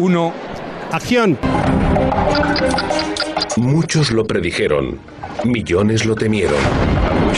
[0.00, 0.32] 1,
[0.92, 1.38] acción.
[3.56, 4.98] Muchos lo predijeron.
[5.44, 6.58] Millones lo temieron.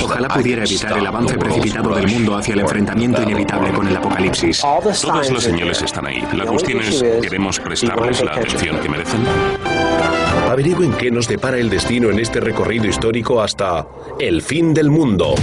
[0.02, 4.60] Ojalá pudiera evitar el avance precipitado del mundo hacia el enfrentamiento inevitable con el apocalipsis.
[4.60, 6.22] Todas las señales están ahí.
[6.36, 9.20] La cuestión es, ¿queremos prestarles la atención que merecen?
[10.50, 13.86] Averigüen qué nos depara el destino en este recorrido histórico hasta
[14.18, 15.34] el fin del mundo.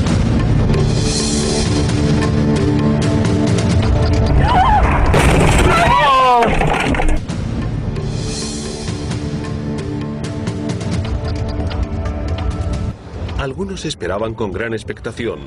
[13.40, 15.40] Algunos esperaban con gran expectación,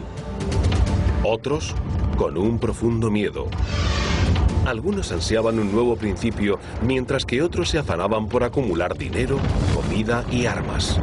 [1.22, 1.74] otros
[2.16, 3.48] con un profundo miedo.
[4.64, 9.38] Algunos ansiaban un nuevo principio, mientras que otros se afanaban por acumular dinero,
[9.74, 10.98] comida y armas.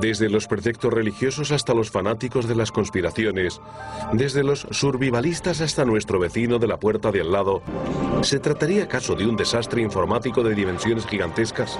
[0.00, 3.60] Desde los preceptos religiosos hasta los fanáticos de las conspiraciones,
[4.12, 7.62] desde los survivalistas hasta nuestro vecino de la puerta de al lado,
[8.22, 11.78] ¿se trataría acaso de un desastre informático de dimensiones gigantescas?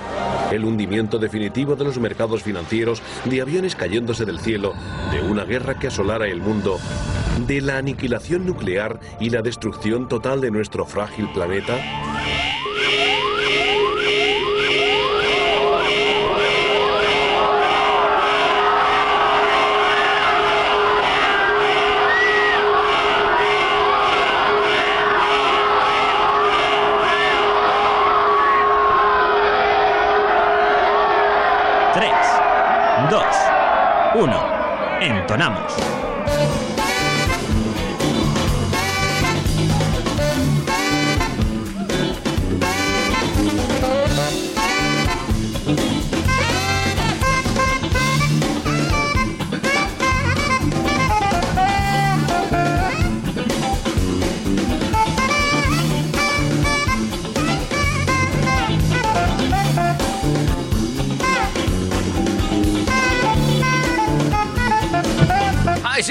[0.50, 4.74] ¿El hundimiento definitivo de los mercados financieros, de aviones cayéndose del cielo,
[5.12, 6.78] de una guerra que asolara el mundo,
[7.46, 11.76] de la aniquilación nuclear y la destrucción total de nuestro frágil planeta?
[34.18, 34.98] 1.
[35.00, 35.97] Entonamos.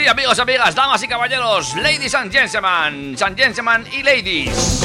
[0.07, 4.81] Amigos, amigas, damas y caballeros, ladies and gentlemen, gentlemen y ladies.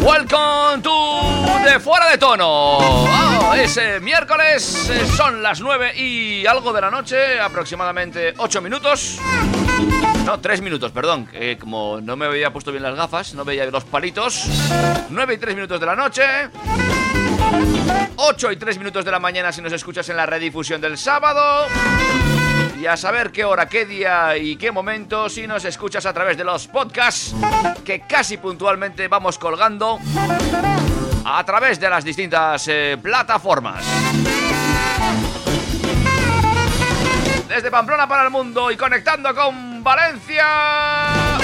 [0.00, 2.78] Welcome to de Fuera de Tono.
[2.78, 8.60] Oh, es eh, miércoles, eh, son las 9 y algo de la noche, aproximadamente 8
[8.60, 9.18] minutos.
[10.24, 13.66] No, 3 minutos, perdón, que como no me había puesto bien las gafas, no veía
[13.66, 14.46] los palitos.
[15.10, 16.24] 9 y 3 minutos de la noche.
[18.16, 21.66] 8 y 3 minutos de la mañana si nos escuchas en la redifusión del sábado.
[22.78, 26.36] Y a saber qué hora, qué día y qué momento si nos escuchas a través
[26.36, 27.34] de los podcasts
[27.84, 29.98] que casi puntualmente vamos colgando
[31.24, 33.84] a través de las distintas eh, plataformas.
[37.48, 40.46] Desde Pamplona para el mundo y conectando con Valencia.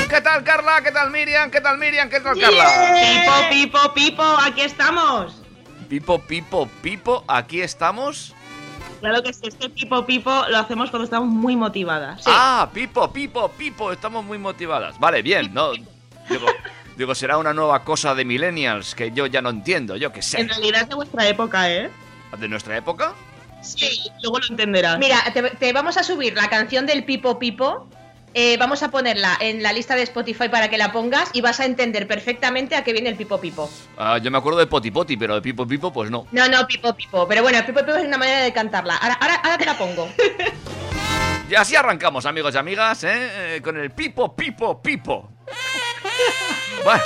[0.09, 0.83] ¿Qué tal Carla?
[0.83, 1.51] ¿Qué tal Miriam?
[1.51, 2.09] ¿Qué tal Miriam?
[2.09, 2.95] ¿Qué tal Carla?
[2.95, 5.43] Pipo, pipo, pipo, aquí estamos.
[5.89, 8.34] Pipo, pipo, pipo, aquí estamos.
[9.04, 12.25] Claro que sí, este pipo, pipo lo hacemos cuando estamos muy motivadas.
[12.25, 12.31] Sí.
[12.32, 14.98] Ah, Pipo, Pipo, Pipo, estamos muy motivadas.
[14.98, 15.72] Vale, bien, no.
[15.72, 16.47] Digo,
[16.97, 20.41] digo, será una nueva cosa de millennials que yo ya no entiendo, yo qué sé.
[20.41, 21.91] En realidad es de vuestra época, ¿eh?
[22.38, 23.12] ¿De nuestra época?
[23.60, 24.98] Sí, luego lo entenderás.
[24.98, 27.86] Mira, te, te vamos a subir la canción del Pipo Pipo.
[28.34, 31.61] Eh, vamos a ponerla en la lista de Spotify para que la pongas y vas
[31.61, 33.71] a entender perfectamente a qué viene el Pipo Pipo.
[33.97, 36.27] Ah, yo me acuerdo de Poti Poti, pero de Pipo Pipo, pues no.
[36.33, 37.27] No, no, Pipo Pipo.
[37.28, 38.97] Pero bueno, el Pipo Pipo es una manera de cantarla.
[38.97, 40.09] Ahora, ahora, ahora te la pongo.
[41.47, 43.56] Y así arrancamos, amigos y amigas, ¿eh?
[43.56, 45.31] Eh, con el Pipo, Pipo, Pipo.
[46.84, 47.03] Bueno.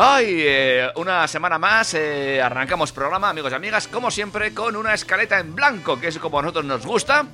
[0.00, 4.94] Ay, eh, una semana más, eh, arrancamos programa, amigos y amigas, como siempre, con una
[4.94, 7.26] escaleta en blanco, que es como a nosotros nos gusta.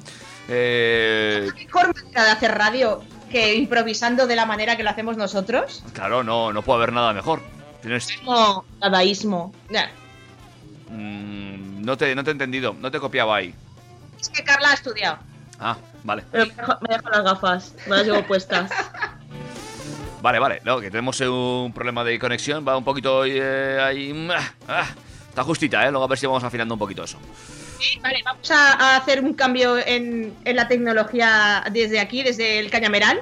[0.48, 3.02] Eh, Mejor manera de hacer radio
[3.34, 5.82] que improvisando de la manera que lo hacemos nosotros.
[5.92, 7.42] claro, no, no puede haber nada mejor.
[7.82, 9.52] Tienes, Como dadaísmo.
[9.70, 9.90] Ya.
[10.88, 13.52] mm, no, te, no te he entendido, no te he copiado ahí.
[14.20, 15.18] Es que Carla ha estudiado.
[15.58, 16.22] Ah, vale.
[16.30, 18.70] Pero me dejo, me dejo las gafas, me las llevo puestas.
[20.22, 24.10] Vale, vale, no, que tenemos eh, un problema de conexión, va un poquito eh, ahí...
[24.10, 24.30] mm,
[24.68, 24.86] ah,
[25.28, 25.90] está justita, ¿eh?
[25.90, 27.18] Luego a ver si vamos afinando un poquito eso.
[27.80, 32.58] Sí, vale, vamos a, a hacer un cambio en, en la tecnología desde aquí, desde
[32.58, 33.20] el cañameral.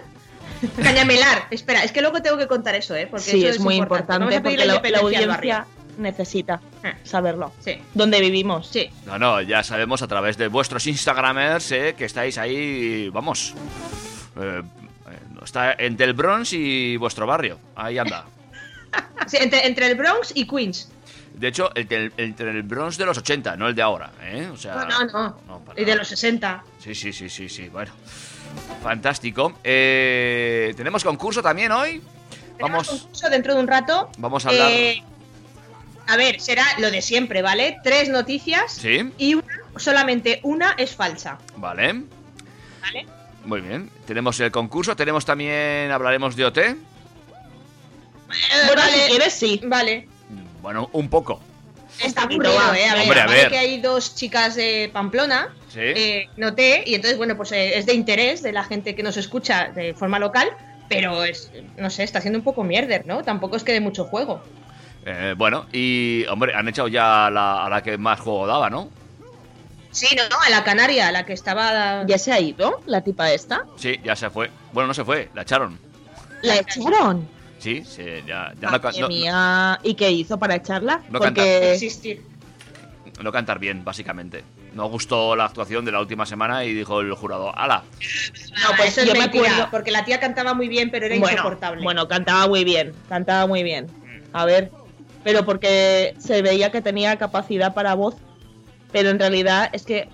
[0.83, 3.09] Cañamelar, espera, es que luego tengo que contar eso, ¿eh?
[3.11, 5.67] Porque Sí, eso es muy importante Vamos a pedir porque la, la audiencia
[5.99, 6.95] necesita Eh.
[7.03, 7.53] saberlo.
[7.65, 8.69] Sí, ¿Dónde vivimos?
[8.69, 8.89] sí.
[9.05, 13.55] No, no, ya sabemos a través de vuestros Instagramers eh, que estáis ahí, vamos.
[14.41, 14.63] eh,
[15.45, 17.59] está entre el Bronx y vuestro barrio.
[17.75, 18.25] Ahí anda.
[19.27, 20.91] Sí, entre, entre el Bronx y Queens.
[21.43, 24.49] De hecho, el el Bronx de los 80, no el de ahora, ¿eh?
[24.53, 25.59] O sea, No, no, no.
[25.67, 26.63] para Y de los 60.
[26.79, 27.91] Sí, sí, sí, sí, sí, bueno.
[28.81, 29.55] Fantástico.
[29.65, 32.01] Eh, Tenemos concurso también hoy.
[32.57, 34.09] Tenemos Vamos, concurso dentro de un rato.
[34.19, 34.71] vamos a hablar.
[34.71, 35.03] Eh,
[36.07, 37.79] A ver, será lo de siempre, ¿vale?
[37.83, 39.47] Tres noticias Sí, y una,
[39.79, 41.39] solamente una es falsa.
[41.57, 42.05] vale.
[42.83, 43.07] ¿Vale?
[43.45, 43.91] Muy bien.
[44.07, 46.59] Tenemos el concurso, tenemos también, hablaremos de OT.
[48.29, 49.61] Bueno, si quieres, sí.
[49.65, 50.09] Vale.
[50.63, 51.41] Bueno, un poco.
[52.03, 52.79] Está va.
[52.79, 52.89] ¿eh?
[52.89, 53.51] A ver, Hombre, a ver.
[53.51, 55.81] que hay dos chicas de Pamplona, Sí.
[55.83, 59.17] eh, noté, y entonces, bueno, pues eh, es de interés de la gente que nos
[59.17, 60.49] escucha de forma local,
[60.89, 63.23] pero es, no sé, está siendo un poco mierder, ¿no?
[63.23, 64.43] Tampoco es que de mucho juego.
[65.05, 68.71] Eh, bueno, y hombre, han echado ya a la, a la que más juego daba,
[68.71, 68.89] ¿no?
[69.91, 72.07] Sí, no, no, a la Canaria, a la que estaba...
[72.07, 73.67] ¿Ya se ha ido la tipa esta?
[73.77, 74.51] Sí, ya se fue.
[74.73, 75.79] Bueno, no se fue, la echaron.
[76.41, 77.29] ¿La echaron?
[77.63, 79.79] Sí, sí, ya, ya no, ca- Madre no- mía.
[79.85, 81.01] ¿Y qué hizo para echarla?
[81.11, 82.23] No Porque existir.
[83.23, 84.43] no cantar bien, básicamente.
[84.75, 87.85] No gustó la actuación de la última semana y dijo el jurado, ¡ala!
[88.63, 91.17] No, pues eso es yo me acuerdo- porque la tía cantaba muy bien, pero era
[91.19, 91.83] bueno, insoportable.
[91.85, 93.87] bueno, cantaba muy bien, cantaba muy bien.
[94.33, 94.73] A ver,
[95.23, 98.17] pero porque se veía que tenía capacidad para voz,
[98.91, 100.09] pero en realidad es que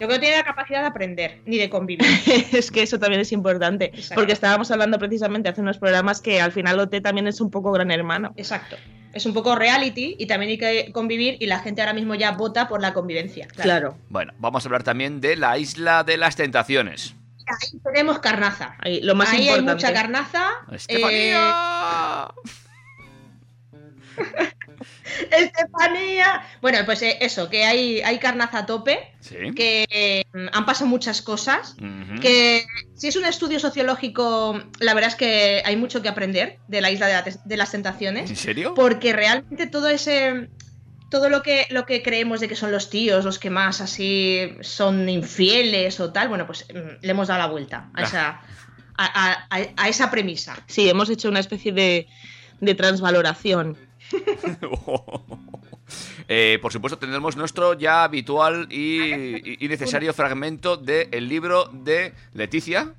[0.00, 2.06] Yo creo que tiene la capacidad de aprender, ni de convivir.
[2.52, 4.14] es que eso también es importante, Exacto.
[4.14, 7.72] porque estábamos hablando precisamente hace unos programas que al final OT también es un poco
[7.72, 8.32] gran hermano.
[8.36, 8.76] Exacto.
[9.12, 12.32] Es un poco reality y también hay que convivir y la gente ahora mismo ya
[12.32, 13.48] vota por la convivencia.
[14.08, 17.16] Bueno, vamos a hablar también de la isla de las tentaciones.
[17.46, 18.76] Ahí tenemos carnaza.
[18.78, 20.50] Ahí, lo más Ahí hay mucha carnaza.
[20.70, 22.28] ¡Estefanía!
[22.28, 22.50] Eh,
[25.30, 26.42] Estefanía.
[26.60, 29.36] Bueno, pues eh, eso, que hay, hay carnaza a tope, Sí.
[29.54, 31.76] que eh, han pasado muchas cosas.
[32.20, 36.80] Que si es un estudio sociológico, la verdad es que hay mucho que aprender de
[36.80, 38.30] la isla de, la tes- de las tentaciones.
[38.30, 38.74] ¿En serio?
[38.74, 40.48] Porque realmente todo ese.
[41.10, 44.54] Todo lo que, lo que creemos de que son los tíos, los que más así
[44.60, 48.28] son infieles o tal, bueno, pues mm, le hemos dado la vuelta a esa,
[48.98, 50.58] a, a- a- a esa premisa.
[50.66, 52.08] Sí, hemos hecho una especie de,
[52.60, 53.78] de transvaloración.
[56.30, 62.92] Eh, por supuesto, tendremos nuestro ya habitual y, necesario fragmento del libro de Leticia.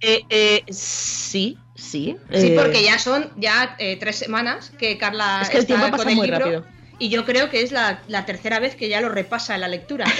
[0.00, 2.16] Eh, eh, sí, sí.
[2.30, 5.74] Sí, eh, porque ya son ya eh, tres semanas que Carla Es que el está
[5.74, 6.64] tiempo con pasa el muy libro, rápido.
[7.00, 9.68] Y yo creo que es la, la tercera vez que ya lo repasa en la
[9.68, 10.06] lectura.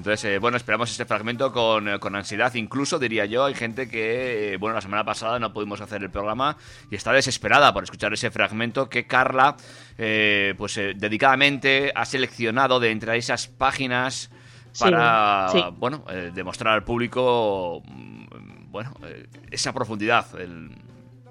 [0.00, 3.44] Entonces, eh, bueno, esperamos este fragmento con, eh, con ansiedad, incluso diría yo.
[3.44, 6.56] Hay gente que, eh, bueno, la semana pasada no pudimos hacer el programa
[6.90, 9.58] y está desesperada por escuchar ese fragmento que Carla,
[9.98, 14.30] eh, pues eh, dedicadamente ha seleccionado de entre esas páginas
[14.78, 15.62] para, sí.
[15.76, 20.24] bueno, eh, demostrar al público, mm, bueno, eh, esa profundidad.
[20.40, 20.70] el-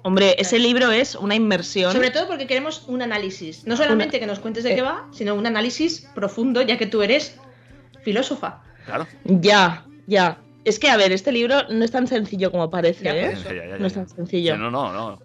[0.04, 1.90] Hombre, ese libro es una inmersión.
[1.92, 3.66] Sobre todo porque queremos un análisis.
[3.66, 7.02] No solamente que nos cuentes de qué va, sino un análisis profundo, ya que tú
[7.02, 7.36] eres
[8.02, 8.62] filósofa.
[8.86, 9.06] Claro.
[9.24, 10.38] Ya, ya.
[10.64, 13.34] Es que, a ver, este libro no es tan sencillo como parece, Ya, ¿eh?
[13.44, 14.56] Ya, ya, ya, No es tan sencillo.
[14.56, 15.18] No, no, no.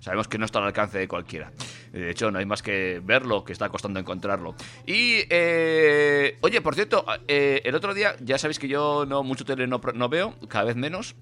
[0.00, 1.50] Sabemos que no está al alcance de cualquiera.
[1.92, 4.54] De hecho, no hay más que verlo, que está costando encontrarlo.
[4.86, 9.44] Y, eh, oye, por cierto, eh, el otro día, ya sabéis que yo no mucho
[9.44, 11.16] tele no, veo, cada vez menos,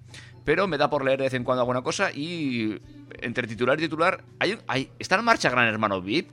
[0.44, 2.78] pero me da por leer de vez en cuando alguna cosa y
[3.22, 6.30] entre titular y titular, hay, un- hay, ¿está en marcha Gran Hermano VIP?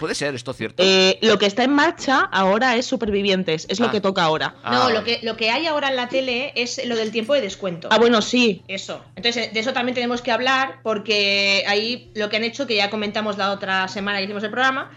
[0.00, 0.82] ¿Puede ser esto cierto?
[0.84, 3.84] Eh, lo que está en marcha ahora es Supervivientes, es Ah.
[3.84, 4.56] lo que toca ahora.
[4.64, 7.34] Ah, no, lo que, lo que hay ahora en la tele es lo del tiempo
[7.34, 7.88] de descuento.
[7.92, 8.62] Ah, bueno, sí.
[8.66, 9.04] Eso.
[9.14, 12.88] Entonces, de eso también tenemos que hablar, porque ahí lo que han hecho, que ya
[12.90, 14.90] comentamos la otra semana que hicimos el programa,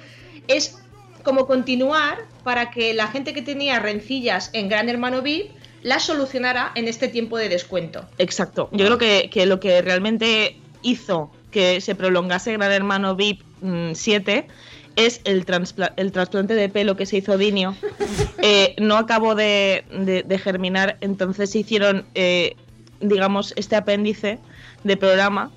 [0.48, 0.80] es
[1.24, 6.72] como continuar para que la gente que tenía rencillas en Gran Hermano VIP las solucionara
[6.76, 8.06] en este tiempo de descuento.
[8.18, 8.70] Exacto.
[8.72, 13.92] Yo creo que, que lo que realmente hizo que se prolongase Gran Hermano VIP mm,
[13.94, 14.48] 7
[14.96, 17.76] es el, transpla- el trasplante de pelo que se hizo Dinio.
[18.46, 22.58] Eh, no acabó de, de- de germinar, entonces hicieron, eh,
[23.00, 24.38] digamos, este apéndice
[24.84, 25.50] de programa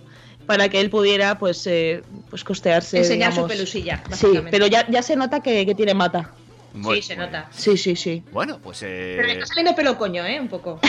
[0.47, 2.99] para que él pudiera, pues, eh, pues costearse.
[2.99, 3.51] Enseñar digamos.
[3.51, 4.51] su pelusilla, Sí, básicamente.
[4.53, 6.31] pero ya, ya se nota que, que tiene mata.
[6.75, 7.49] Muy- sí, se nota.
[7.51, 8.23] Sí, sí, sí.
[8.31, 8.85] Bueno, pues...
[8.85, 10.39] eh, Pero le está saliendo pelo coño, ¿eh?
[10.41, 10.79] Un poco.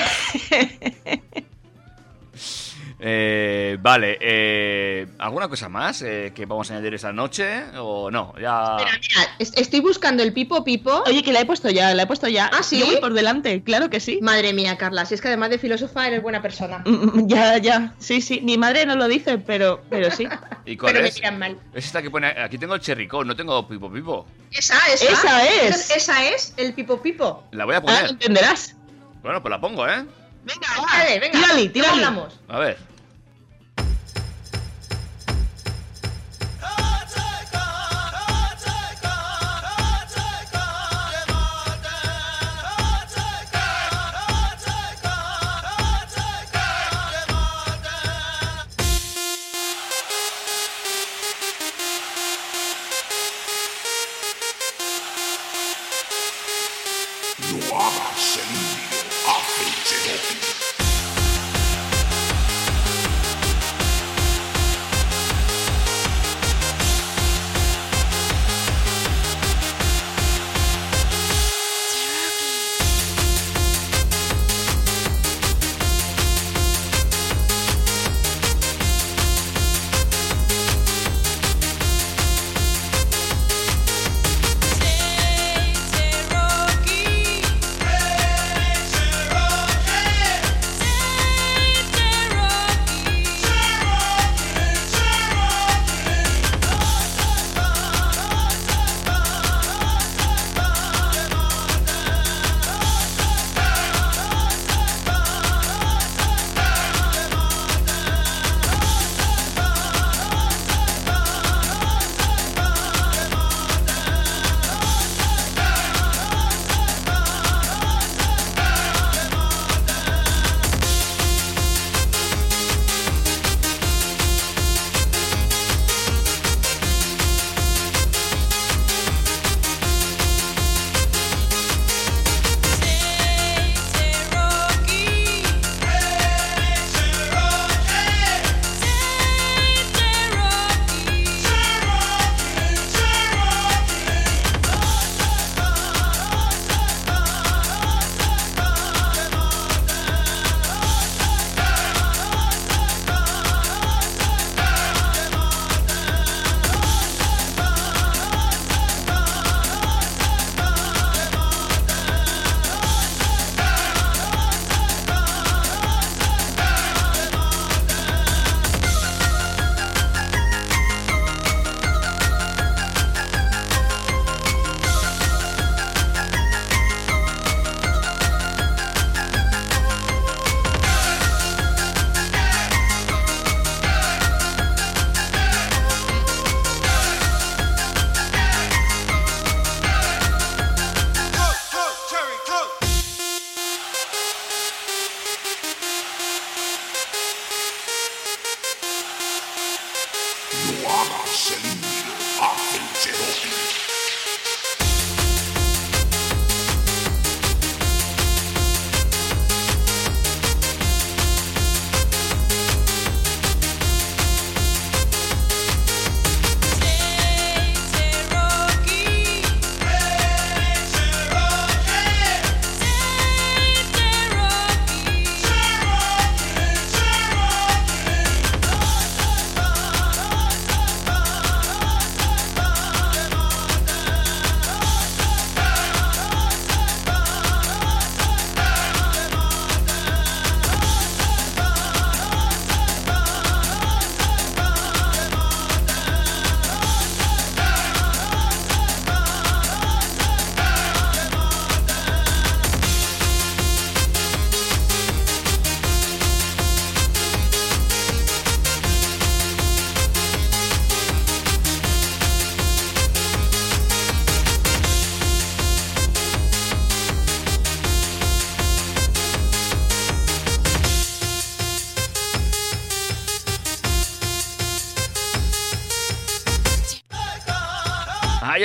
[3.00, 7.64] eh, vale, eh, ¿alguna cosa más eh, que vamos a añadir esta noche?
[7.78, 8.34] ¿O no?
[8.42, 8.76] Ya...
[8.78, 11.04] Mira, mira, es- estoy buscando el pipo pipo.
[11.06, 12.50] Oye, que la he puesto ya, la he pusto ya.
[12.52, 12.80] ¿Ah, sí?
[12.80, 14.20] Yo voy por delante, claro que sí.
[14.22, 16.80] Madre mía, Carla, si es que además de filósofa eres buena persona.
[16.86, 18.42] Mm, mm, Ya, ya, sí, sí.
[18.42, 20.28] Mi madre no lo dice, pero, pero sí.
[20.66, 21.16] ¿Y cuál Pero me es?
[21.16, 21.58] miran mal.
[21.74, 22.28] Es esta que pone.
[22.28, 24.26] Aquí tengo el cherricón, no tengo pipo pipo.
[24.52, 25.12] Esa, esa.
[25.12, 25.76] Esa es.
[25.92, 27.44] Esa, esa es el pipo pipo.
[27.52, 28.10] La voy a Ah, poner.
[28.10, 28.76] entenderás.
[29.22, 30.04] Bueno, pues la pongo, ¿eh?
[30.48, 31.38] Venga, vale, venga.
[31.40, 31.94] Tírale, tírale.
[31.94, 32.40] hablamos.
[32.48, 32.78] A ver.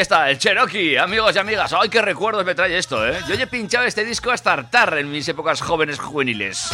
[0.02, 0.98] está, el Cherokee.
[0.98, 3.18] Amigos y amigas, ¡ay, qué recuerdos me trae esto, eh!
[3.26, 6.70] Yo he pinchado este disco hasta hartar en mis épocas jóvenes juveniles.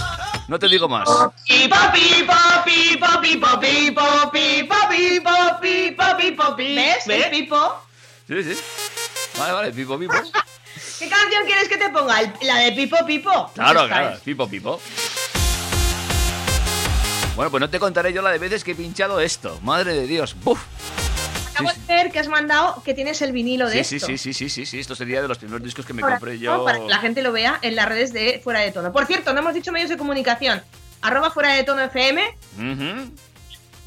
[0.48, 1.08] No te digo más.
[7.06, 7.24] ¿Ves?
[7.24, 7.82] ¿El pipo?
[8.26, 8.58] Sí, sí.
[9.38, 10.14] Vale, vale, pipo, pipo.
[10.98, 12.16] ¿Qué canción quieres que te ponga?
[12.42, 13.52] ¿La de Pipo Pipo?
[13.54, 14.80] Claro, claro, Pipo Pipo.
[17.36, 19.60] Bueno, pues no te contaré yo la de veces que he pinchado esto.
[19.62, 20.34] Madre de Dios.
[20.42, 20.60] ¡Buf!
[22.18, 24.06] Que has mandado que tienes el vinilo de Sí, sí, esto.
[24.08, 24.80] sí, sí, sí, sí, sí.
[24.80, 26.64] Esto sería de los primeros discos que me compré yo.
[26.64, 28.90] Para que la gente lo vea en las redes de Fuera de Tono.
[28.90, 30.60] Por cierto, no hemos dicho medios de comunicación.
[31.00, 32.20] Arroba Fuera de Tono FM,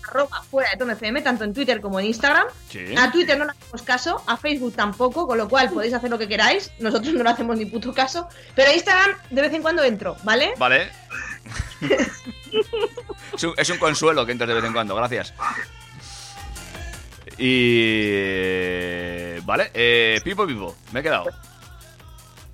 [0.08, 2.48] arroba Fuera de Tono FM, tanto en Twitter como en Instagram.
[2.70, 2.96] Sí.
[2.98, 6.18] A Twitter no le hacemos caso, a Facebook tampoco, con lo cual podéis hacer lo
[6.18, 6.72] que queráis.
[6.80, 8.30] Nosotros no le hacemos ni puto caso.
[8.56, 10.54] Pero a Instagram de vez en cuando entro, ¿vale?
[10.58, 10.90] Vale.
[13.36, 15.34] es, un, es un consuelo que entres de vez en cuando, gracias.
[17.42, 19.40] Y.
[19.46, 21.26] Vale, eh, Pipo Pipo, me he quedado.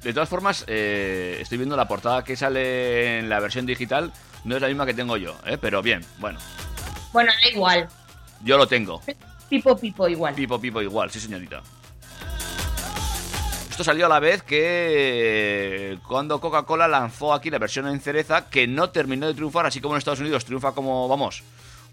[0.01, 4.13] De todas formas, eh, estoy viendo la portada que sale en la versión digital.
[4.45, 5.57] No es la misma que tengo yo, ¿eh?
[5.59, 6.39] pero bien, bueno,
[7.11, 7.89] Bueno, da igual.
[8.43, 9.01] yo lo tengo.
[9.49, 10.33] Pipo, pipo, igual.
[10.35, 11.61] Pipo Pipo igual, sí señorita.
[13.69, 18.65] Esto salió a la vez que cuando Coca-Cola lanzó aquí la versión en cereza que
[18.67, 21.43] no terminó de triunfar, así como en Estados Unidos triunfa como, vamos,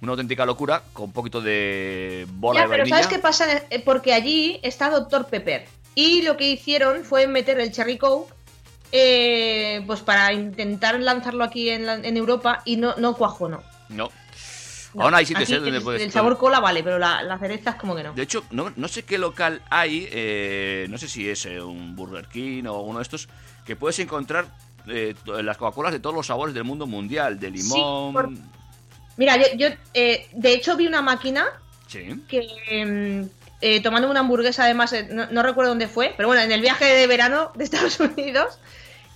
[0.05, 2.97] una auténtica locura, con un poquito de bola Ya, de pero vainilla.
[3.03, 3.47] ¿sabes qué pasa?
[3.71, 5.27] Eh, Porque allí está Dr.
[5.27, 5.67] Pepper.
[5.97, 8.33] Y lo que hicieron fue meter el Cherry Coke
[8.93, 13.63] eh, pues para intentar lanzarlo aquí en, la- en Europa y no, no cuajó, no.
[13.89, 14.11] No.
[14.95, 15.03] No.
[15.03, 15.59] Aún hay sitios ¿eh?
[15.59, 16.01] donde puedes...
[16.03, 18.13] el sabor cola vale, pero la, la cereza es como que no.
[18.13, 21.97] De hecho, no, no sé qué local hay, eh, no sé si es eh, un
[21.97, 23.29] Burger King o uno de estos,
[23.67, 24.47] que puedes encontrar
[24.87, 28.13] las Coca-Colas de todos los sabores del mundo mundial, de limón...
[28.13, 28.31] por-
[29.17, 31.47] Mira, yo, yo, eh, de hecho vi una máquina
[31.87, 32.23] Sí.
[32.29, 33.29] que em,
[33.61, 36.61] eh, tomando una hamburguesa, además, eh, no, no recuerdo dónde fue, pero bueno, en el
[36.61, 38.59] viaje de verano de Estados Unidos,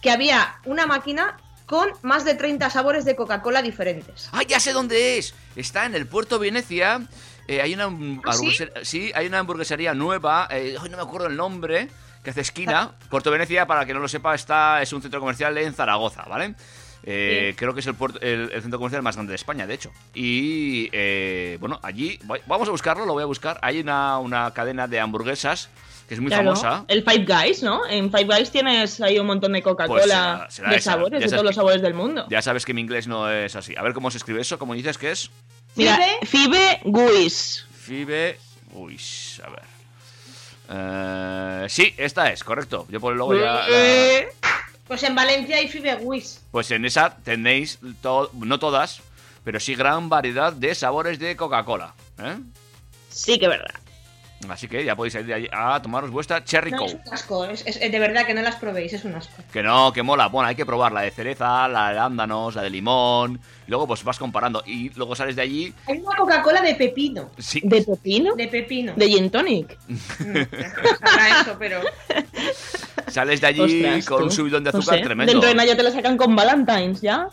[0.00, 1.37] que había una máquina
[1.67, 4.28] con más de 30 sabores de Coca-Cola diferentes.
[4.33, 5.35] ¡Ah, ya sé dónde es!
[5.57, 7.00] Está en el puerto Venecia.
[7.47, 7.90] eh, hay una
[8.25, 8.57] ¿Ah, sí?
[8.83, 10.49] sí, hay una hamburguesería nueva.
[10.50, 11.88] eh, no me acuerdo el nombre.
[12.23, 12.93] Que hace esquina.
[13.11, 16.55] Puerto Venecia, para que no lo sepa, está es un centro comercial en Zaragoza, ¿vale?
[17.05, 17.57] Eh, Sí.
[17.57, 19.90] Creo que es el, puerto- el- el centro comercial más grande de España, de hecho.
[20.14, 23.59] Y eh, bueno, allí voy- vamos a buscarlo, lo voy a buscar.
[23.62, 25.71] Hay una, una cadena de hamburguesas
[26.09, 26.85] que es muy Claro, famosa.
[26.88, 27.87] El Five Guys, ¿no?
[27.87, 31.28] En Five Guys tienes ahí un montón de Pues Coca-Cola será de esa, sabores, de
[31.28, 32.26] todos los sabores del mundo.
[32.31, 33.75] Ya sabes que mi inglés no es así.
[33.76, 35.31] A ver cómo se escribe eso, como dices que es.
[35.76, 37.67] Mira, Fibe- Fibe Guis.
[37.73, 38.38] Fibe.
[38.73, 38.99] Uy,
[39.47, 39.62] a ver.
[40.71, 42.87] Eh, sí, esta es, correcto.
[42.90, 43.40] Yo por el logo ya.
[43.52, 44.28] la- Eh,
[44.88, 46.42] Pues en Valencia hay Fibewis.
[46.50, 49.00] Pues en esa tenéis, to- no todas,
[49.45, 51.95] pero sí gran variedad de sabores de Coca-Cola.
[52.18, 52.38] ¿eh?
[53.11, 53.75] Sí que es verdad.
[54.49, 57.02] Así que ya podéis ir de allí a tomaros vuestra Cherry No, es Coke.
[57.09, 59.42] un asco, es, es- de verdad que no las probéis, es un asco.
[59.52, 60.28] Que no, que mola.
[60.28, 63.40] Bueno, hay que probar la de cereza, la de arándanos, la de limón.
[63.66, 64.62] Y luego pues vas comparando.
[64.64, 65.75] Y luego sales de allí.
[65.87, 67.30] Hay una Coca-Cola de pepino.
[67.37, 68.35] Sí, ¿De pepino?
[68.37, 68.92] De pepino.
[68.97, 69.76] ¿De Gin Tonic?
[69.88, 70.35] Mm,
[71.04, 71.80] sabrá eso, pero.
[73.08, 74.25] sales de allí Ostras, con tú.
[74.25, 75.32] un subidón de No azúcar sé, tremendo.
[75.32, 77.28] Dentro de nada ya te lo sacan con Valentine's, ¿ya?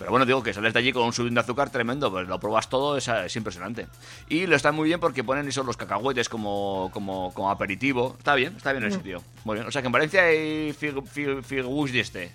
[0.00, 2.40] Pero bueno, digo que sales de allí con un subidón de azúcar tremendo, pues lo
[2.40, 3.86] pruebas todo, es, es impresionante.
[4.30, 8.16] Y lo está muy bien porque ponen esos los cacahuetes como, como, como aperitivo.
[8.18, 9.22] Está bien, está bien el sitio.
[9.44, 9.66] Muy bien.
[9.68, 12.32] O sea que en Valencia hay fig, fig, figush de este.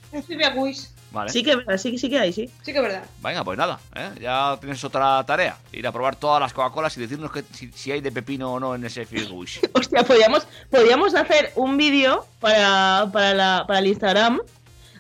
[1.12, 1.32] Vale.
[1.32, 2.47] Sí que, sí, sí que hay, sí.
[2.62, 3.04] Sí que es verdad.
[3.23, 4.12] Venga, pues nada, ¿eh?
[4.21, 5.58] ya tienes otra tarea.
[5.71, 8.60] Ir a probar todas las Coca-Colas y decirnos que, si, si hay de pepino o
[8.60, 9.60] no en ese figush.
[9.73, 14.39] Hostia, podríamos, podríamos hacer un vídeo para, para, la- para el Instagram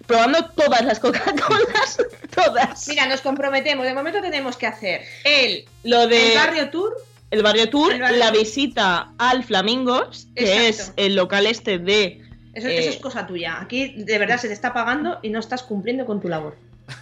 [0.07, 1.97] probando todas las Coca-Colas.
[2.35, 2.87] todas.
[2.87, 3.85] Mira, nos comprometemos.
[3.85, 6.93] De momento tenemos que hacer el, Lo de el barrio tour.
[7.31, 8.39] el barrio tour, el barrio la tour.
[8.39, 10.93] visita al Flamingos, que Exacto.
[10.99, 12.21] es el local este de.
[12.53, 12.77] Eso, Eh.
[12.79, 13.59] eso es cosa tuya.
[13.61, 16.55] Aquí de verdad se te está pagando y no estás cumpliendo con tu labor.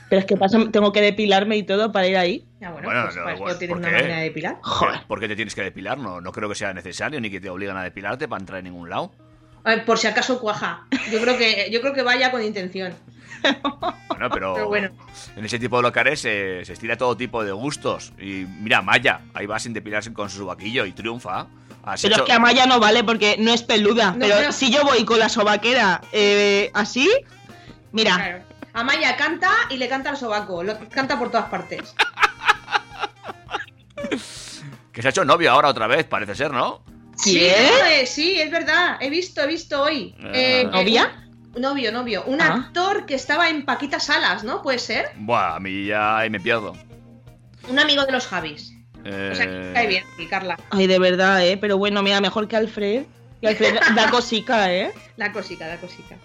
[0.10, 2.46] Pero es que pasa, tengo que depilarme y todo para ir ahí.
[2.62, 3.96] Ya bueno, Bueno, pues no, tienes ¿por una qué?
[3.96, 4.58] máquina de depilar.
[4.62, 5.02] Joder.
[5.08, 5.98] ¿Por qué te tienes que depilar?
[5.98, 8.66] No, no creo que sea necesario ni que te obligan a depilarte para entrar en
[8.66, 9.12] ningún lado.
[9.66, 10.86] A ver, por si acaso cuaja.
[11.12, 12.94] Yo creo que, yo creo que vaya con intención.
[14.08, 14.90] Bueno, pero, Pero bueno.
[15.36, 18.14] en ese tipo de locales se, se estira todo tipo de gustos.
[18.18, 21.48] Y mira, Maya, ahí va sin depilarse con su vaquillo y triunfa.
[21.84, 24.12] Has Pero hecho- es que Amaya no vale porque no es peluda.
[24.12, 27.10] No, pero pero- si yo voy con la sobaquera eh, así,
[27.92, 28.44] mira, Claro.
[28.74, 30.64] Amaya canta y le canta al sobaco.
[30.64, 31.94] Lo canta por todas partes.
[34.92, 36.84] Que se ha hecho novio ahora otra vez, parece ser, ¿no?
[37.16, 38.98] Sí, eh, sí, es verdad.
[39.00, 40.16] He visto, he visto hoy.
[40.22, 40.32] Ah.
[40.34, 41.20] Eh, ¿Novia?
[41.56, 42.24] novio, novio.
[42.26, 42.54] Un Ah.
[42.66, 44.62] actor que estaba en Paquita Salas, ¿no?
[44.64, 45.12] Puede ser.
[45.18, 46.76] Buah, a mí ya ahí me pierdo.
[47.70, 48.74] Un amigo de los Javis.
[49.06, 50.58] Eh, O sea, que cae bien, y Carla.
[50.72, 51.58] ay, de verdad, ¿eh?
[51.58, 53.04] Pero bueno, mira, mejor que Alfred.
[53.42, 54.92] Que Alfred da cosica, ¿eh?
[55.18, 56.16] La cosita, la cosita.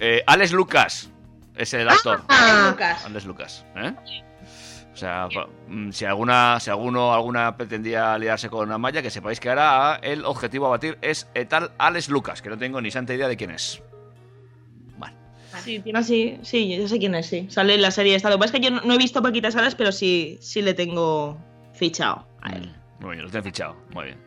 [0.00, 1.10] eh, Alex Lucas
[1.54, 2.22] es el actor.
[2.28, 2.68] Ah.
[2.70, 3.04] Lucas.
[3.04, 3.92] Alex Lucas, ¿eh?
[4.94, 5.28] O sea,
[5.66, 10.24] mm, si alguna, si alguno, alguna pretendía liarse con Amaya, que sepáis que ahora el
[10.24, 13.50] objetivo a batir es tal Alex Lucas, que no tengo ni santa idea de quién
[13.50, 13.82] es.
[14.96, 15.16] Vale.
[15.64, 16.38] Sí, tiene así.
[16.42, 17.48] Sí, yo sé quién es, sí.
[17.50, 18.30] Sale en la serie esta.
[18.30, 20.62] Lo que pasa es que yo no, no he visto Paquita Salas, pero sí, sí
[20.62, 21.36] le tengo
[21.72, 22.72] fichado a él.
[23.00, 23.76] Muy bien, lo tengo fichado.
[23.92, 24.18] Muy bien.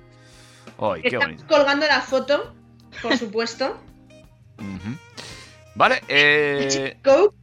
[0.80, 1.48] Ay, qué Estamos bonito.
[1.48, 2.54] colgando la foto,
[3.02, 3.78] por supuesto.
[5.76, 6.98] Vale, eh.
[7.06, 7.34] Go.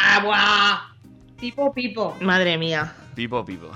[0.00, 0.95] Ah, buah.
[1.38, 2.16] Pipo, pipo.
[2.20, 2.94] Madre mía.
[3.14, 3.70] Pipo, pipo.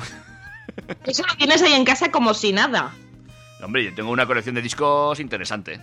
[1.04, 2.92] Eso lo tienes ahí en casa como si nada.
[3.62, 5.78] Hombre, yo tengo una colección de discos interesante.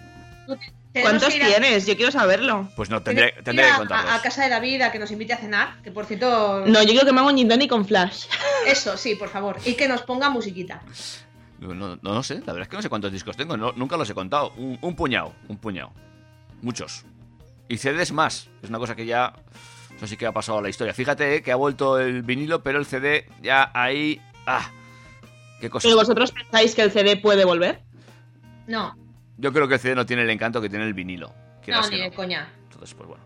[1.02, 1.86] ¿Cuántos tienes?
[1.86, 2.70] Yo quiero saberlo.
[2.76, 4.12] Pues no, tendré, tendré que a- contarlos.
[4.12, 6.64] A, a casa de David a que nos invite a cenar, que por cierto.
[6.66, 8.26] No, yo quiero que me haga un tonic con flash.
[8.66, 9.58] Eso, sí, por favor.
[9.66, 10.82] Y que nos ponga musiquita.
[11.60, 13.74] No, no, no, no sé, la verdad es que no sé cuántos discos tengo, no-
[13.74, 14.54] nunca los he contado.
[14.58, 15.92] Un, un puñado, un puñado.
[16.62, 17.04] Muchos.
[17.70, 19.34] Y CDs más, es una cosa que ya.
[19.98, 20.94] Eso sí que ha pasado a la historia.
[20.94, 24.22] Fíjate eh, que ha vuelto el vinilo, pero el CD ya ahí.
[24.46, 24.72] ¡Ah!
[25.60, 25.88] ¡Qué cosa!
[25.88, 27.82] ¿Pero vosotros pensáis que el CD puede volver?
[28.68, 28.96] No,
[29.38, 31.34] Yo creo que el CD no tiene el encanto que tiene el vinilo.
[31.68, 32.48] no, ni de coña.
[32.64, 33.24] Entonces, pues bueno.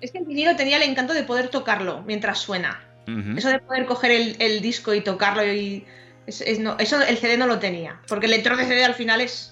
[0.00, 2.80] Es que el vinilo tenía el encanto de poder tocarlo mientras suena.
[3.36, 5.84] Eso de poder coger el, el disco y tocarlo y.
[6.26, 8.00] es- es no- eso el CD no lo tenía.
[8.08, 9.51] Porque el lector de CD al final es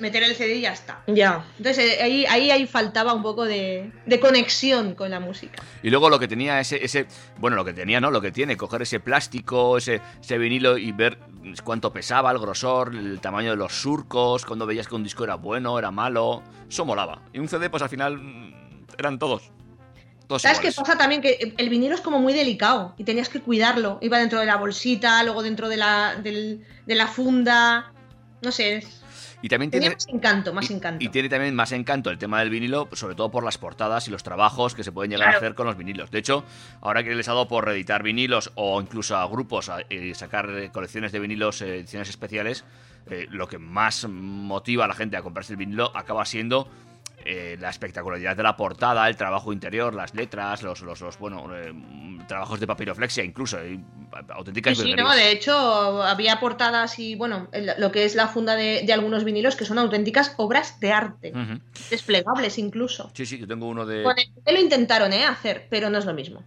[0.00, 1.02] meter el CD y ya está.
[1.06, 1.44] Ya.
[1.58, 5.62] Entonces eh, ahí, ahí, ahí faltaba un poco de, de conexión con la música.
[5.82, 7.06] Y luego lo que tenía ese, ese,
[7.38, 8.10] bueno, lo que tenía, ¿no?
[8.10, 11.18] Lo que tiene, coger ese plástico, ese, ese vinilo y ver
[11.62, 15.36] cuánto pesaba, el grosor, el tamaño de los surcos, cuando veías que un disco era
[15.36, 17.22] bueno, era malo, eso molaba.
[17.32, 18.54] Y un CD, pues al final mm,
[18.98, 19.50] eran todos.
[20.26, 21.20] Todos ¿Sabes qué pasa también?
[21.20, 23.98] Que el vinilo es como muy delicado y tenías que cuidarlo.
[24.00, 27.92] Iba dentro de la bolsita, luego dentro de la, del- de la funda.
[28.40, 29.03] No sé, es-
[29.44, 31.04] Y también tenía tiene, más encanto, más y- encanto.
[31.04, 34.10] y tiene también más encanto el tema del vinilo, sobre todo por las portadas y
[34.10, 36.10] los trabajos que se pueden llegar a hacer con los vinilos.
[36.10, 36.44] De hecho,
[36.80, 40.48] ahora que les ha dado por reeditar vinilos o incluso a grupos a, eh, sacar
[40.48, 42.64] eh, colecciones de vinilos, eh, ediciones especiales,
[43.10, 46.66] eh, lo que más motiva a la gente a comprarse el vinilo acaba siendo
[47.24, 51.46] eh, la espectacularidad de la portada, el trabajo interior, las letras, los, los, los, bueno,
[51.54, 51.72] eh,
[52.28, 53.80] trabajos de papiroflexia incluso, y
[54.28, 58.56] auténticas Sí, sí, no, de hecho había portadas y bueno, lo que es la funda
[58.56, 61.32] de, de algunos vinilos que son auténticas obras de arte,
[61.90, 63.10] desplegables incluso.
[63.14, 64.04] Sí, sí, yo tengo uno de...
[64.44, 65.24] CD lo intentaron ¿eh?
[65.24, 66.44] hacer, pero no es lo mismo.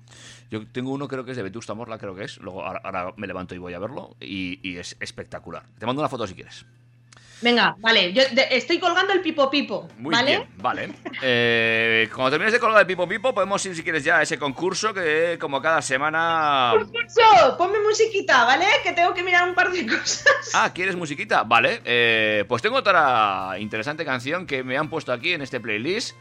[0.49, 2.37] Yo tengo uno, creo que es de Vetusta Morla, creo que es.
[2.37, 4.15] Luego ahora, ahora me levanto y voy a verlo.
[4.21, 5.63] Y, y es espectacular.
[5.77, 6.65] Te mando una foto si quieres.
[7.41, 10.31] Venga, vale, yo estoy colgando el pipo pipo, Muy ¿vale?
[10.37, 10.89] bien, vale.
[11.21, 14.39] Eh, cuando termines de colgar el Pipo Pipo, podemos ir si quieres ya a ese
[14.39, 16.73] concurso que como cada semana...
[16.77, 18.65] Concurso, ponme musiquita, ¿vale?
[18.83, 20.25] Que tengo que mirar un par de cosas.
[20.53, 21.43] Ah, ¿quieres musiquita?
[21.43, 21.81] Vale.
[21.85, 26.15] eh, pues tengo otra interesante canción que me han puesto aquí en este playlist.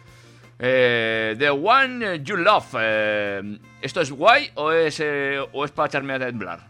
[0.59, 2.75] Eh, The One You Love.
[2.79, 6.67] Eh, ¿Esto es guay o es, eh, o es para echarme a temblar?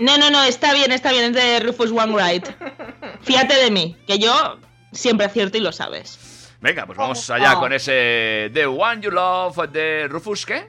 [0.00, 2.48] No, no, no, está bien, está bien, es de Rufus Wainwright.
[3.20, 4.58] Fíjate de mí, que yo
[4.92, 6.50] siempre acierto y lo sabes.
[6.60, 10.66] Venga, pues vamos allá con ese The One You Love de Rufus, ¿qué?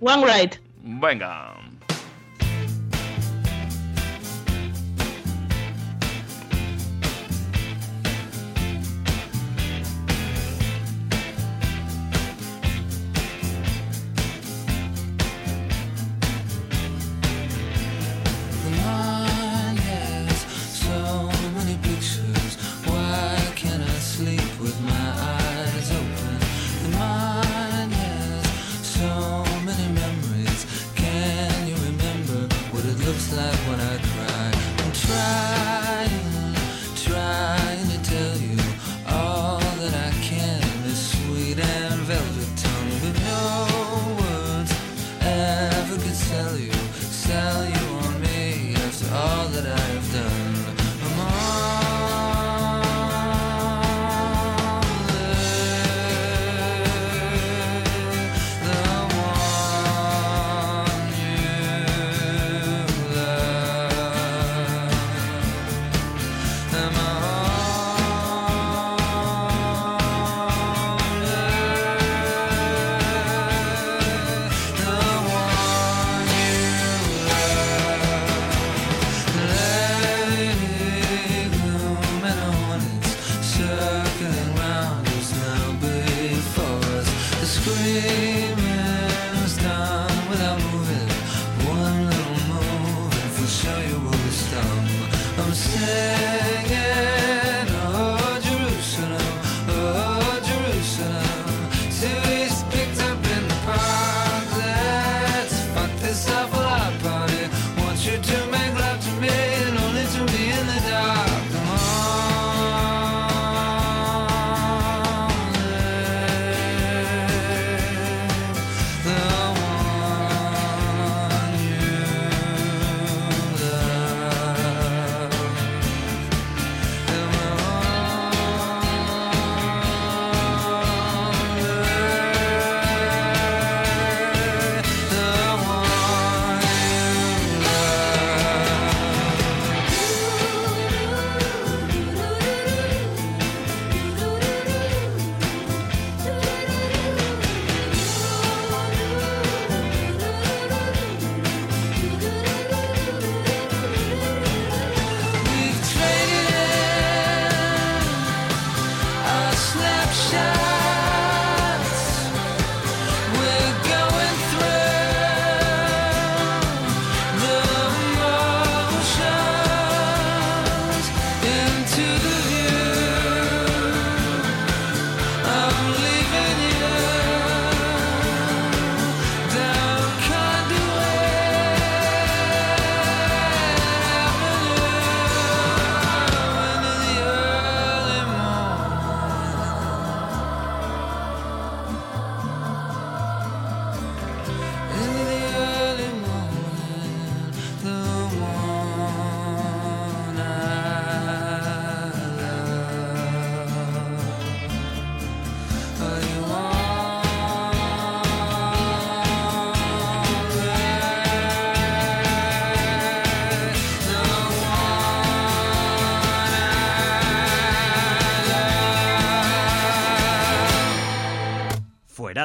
[0.00, 0.56] Wainwright.
[0.82, 1.53] Venga.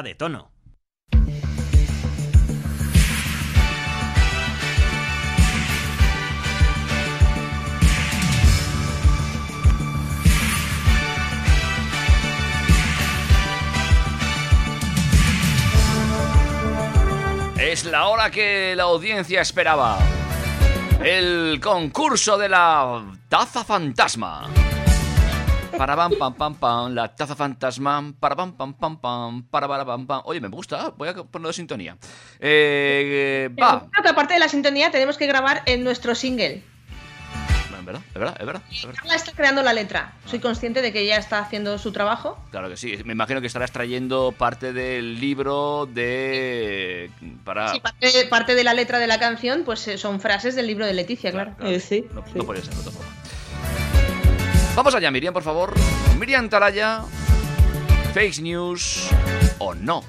[0.02, 0.50] De tono.
[17.70, 19.98] Es la hora que la audiencia esperaba.
[21.04, 24.48] El concurso de la taza fantasma.
[25.80, 28.12] Para pam pam pam pam, la taza fantasma.
[28.20, 30.20] Para pam pam pam pam, para para pam pam.
[30.26, 31.96] Oye, me gusta, voy a ponerlo de sintonía.
[32.38, 33.88] Eh, va.
[33.90, 36.62] Creo que aparte de la sintonía tenemos que grabar en nuestro single.
[37.78, 38.62] Es verdad, es verdad, es verdad.
[38.70, 38.98] es verdad.
[39.00, 40.12] Carla está creando la letra.
[40.26, 42.38] Soy consciente de que ella está haciendo su trabajo.
[42.50, 42.98] Claro que sí.
[43.06, 47.10] Me imagino que estarás trayendo parte del libro de.
[47.42, 47.72] Para.
[47.72, 50.84] Sí, parte, parte de la letra de la canción, pues eh, son frases del libro
[50.84, 51.56] de Leticia, claro.
[51.62, 52.32] Eh, sí, No, sí.
[52.34, 53.19] no ser de otra forma.
[54.76, 55.74] Vamos allá, Miriam, por favor.
[56.18, 57.02] Miriam Talaya.
[58.14, 59.08] Fake news
[59.58, 60.02] o no.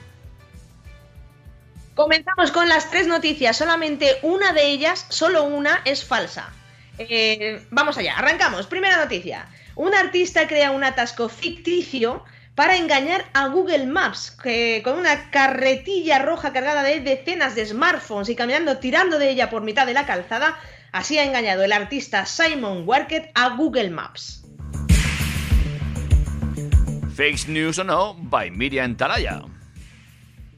[1.96, 3.58] Comenzamos con las tres noticias.
[3.58, 6.54] Solamente una de ellas, solo una, es falsa.
[6.98, 8.68] Eh, vamos allá, arrancamos.
[8.68, 9.48] Primera noticia.
[9.76, 12.24] Un artista crea un atasco ficticio
[12.56, 18.30] para engañar a Google Maps, que con una carretilla roja cargada de decenas de smartphones
[18.30, 20.60] y caminando tirando de ella por mitad de la calzada,
[20.92, 24.41] así ha engañado el artista Simon Warkett a Google Maps.
[27.16, 29.44] Fake News o no, by Miriam Talaya.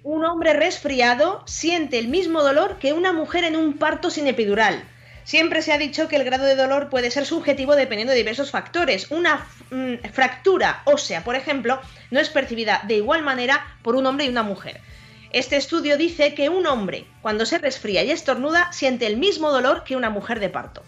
[0.04, 4.84] Un hombre resfriado siente el mismo dolor que una mujer en un parto sin epidural.
[5.24, 8.52] Siempre se ha dicho que el grado de dolor puede ser subjetivo dependiendo de diversos
[8.52, 9.10] factores.
[9.12, 11.80] Una mm, fractura ósea, por ejemplo,
[12.12, 14.82] no es percibida de igual manera por un hombre y una mujer.
[15.32, 19.84] Este estudio dice que un hombre, cuando se resfría y estornuda, siente el mismo dolor
[19.84, 20.84] que una mujer de parto.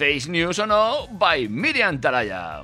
[0.00, 2.62] Face News o no, by Miriam Talaya.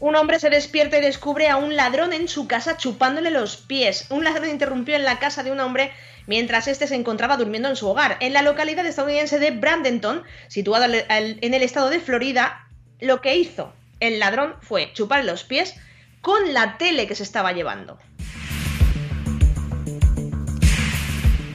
[0.00, 4.06] Un hombre se despierta y descubre a un ladrón en su casa chupándole los pies.
[4.10, 5.92] Un ladrón interrumpió en la casa de un hombre
[6.26, 8.16] mientras este se encontraba durmiendo en su hogar.
[8.18, 12.66] En la localidad estadounidense de Brandenton, situada en el estado de Florida,
[12.98, 15.76] lo que hizo el ladrón fue chupar los pies
[16.20, 17.96] con la tele que se estaba llevando.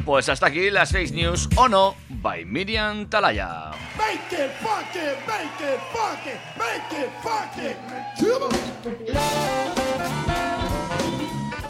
[0.06, 3.72] Pues hasta aquí las Face News o no, by Miriam Talaya.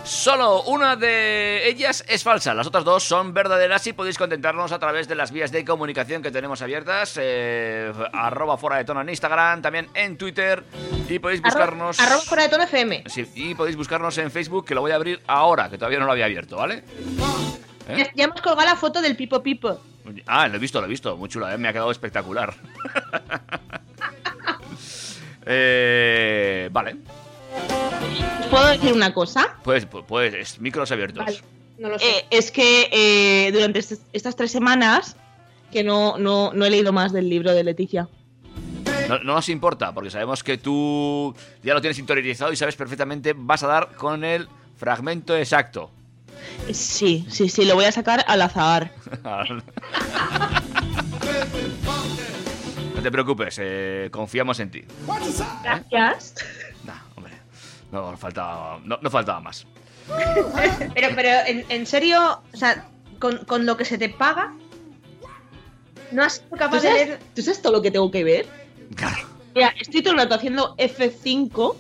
[0.04, 4.78] Solo una de ellas es falsa, las otras dos son verdaderas y podéis contentarnos a
[4.78, 9.10] través de las vías de comunicación que tenemos abiertas, eh, arroba fuera de tono en
[9.10, 10.64] Instagram, también en Twitter
[11.10, 12.00] y podéis buscarnos...
[12.00, 13.04] Arroba fuera de tono FM.
[13.08, 16.06] Sí, y podéis buscarnos en Facebook, que lo voy a abrir ahora, que todavía no
[16.06, 16.84] lo había abierto, ¿vale?
[17.88, 17.96] ¿Eh?
[17.98, 19.80] Ya, ya hemos colgado la foto del Pipo Pipo.
[20.26, 21.58] Ah, lo he visto, lo he visto, muy chula, ¿eh?
[21.58, 22.54] me ha quedado espectacular.
[25.46, 26.98] eh, vale.
[28.50, 29.56] ¿Puedo decir una cosa?
[29.64, 31.26] Pues, pues, pues micros abiertos.
[31.26, 31.40] Vale,
[31.80, 32.06] no lo sé.
[32.20, 35.16] Eh, es que eh, durante est- estas tres semanas
[35.72, 38.08] que no, no, no he leído más del libro de Leticia.
[39.10, 43.34] No, no nos importa, porque sabemos que tú ya lo tienes interiorizado y sabes perfectamente,
[43.36, 45.92] vas a dar con el fragmento exacto.
[46.74, 48.92] Sí, sí, sí, lo voy a sacar al azar.
[52.96, 54.84] no te preocupes, eh, confiamos en ti.
[55.64, 56.36] Gracias.
[56.84, 57.34] Nah, hombre,
[57.92, 59.66] no faltaba, no, no faltaba más.
[60.94, 64.54] Pero, pero en, en serio, o sea, con, con lo que se te paga,
[66.12, 67.20] ¿no has sido ¿Tú capaz de sabes, leer?
[67.34, 68.46] tú sabes todo lo que tengo que ver?
[68.96, 69.26] Claro.
[69.56, 71.76] Mira, estoy todo el rato haciendo F5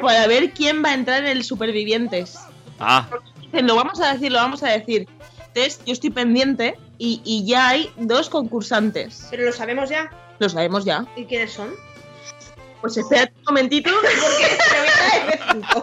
[0.00, 2.36] para ver quién va a entrar en el Supervivientes.
[2.80, 3.08] Ah,
[3.52, 5.06] Dicen, Lo vamos a decir, lo vamos a decir.
[5.48, 9.26] Entonces, yo estoy pendiente y, y ya hay dos concursantes.
[9.30, 10.10] Pero lo sabemos ya.
[10.38, 11.04] Lo sabemos ya.
[11.16, 11.70] ¿Y quiénes son?
[12.80, 13.90] Pues espera un momentito.
[14.00, 15.82] Porque te voy a dar F5.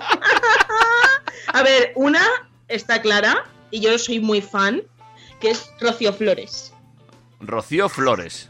[1.54, 2.24] A ver, una
[2.68, 4.82] está clara y yo soy muy fan,
[5.40, 6.74] que es Rocío Flores.
[7.40, 8.50] Rocío Flores.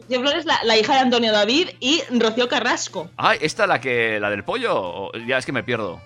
[0.00, 3.10] Rocío Flores, la, la hija de Antonio David y Rocío Carrasco.
[3.18, 4.74] Ah, ¿esta la que la del pollo?
[4.74, 6.00] O- Ya es que me pierdo.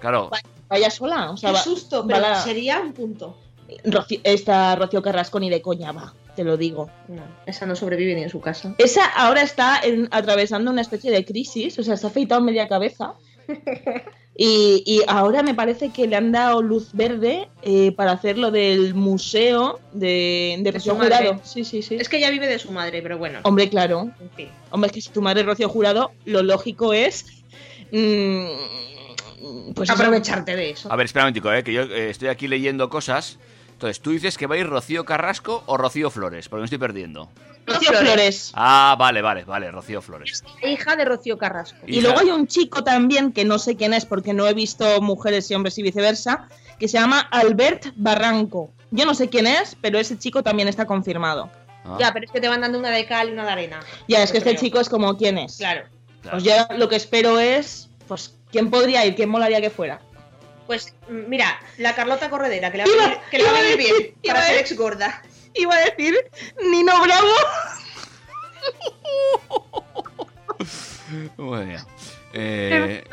[0.00, 0.30] Claro.
[0.74, 1.30] Vaya sola.
[1.30, 3.38] O sea, Qué susto, pero la- sería un punto.
[3.84, 6.90] Rocío- esta Rocío Carrasco ni de coña va, te lo digo.
[7.08, 8.74] No, esa no sobrevive ni en su casa.
[8.78, 12.68] Esa ahora está en- atravesando una especie de crisis, o sea, se ha afeitado media
[12.68, 13.14] cabeza.
[14.36, 18.50] Y, y ahora me parece que le han dado luz verde eh, para hacer lo
[18.50, 20.96] del museo de, de De Rocío.
[20.96, 21.40] Jurado.
[21.44, 21.94] Sí, sí, sí.
[22.00, 23.38] Es que ella vive de su madre, pero bueno.
[23.44, 24.10] Hombre, claro.
[24.20, 24.48] En fin.
[24.70, 27.26] Hombre, es que si tu madre es Rocío Jurado, lo lógico es.
[27.92, 28.46] mm,
[29.74, 29.90] pues.
[29.90, 30.92] Aprovecharte de eso.
[30.92, 33.38] A ver, espera un momentico, eh, que yo eh, estoy aquí leyendo cosas.
[33.72, 36.48] Entonces, ¿tú dices que va a ir Rocío Carrasco o Rocío Flores?
[36.48, 37.28] Porque me estoy perdiendo.
[37.66, 38.52] Rocío Flores.
[38.54, 40.44] Ah, vale, vale, vale, Rocío Flores.
[40.62, 41.78] Hija de Rocío Carrasco.
[41.86, 45.00] Y luego hay un chico también, que no sé quién es porque no he visto
[45.02, 48.70] mujeres y hombres y viceversa, que se llama Albert Barranco.
[48.92, 51.50] Yo no sé quién es, pero ese chico también está confirmado.
[51.84, 53.80] Ah, Ya, pero es que te van dando una de cal y una de arena.
[54.06, 54.60] Ya, es que este creo.
[54.60, 55.56] chico es como quién es.
[55.56, 55.86] Claro.
[56.22, 56.38] claro.
[56.38, 59.16] Pues yo lo que espero es, pues, ¿quién podría ir?
[59.16, 60.00] ¿Quién molaría que fuera?
[60.68, 63.50] Pues mm, mira, la Carlota Corredera, que le Iba- va a venir, que le va
[63.50, 65.22] a iba a venir decir- bien para ser ex gorda.
[65.54, 66.14] Iba a decir
[66.70, 67.32] Nino Bravo.
[71.36, 71.80] Muy bien.
[72.32, 73.04] Eh,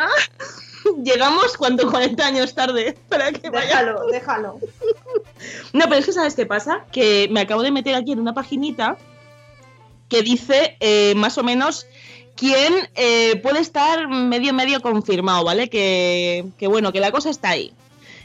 [1.03, 3.67] Llegamos cuando 40 años tarde para que vaya.
[3.67, 4.59] Déjalo, déjalo.
[5.73, 6.85] No, pero es que ¿sabes qué pasa?
[6.91, 8.97] Que me acabo de meter aquí en una paginita
[10.09, 11.85] que dice eh, más o menos
[12.41, 15.69] quién eh, puede estar medio medio confirmado, ¿vale?
[15.69, 17.71] Que, que bueno, que la cosa está ahí.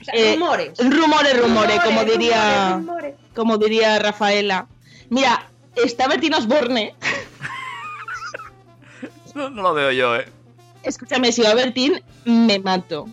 [0.01, 0.79] O sea, Eh, rumores.
[0.79, 3.15] Rumores, rumores, como Rumores, diría, rumores, rumores.
[3.35, 4.69] como diría Rafaela.
[5.11, 6.95] Mira, está Bertín Osborne.
[9.35, 10.25] no, no lo veo yo, ¿eh?
[10.83, 13.07] Escúchame, si va Bertín, me mato.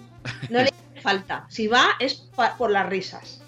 [0.50, 1.46] No le hace falta.
[1.50, 2.24] Si va, es
[2.58, 3.42] por las risas.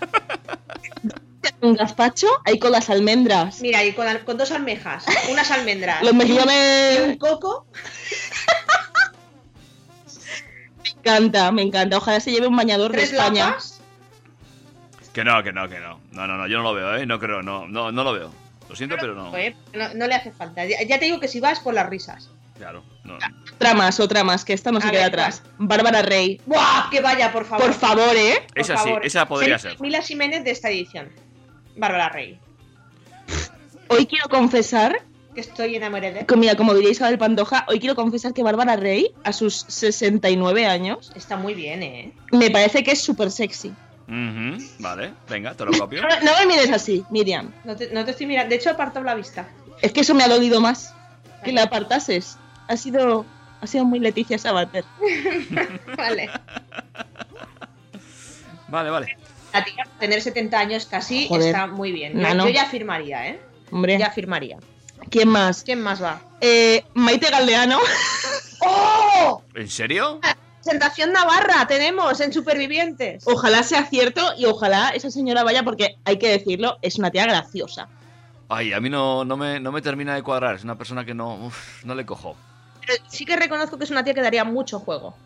[1.64, 3.60] Un gazpacho ahí con las almendras.
[3.62, 6.02] Mira, y con, al- con dos almejas, unas almendras.
[6.02, 7.16] Los y un mejillones.
[7.18, 7.66] coco.
[10.82, 11.96] Me encanta, me encanta.
[11.96, 13.46] Ojalá se lleve un bañador de Tres España.
[13.46, 13.80] lapas.
[15.12, 16.00] Que no, que no, que no.
[16.12, 17.06] No, no, no, yo no lo veo, ¿eh?
[17.06, 18.30] No creo, no, no, no lo veo.
[18.68, 19.34] Lo siento, pero no.
[19.36, 20.64] Eh, No, no le hace falta.
[20.66, 22.30] Ya, ya te digo que si vas por las risas.
[22.58, 23.16] Claro, no.
[23.54, 25.42] Otra más, otra más, que esta no A se queda ver, atrás.
[25.58, 26.40] Bárbara Rey.
[26.46, 26.88] ¡Buah!
[26.90, 27.66] Que vaya, por favor.
[27.66, 28.44] Por favor, ¿eh?
[28.48, 29.06] Por Esa sí, favor.
[29.06, 29.80] esa podría Sería ser.
[29.80, 31.08] Mila Jiménez de esta edición.
[31.76, 32.38] Bárbara Rey.
[33.88, 35.02] Hoy quiero confesar,
[35.34, 36.24] Que estoy enamorada.
[36.26, 40.66] que mira, como diría Isabel Pantoja, hoy quiero confesar que Bárbara Rey, a sus 69
[40.66, 42.12] años, Está muy bien, ¿eh?
[42.32, 43.72] me parece que es súper sexy.
[44.78, 46.02] Vale, venga, te lo copio.
[46.02, 47.50] No, no me mires así, Miriam.
[47.64, 48.50] No te, no te estoy mirando.
[48.50, 49.48] De hecho, aparto la vista.
[49.80, 50.94] Es que eso me ha dolido más.
[51.42, 52.36] Que la apartases.
[52.68, 53.24] Ha sido,
[53.62, 54.84] ha sido muy Leticia Sabater.
[55.96, 56.28] Vale.
[58.68, 59.16] Vale, vale.
[59.54, 61.46] La tía, tener 70 años casi, Joder.
[61.46, 62.12] está muy bien.
[62.14, 62.44] Yo, Nano.
[62.46, 63.40] yo ya firmaría, ¿eh?
[63.70, 64.58] Hombre, Ya firmaría.
[65.10, 65.62] ¿quién más?
[65.62, 66.20] ¿Quién más va?
[66.40, 67.78] Eh, Maite Galdeano.
[68.60, 69.42] ¡Oh!
[69.54, 70.20] ¿En serio?
[70.62, 73.22] Presentación Navarra tenemos en Supervivientes.
[73.26, 77.24] Ojalá sea cierto y ojalá esa señora vaya porque, hay que decirlo, es una tía
[77.26, 77.88] graciosa.
[78.48, 80.54] Ay, a mí no, no, me, no me termina de cuadrar.
[80.56, 82.36] Es una persona que no, uf, no le cojo.
[82.86, 85.16] Pero sí que reconozco que es una tía que daría mucho juego.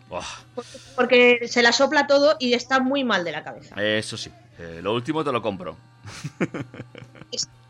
[0.95, 3.75] Porque se la sopla todo y está muy mal de la cabeza.
[3.83, 4.31] eso sí.
[4.59, 5.75] eh, lo último te lo compro.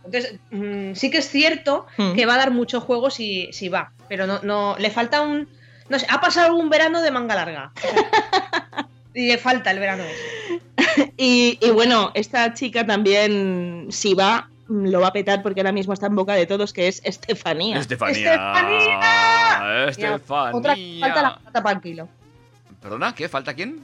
[0.05, 2.13] Entonces, mm, sí que es cierto Hmm.
[2.13, 3.91] que va a dar mucho juego si, si va.
[4.07, 5.47] Pero no, no, le falta un.
[5.89, 7.71] No sé, ha pasado algún verano de manga larga.
[9.13, 11.11] y le falta el verano ese.
[11.17, 15.93] Y, y bueno, esta chica también, si va, lo va a petar porque ahora mismo
[15.93, 17.79] está en boca de todos, que es Estefanía.
[17.79, 18.33] Estefanía.
[18.33, 19.87] ¡Estefanía!
[19.89, 20.55] Estefanía.
[20.55, 22.09] Otra que falta la patata para el kilo.
[22.81, 23.15] ¿Perdona?
[23.15, 23.27] ¿Qué?
[23.27, 23.79] ¿Falta quién?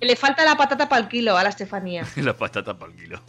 [0.00, 2.06] Le falta la patata para el kilo a la Estefanía.
[2.16, 3.20] La patata para el kilo.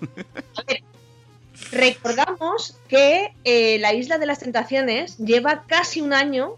[1.72, 6.56] Recordamos que eh, la Isla de las Tentaciones lleva casi un año,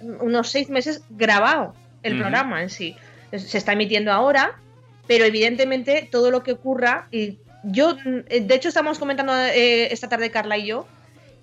[0.00, 2.96] unos seis meses, grabado el programa en sí.
[3.32, 4.58] Se está emitiendo ahora,
[5.06, 10.08] pero evidentemente todo lo que ocurra, y yo, mm, de hecho estamos comentando eh, esta
[10.08, 10.86] tarde Carla y yo,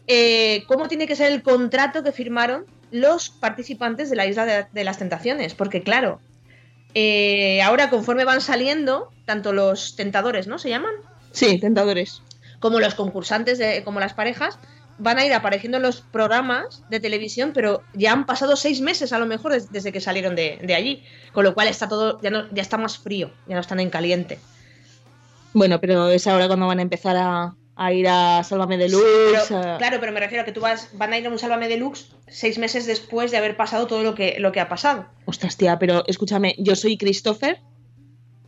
[0.07, 4.65] eh, cómo tiene que ser el contrato que firmaron los participantes de la Isla de,
[4.71, 6.19] de las Tentaciones, porque claro,
[6.93, 10.59] eh, ahora conforme van saliendo, tanto los tentadores, ¿no?
[10.59, 10.91] Se llaman,
[11.31, 12.21] Sí, tentadores.
[12.59, 14.59] como los concursantes, de, como las parejas,
[14.97, 19.13] van a ir apareciendo en los programas de televisión, pero ya han pasado seis meses
[19.13, 22.19] a lo mejor des- desde que salieron de, de allí, con lo cual está todo,
[22.21, 24.37] ya, no, ya está más frío, ya no están en caliente.
[25.53, 29.03] Bueno, pero es ahora cuando van a empezar a, a ir a Sálvame de Luz.
[29.49, 31.39] Pero, a- claro, pero me refiero a que tú vas, van a ir a un
[31.39, 35.05] Sálvame Deluxe seis meses después de haber pasado todo lo que, lo que ha pasado.
[35.25, 37.59] Ostras, tía, pero escúchame, yo soy Christopher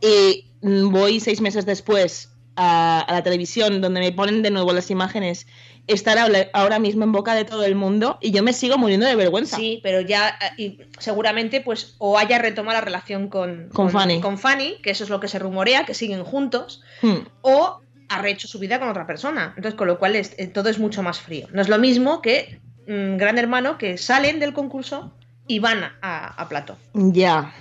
[0.00, 4.72] y mm, voy seis meses después a, a la televisión donde me ponen de nuevo
[4.72, 5.46] las imágenes,
[5.86, 6.16] estar
[6.52, 9.56] ahora- mismo en boca de todo el mundo y yo me sigo muriendo de vergüenza.
[9.56, 14.20] Sí, pero ya eh, y seguramente pues o haya retomado la relación con, Con Fanny.
[14.20, 17.26] con Fanny, que eso es lo que se rumorea, que siguen juntos, Hmm.
[17.42, 19.54] o ha rehecho su vida con otra persona.
[19.56, 21.46] Entonces, con lo cual es- eh, todo es mucho más frío.
[21.52, 25.16] No es lo mismo que mm, Gran Hermano que salen del concurso
[25.46, 26.76] y van a, a plato.
[26.92, 27.52] Ya,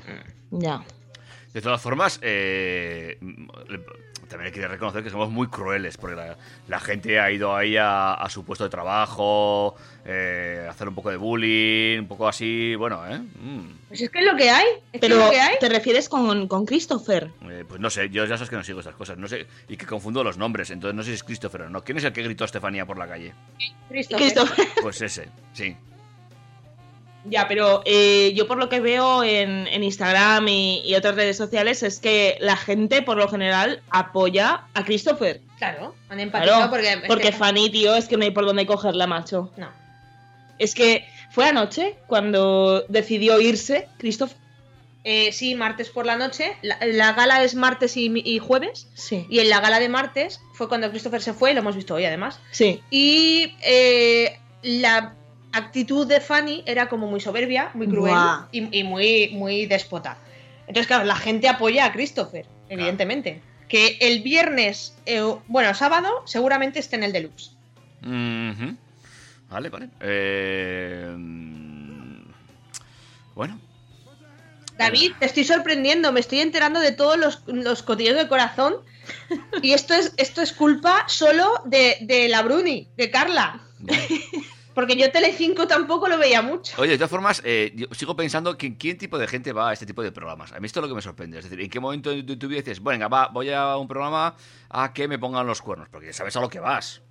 [0.51, 0.83] ya.
[1.53, 3.17] De todas formas, eh,
[3.69, 3.79] le-
[4.33, 6.35] también hay que reconocer que somos muy crueles, porque la,
[6.67, 9.75] la gente ha ido ahí a, a su puesto de trabajo,
[10.05, 13.19] eh, a hacer un poco de bullying, un poco así, bueno, ¿eh?
[13.19, 13.87] Mm.
[13.89, 14.65] Pues es que es lo que hay.
[14.65, 15.55] Es que es Pero lo que hay.
[15.59, 17.29] te refieres con, con Christopher.
[17.47, 19.77] Eh, pues no sé, yo ya sabes que no sigo estas cosas, no sé, y
[19.77, 21.83] que confundo los nombres, entonces no sé si es Christopher o no.
[21.83, 23.33] ¿Quién es el que gritó a Estefanía por la calle?
[23.89, 24.17] Christopher.
[24.23, 24.65] Christopher.
[24.81, 25.75] Pues ese, sí.
[27.25, 31.37] Ya, pero eh, yo por lo que veo en, en Instagram y, y otras redes
[31.37, 35.39] sociales es que la gente por lo general apoya a Christopher.
[35.57, 37.07] Claro, han empatizado Claro, porque.
[37.07, 39.51] porque que- Fanny, tío, es que no hay por dónde cogerla, macho.
[39.55, 39.69] No.
[40.59, 44.37] Es que fue anoche cuando decidió irse Christopher.
[45.05, 46.55] Eh, sí, martes por la noche.
[46.61, 48.87] La, la gala es martes y, y jueves.
[48.93, 49.25] Sí.
[49.29, 52.05] Y en la gala de martes fue cuando Christopher se fue, lo hemos visto hoy
[52.05, 52.39] además.
[52.51, 52.81] Sí.
[52.89, 55.15] Y eh, la
[55.53, 58.17] actitud de Fanny era como muy soberbia, muy cruel
[58.51, 60.17] y, y muy, muy déspota.
[60.67, 63.41] Entonces, claro, la gente apoya a Christopher, evidentemente.
[63.69, 67.51] Que el viernes, eh, bueno, sábado, seguramente esté en el deluxe.
[69.49, 69.89] Vale, vale.
[70.01, 71.15] Eh,
[73.35, 73.59] bueno,
[74.77, 78.75] David, te estoy sorprendiendo, me estoy enterando de todos los, los cotilleos del corazón.
[79.61, 83.61] Y esto es, esto es culpa solo de, de la Bruni, de Carla.
[84.73, 86.81] Porque yo Telecinco tampoco lo veía mucho.
[86.81, 89.73] Oye, de todas formas, eh, yo sigo pensando que quién tipo de gente va a
[89.73, 90.51] este tipo de programas.
[90.51, 91.37] A mí esto es lo que me sorprende.
[91.37, 94.35] Es decir, ¿en qué momento de tu vida dices, venga, va, voy a un programa
[94.69, 95.89] a que me pongan los cuernos?
[95.89, 97.01] Porque sabes a lo que vas.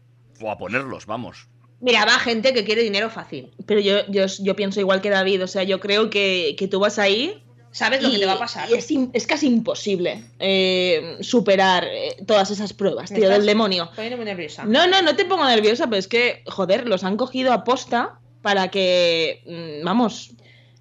[0.40, 1.48] O a ponerlos, vamos.
[1.80, 3.52] Mira, va gente que quiere dinero fácil.
[3.66, 6.80] Pero yo, yo, yo pienso igual que David, o sea, yo creo que, que tú
[6.80, 8.70] vas ahí Sabes lo que te va a pasar.
[8.70, 13.90] y es, es casi imposible eh, superar eh, todas esas pruebas, tío, del demonio.
[13.94, 14.64] poniendo muy nerviosa.
[14.64, 18.20] No, no, no te pongo nerviosa, pero es que, joder, los han cogido a posta
[18.42, 20.32] para que, mm, vamos,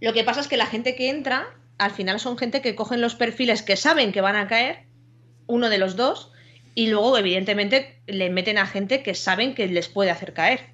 [0.02, 3.00] Lo que pasa es que la gente que entra, al final son gente que cogen
[3.00, 4.84] los perfiles que saben que van a caer,
[5.48, 6.32] uno de los dos,
[6.76, 10.72] y luego, evidentemente, le meten a gente que saben que les puede hacer caer.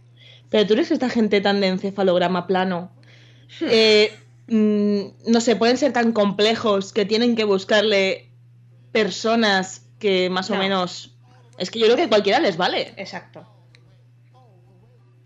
[0.49, 2.91] pero tú eres esta gente tan de encefalograma plano.
[3.61, 4.11] Eh,
[4.47, 8.31] mm, no sé, pueden ser tan complejos que tienen que buscarle
[8.91, 10.59] personas que más o No.
[10.61, 11.13] menos...
[11.57, 12.93] Es que yo creo que cualquiera les vale.
[12.97, 13.45] Exacto.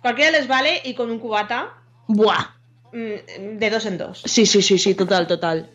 [0.01, 1.73] Cualquiera les vale y con un cubata
[2.07, 2.55] Buah.
[2.93, 4.21] mm, de dos en dos.
[4.25, 5.69] Sí, sí, sí, sí, total, total.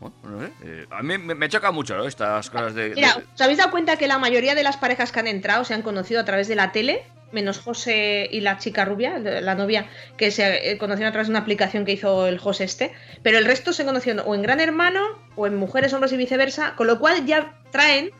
[0.00, 2.06] Bueno, no sé, eh, a mí me, me choca mucho ¿no?
[2.06, 2.90] estas cosas de...
[2.94, 5.64] Mira, de- ¿os habéis dado cuenta que la mayoría de las parejas que han entrado
[5.64, 7.02] se han conocido a través de la tele?
[7.30, 11.32] Menos José y la chica rubia, la novia, que se eh, conocieron a través de
[11.32, 12.92] una aplicación que hizo el José este.
[13.22, 15.02] Pero el resto se conocieron o en Gran Hermano
[15.36, 18.10] o en Mujeres, Hombres y viceversa, con lo cual ya traen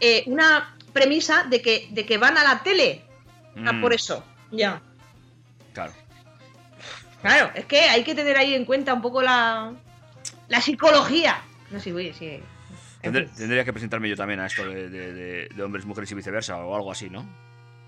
[0.00, 3.02] eh, una premisa de que, de que van a la tele
[3.66, 4.24] a Mm, por eso.
[4.50, 4.82] Ya.
[5.72, 5.92] Claro.
[7.22, 9.72] Claro, es que hay que tener ahí en cuenta un poco la,
[10.48, 11.40] la psicología.
[11.70, 12.40] No sé, oye, sí.
[13.02, 13.36] Tendré- fin.
[13.36, 16.56] tendría que presentarme yo también a esto de, de- de- de hombres, mujeres y viceversa
[16.58, 17.24] o algo así, ¿no?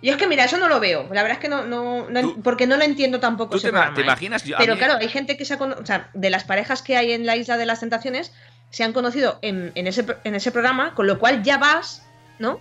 [0.05, 1.05] Yo es que mira, eso no lo veo.
[1.13, 3.53] La verdad es que no, no, no- Tú- porque no lo entiendo tampoco.
[3.53, 4.05] ¿Tú ese te, ma- programa, te ¿eh?
[4.05, 4.45] imaginas?
[4.45, 6.45] Yo- a Pero mí- claro, hay gente que se ha conocido, o sea, de las
[6.45, 8.33] parejas que hay en la isla de las tentaciones,
[8.71, 12.03] se han conocido en, en ese, en ese programa, con lo cual ya vas,
[12.39, 12.61] ¿no?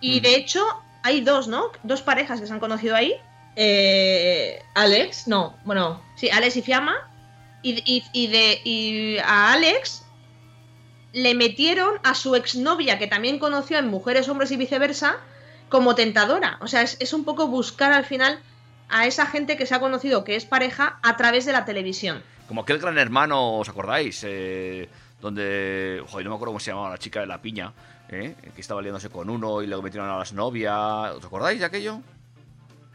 [0.00, 0.22] Y Mm.
[0.22, 0.64] de hecho,
[1.02, 1.70] hay dos, ¿no?
[1.82, 3.14] Dos parejas que se han conocido ahí.
[3.56, 6.94] Eh, Alex, no, bueno, Sí, Alex y Fiamma.
[7.62, 10.04] Y, y- y de, y a Alex
[11.12, 15.16] le metieron a su exnovia, que también conoció en Mujeres, Hombres y viceversa,
[15.70, 16.58] como tentadora.
[16.60, 18.38] O sea, es, es un poco buscar al final
[18.90, 22.22] a esa gente que se ha conocido que es pareja a través de la televisión.
[22.48, 24.22] Como aquel gran hermano, ¿os acordáis?
[24.26, 24.88] Eh,
[25.20, 26.02] donde.
[26.08, 27.72] Joder, no me acuerdo cómo se llamaba la chica de la piña.
[28.08, 28.34] ¿eh?
[28.54, 31.12] Que estaba liándose con uno y luego metieron a las novias.
[31.14, 32.00] ¿Os acordáis de aquello?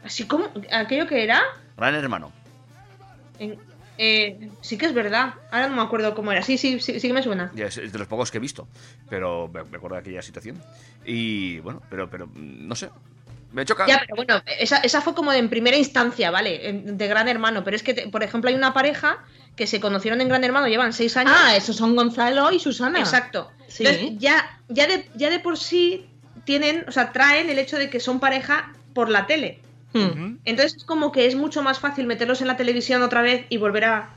[0.04, 1.42] Así como aquello que era.
[1.76, 2.30] Gran hermano.
[3.38, 3.58] en-
[3.98, 5.34] eh, sí que es verdad.
[5.50, 6.42] Ahora no me acuerdo cómo era.
[6.42, 7.50] Sí, sí, sí, sí que me suena.
[7.54, 8.68] Ya Es, de los pocos que he visto.
[9.08, 10.62] Pero me, me acuerdo de aquella situación.
[11.04, 12.90] Y bueno, pero, pero no sé.
[13.52, 13.86] Me choca.
[13.86, 16.82] Ya, pero bueno, esa, esa fue como de en primera instancia, ¿vale?
[16.84, 17.64] De Gran Hermano.
[17.64, 19.18] Pero es que, te- por ejemplo, hay una pareja
[19.54, 21.32] que se conocieron en Gran Hermano, llevan seis años.
[21.34, 22.98] Ah, esos son Gonzalo y Susana.
[22.98, 23.50] Exacto.
[23.68, 23.86] Sí.
[23.86, 26.06] Entonces, ya, ya, de, ya de por sí
[26.44, 29.60] tienen, o sea, traen el hecho de que son pareja por la tele.
[29.92, 30.36] Hmm.
[30.44, 33.56] Entonces es como que es mucho más fácil meterlos en la televisión otra vez y
[33.56, 34.10] volver a...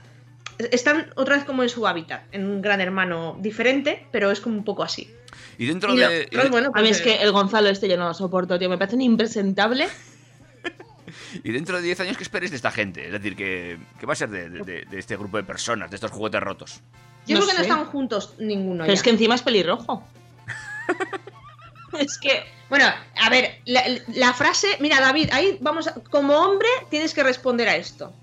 [0.72, 4.58] Están otra vez como en su hábitat, en un gran hermano diferente, pero es como
[4.58, 5.10] un poco así.
[5.58, 6.28] Y dentro Y lo- de.
[6.32, 8.70] pero bueno, A mí pues, es que el Gonzalo este yo no lo soporto, tío.
[8.70, 9.88] Me parece un impresentable.
[11.44, 13.06] Y dentro de 10 años, ¿qué esperes de esta gente?
[13.08, 15.96] Es decir, ¿qué, qué va a ser de, de- de este grupo de personas, de
[15.96, 16.82] estos juguetes rotos?
[17.26, 17.70] Yo no creo que no sé.
[17.70, 18.84] están juntos ninguno.
[18.84, 18.94] Pero ya.
[18.94, 20.04] es que encima es pelirrojo.
[22.00, 22.44] es que.
[22.70, 22.86] Bueno,
[23.16, 23.84] a ver, la,
[24.14, 28.14] la frase, mira David, ahí vamos, a- como hombre tienes que responder a esto.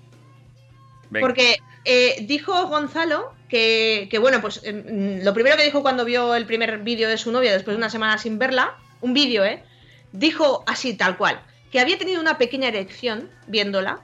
[1.09, 1.25] Venga.
[1.27, 6.35] Porque eh, dijo Gonzalo que, que, bueno, pues mm, lo primero que dijo cuando vio
[6.35, 9.63] el primer vídeo de su novia después de una semana sin verla, un vídeo, ¿eh?
[10.13, 11.41] Dijo así, tal cual,
[11.71, 13.99] que había tenido una pequeña erección viéndola,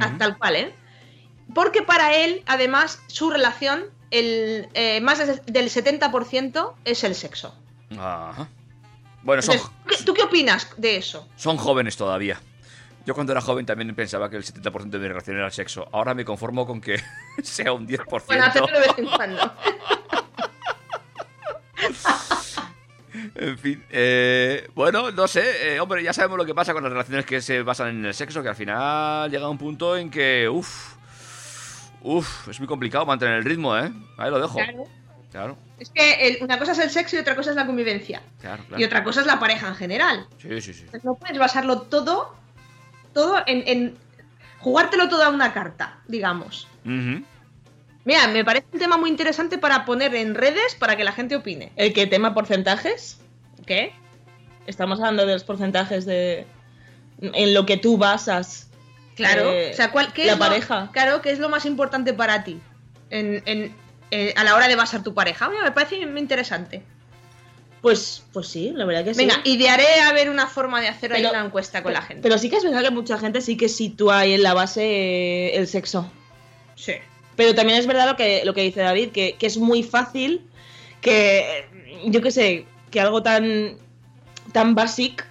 [0.00, 0.74] a- tal cual, ¿eh?
[1.54, 7.54] Porque para él, además, su relación, el, eh, más de- del 70% es el sexo.
[7.98, 8.48] Ajá.
[9.22, 11.28] Bueno, son, Entonces, ¿qué- ¿tú qué opinas de eso?
[11.36, 12.40] son jóvenes todavía.
[13.06, 15.88] Yo cuando era joven también pensaba que el 70% de mi relación era el sexo.
[15.92, 17.00] Ahora me conformo con que
[17.42, 18.24] sea un 10%.
[18.26, 19.52] Bueno, de vez en cuando.
[23.34, 26.92] En fin, eh, bueno, no sé, eh, hombre, ya sabemos lo que pasa con las
[26.92, 30.48] relaciones que se basan en el sexo, que al final llega un punto en que,
[30.48, 30.94] uff,
[32.02, 33.90] uff, es muy complicado mantener el ritmo, ¿eh?
[34.16, 34.54] Ahí lo dejo.
[34.54, 34.84] Claro.
[35.30, 38.20] Claro, Es que el- una cosa es el sexo y otra cosa es la convivencia.
[38.40, 38.80] claro, claro.
[38.80, 40.26] Y otra cosa es la pareja en general.
[40.38, 40.80] Sí, sí, sí.
[40.82, 42.34] Entonces, No puedes basarlo todo,
[43.14, 43.96] todo en, en
[44.58, 46.66] jugártelo todo a una carta, digamos.
[48.04, 51.36] Mira, me parece un tema muy interesante para poner en redes para que la gente
[51.36, 51.70] opine.
[51.76, 53.20] ¿El que tema porcentajes?
[53.66, 53.92] ¿Qué?
[54.66, 56.46] Estamos hablando de los porcentajes de.
[57.20, 58.68] En lo que tú basas.
[59.16, 59.50] Claro.
[59.50, 60.88] eh, o sea, ¿cuál, qué la es lo- pareja.
[60.92, 62.58] claro, ¿qué es lo más importante para ti
[63.10, 63.74] en, en-
[64.10, 65.48] eh, a la hora de basar tu pareja?
[65.48, 66.82] Me parece muy interesante.
[67.80, 69.20] Pues, pues sí, la verdad que sí.
[69.24, 72.22] Venga, idearé a ver una forma de hacer ahí Pero- una encuesta con la gente.
[72.22, 74.82] Pero sí que es verdad que mucha gente sí que sitúa ahí en la base
[74.84, 76.10] eh, el sexo.
[76.76, 76.94] sí.
[77.36, 80.42] Pero también es verdad lo que, lo que dice David, que, que es muy fácil
[81.00, 81.64] que,
[82.04, 83.78] yo qué sé, que algo tan,
[84.52, 85.26] tan basic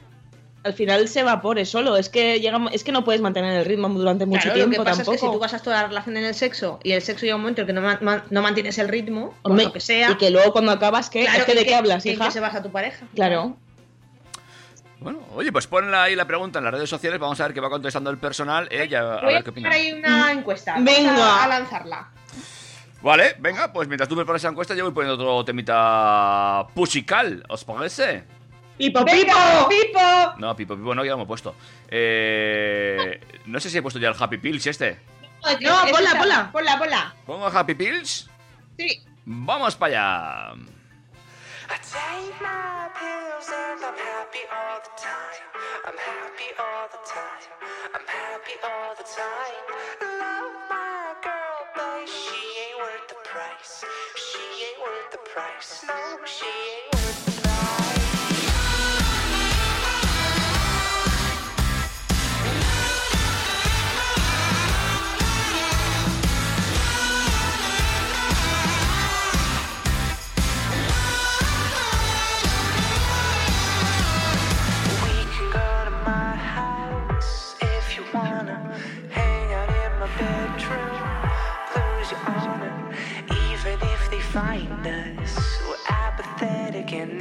[0.64, 1.96] al final se evapore solo.
[1.98, 4.84] Es que, llega, es que no puedes mantener el ritmo durante mucho Claro, tiempo lo
[4.84, 5.16] que pasa tampoco.
[5.16, 7.36] es que si tú basas toda la relación en el sexo y el sexo llega
[7.36, 7.82] un momento en que no,
[8.30, 11.22] no mantienes el ritmo, Hombre, lo que sea, Y que luego cuando acabas, ¿qué?
[11.24, 12.26] claro, Es que ¿De ¿en qué hablas, ¿En hija?
[12.26, 13.06] qué se basa tu pareja?
[13.16, 13.56] Claro.
[15.00, 17.20] Bueno, oye, pues ponla ahí la pregunta en las redes sociales.
[17.20, 18.68] Vamos a ver qué va contestando el personal.
[18.70, 19.70] Ella, a Voy a ver qué opina.
[19.70, 20.74] poner ahí una encuesta.
[20.74, 21.16] Vamos Venga.
[21.40, 22.10] A, a lanzarla.
[23.02, 27.46] Vale, venga, pues mientras tú preparas esa encuesta, yo voy poniendo otro temita pusical.
[27.48, 28.26] ¿Os parece?
[28.80, 29.70] ¡Pipo, ¡Venga, pipo!
[29.70, 30.34] Pipo!
[30.40, 31.54] No, Pipo Pipo no, ya lo hemos puesto.
[31.90, 34.98] Eh, no sé si he puesto ya el Happy Pills este.
[35.62, 36.18] No, Es ponla, esa.
[36.20, 36.50] ponla.
[36.52, 37.16] Ponla, ponla.
[37.26, 38.30] ¿Pongo Happy Pills?
[38.78, 39.04] Sí.
[39.26, 40.54] Vamos para allá.
[41.72, 45.44] I take my pills and I'm happy all the time.
[45.86, 47.46] I'm happy all the time.
[47.94, 49.64] I'm happy all the time.
[50.20, 53.86] Love my girl, but she ain't worth the price.
[54.16, 55.84] She ain't worth the price.
[55.86, 57.39] No, she ain't worth the price.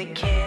[0.00, 0.37] Apathetic and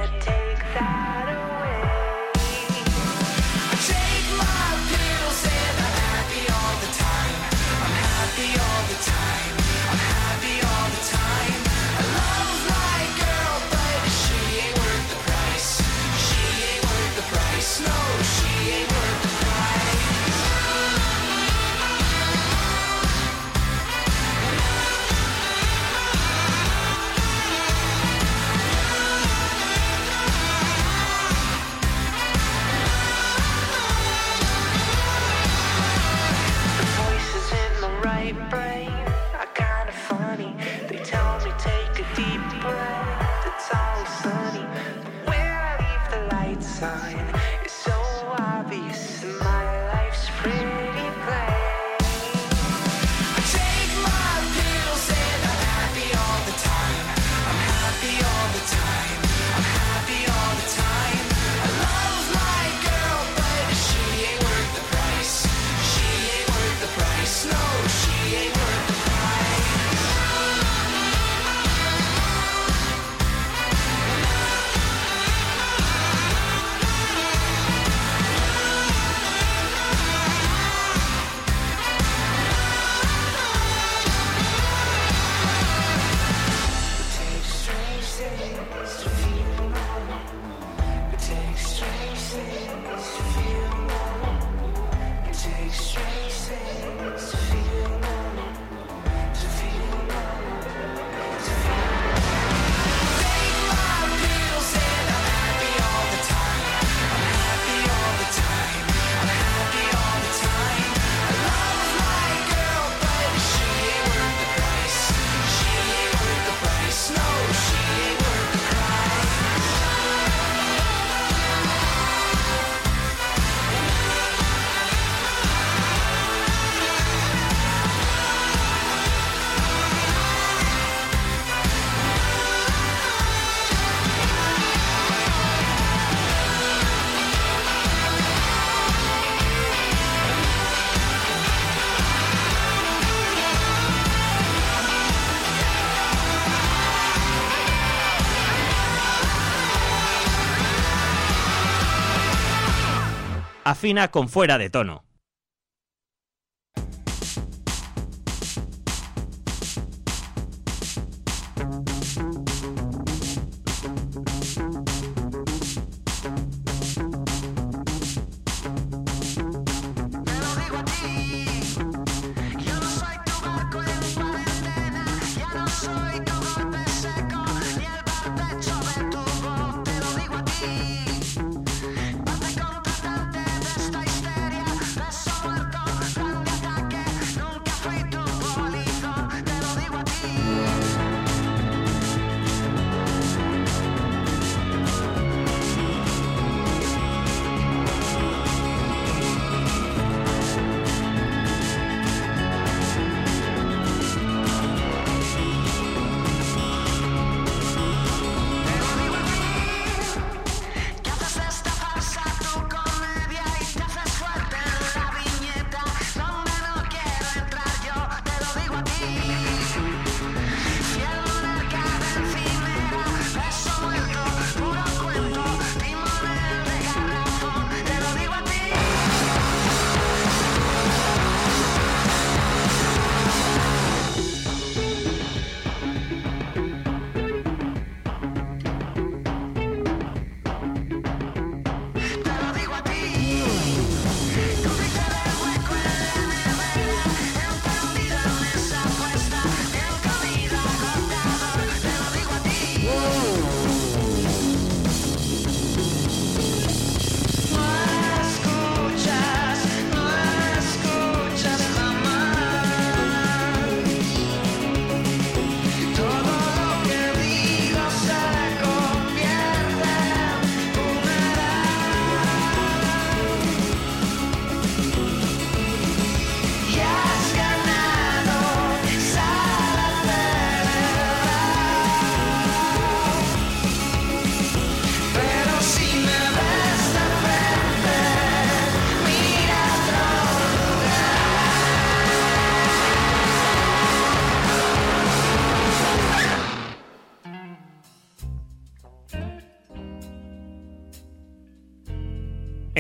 [153.71, 155.05] Afina con fuera de tono.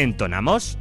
[0.01, 0.79] ¿Entonamos?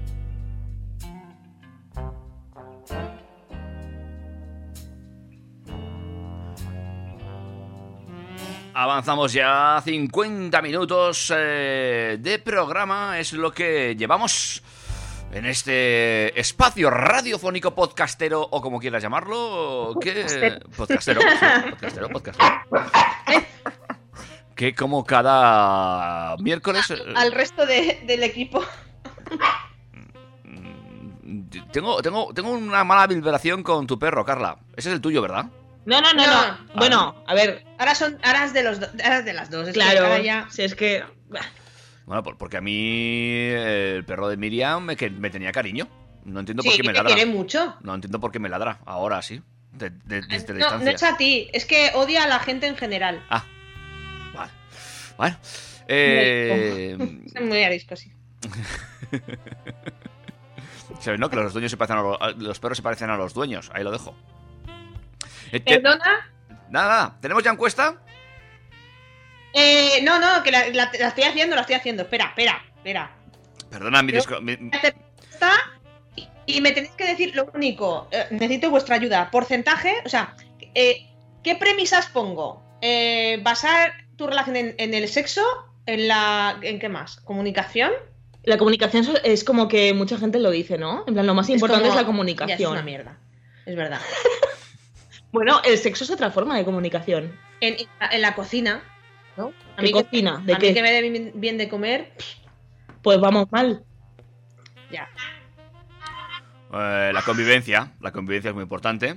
[8.73, 14.63] Avanzamos ya 50 minutos eh, de programa, es lo que llevamos
[15.33, 21.27] en este espacio radiofónico podcastero o como quieras llamarlo, que podcastero, sí,
[21.71, 22.49] podcastero, podcastero.
[24.55, 28.63] Que como cada miércoles Al resto de- del equipo.
[31.73, 34.59] Tengo tengo tengo una mala vibración con tu perro, Carla.
[34.77, 35.47] Ese es el tuyo, ¿verdad?
[35.87, 36.47] No, no, no, No.
[36.47, 36.59] no.
[36.77, 39.69] Bueno, a ver, Ahora son ahora es de los do- ahora es de las dos.
[39.69, 40.03] es que claro.
[40.07, 41.03] ahora ya- Si es que.
[42.07, 45.89] Bueno, por- porque a mí el perro de Miriam me, que me tenía cariño.
[46.25, 47.15] No entiendo por qué que me te ladra.
[47.15, 47.77] quiere mucho.
[47.83, 48.81] No entiendo por qué me ladra.
[48.85, 49.41] Ahora sí.
[49.73, 50.79] De- de- desde No, distancia.
[50.79, 53.25] no es a ti, es que odia a la gente en general.
[53.31, 53.45] Ah,
[54.35, 54.53] vale.
[55.17, 55.37] Bueno.
[55.89, 56.97] Eh,
[57.35, 58.13] Es muy arisco, sí.
[61.01, 61.31] ¿Sabes, no?
[61.31, 62.03] Que los dueños se parecen a
[62.37, 63.71] los, perros se parecen a los dueños.
[63.75, 64.15] Ahí lo dejo.
[65.53, 66.31] Eh, ¿Perdona?
[66.69, 67.17] nada, nada.
[67.21, 67.97] ¿Tenemos ya encuesta?
[69.53, 72.03] Eh, no, no, que la, la- la estoy haciendo, la estoy haciendo.
[72.03, 73.11] Espera, espera, espera.
[73.71, 75.53] Perdona, mi, Está
[76.47, 78.09] y, me tenéis que decir lo único.
[78.11, 79.31] eh, necesito vuestra ayuda.
[79.31, 80.35] Porcentaje, o sea,
[80.75, 81.07] eh,
[81.43, 82.63] ¿qué premisas pongo?
[82.83, 85.43] Eh, ¿Basar tu relación en, en el sexo?
[85.87, 86.59] ¿En la.
[86.63, 87.17] ¿En qué más?
[87.21, 87.93] ¿Comunicación?
[88.45, 91.05] La comunicación es como que mucha gente lo dice, ¿no?
[91.07, 92.59] En plan, lo más importante es, como- la comunicación.
[92.59, 93.19] Ya, es una mierda.
[93.67, 94.01] Es verdad.
[95.33, 97.39] Bueno, el sexo es otra forma de comunicación.
[97.61, 98.83] En, en la- en la cocina,
[99.37, 99.53] ¿no?
[99.77, 100.43] A ¿Qué mí que- cocina?
[100.45, 100.69] ¿De a qué?
[100.71, 102.13] mí que me dé bien, de comer,
[103.01, 103.85] Pues vamos mal.
[104.91, 105.09] ya.
[106.73, 107.93] eh, la convivencia.
[108.01, 109.17] La convivencia es muy importante.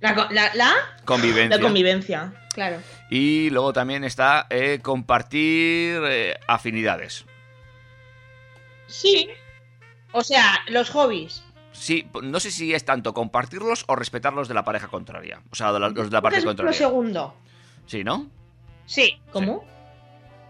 [0.00, 0.74] La, la, la-
[1.06, 1.56] Convivencia.
[1.56, 2.34] La convivencia.
[2.52, 2.76] Claro.
[3.10, 7.24] Y luego también está eh, compartir eh, afinidades.
[8.86, 9.28] Sí.
[10.12, 11.42] O sea, los hobbies.
[11.72, 15.42] Sí, no sé si es tanto compartirlos o respetarlos de la pareja contraria.
[15.50, 16.72] O sea, de la- los de la parte lo contraria.
[16.72, 17.34] segundo.
[17.86, 18.28] Sí, ¿no?
[18.86, 19.18] Sí.
[19.32, 19.64] ¿Cómo?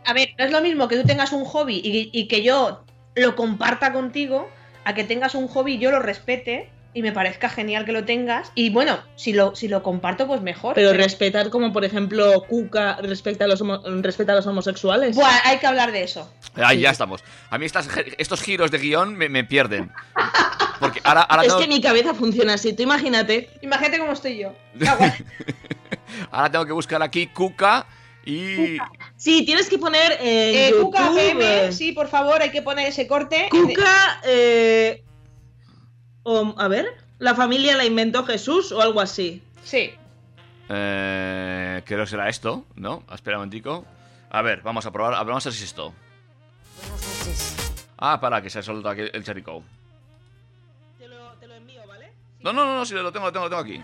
[0.05, 2.85] A ver, no es lo mismo que tú tengas un hobby y, y que yo
[3.17, 4.49] lo comparta contigo,
[4.85, 8.07] a que tengas un hobby y yo lo respete y me parezca genial que lo
[8.07, 8.51] tengas.
[8.55, 10.75] Y bueno, si lo, si lo comparto, pues mejor.
[10.75, 15.15] Pero respetar como, por ejemplo, Cuca respecta a los, homo- a los homosexuales.
[15.15, 16.33] Buah, hay que hablar de eso.
[16.55, 17.23] Ahí ya estamos.
[17.51, 17.87] A mí estas,
[18.17, 19.93] estos giros de guion me, me pierden.
[20.81, 22.73] Porque ahora, ahora, es tengo, que mi cabeza funciona así.
[22.73, 23.51] Tú imagínate.
[23.61, 24.55] Imagínate cómo estoy yo.
[26.31, 27.87] ahora tengo que buscar aquí Cuca
[28.25, 28.79] y...
[29.17, 32.89] Sí, tienes que poner Eh, YouTube, Cuca FM, eh, sí, por favor, hay que poner
[32.89, 33.49] ese corte.
[33.51, 35.03] Cuca, eh,
[36.29, 39.41] o, a ver, la familia la inventó Jesús o algo así.
[39.63, 39.95] Sí.
[40.69, 43.05] Eh, creo que será esto, ¿no?
[43.15, 43.85] Espera un momentico.
[44.31, 45.15] A ver, vamos a probar.
[45.15, 45.95] a ver, Vamos a ver si es esto.
[47.97, 49.63] Ah, para, que se ha soltado aquí el Cherry Cow.
[52.41, 53.83] No, no, no, no, sí, lo tengo, lo tengo, lo tengo aquí.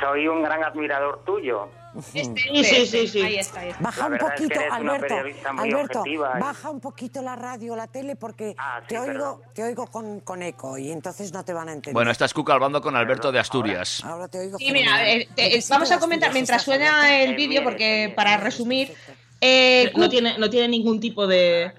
[0.00, 1.68] Soy un gran admirador tuyo.
[2.14, 3.20] Este, Sí, sí, sí, sí.
[3.22, 3.82] Ahí está, ahí está.
[3.82, 5.14] Baja un verdad es que poquito, Alberto.
[5.58, 9.42] Alberto, objetiva y- baja un poquito la radio, la tele, porque Ah, sí, te oigo,
[9.52, 11.94] te oigo con, con eco y entonces no te van a entender.
[11.94, 14.04] Bueno, esta es Cuca hablando con Alberto de Asturias.
[14.04, 14.58] Ahora te oigo.
[14.58, 17.30] Sí, mira, eh, te- vamos a comentar mientras suena Alberto.
[17.30, 18.94] el vídeo, porque para resumir.
[19.40, 21.72] eh, No tiene, no tiene ningún tipo de...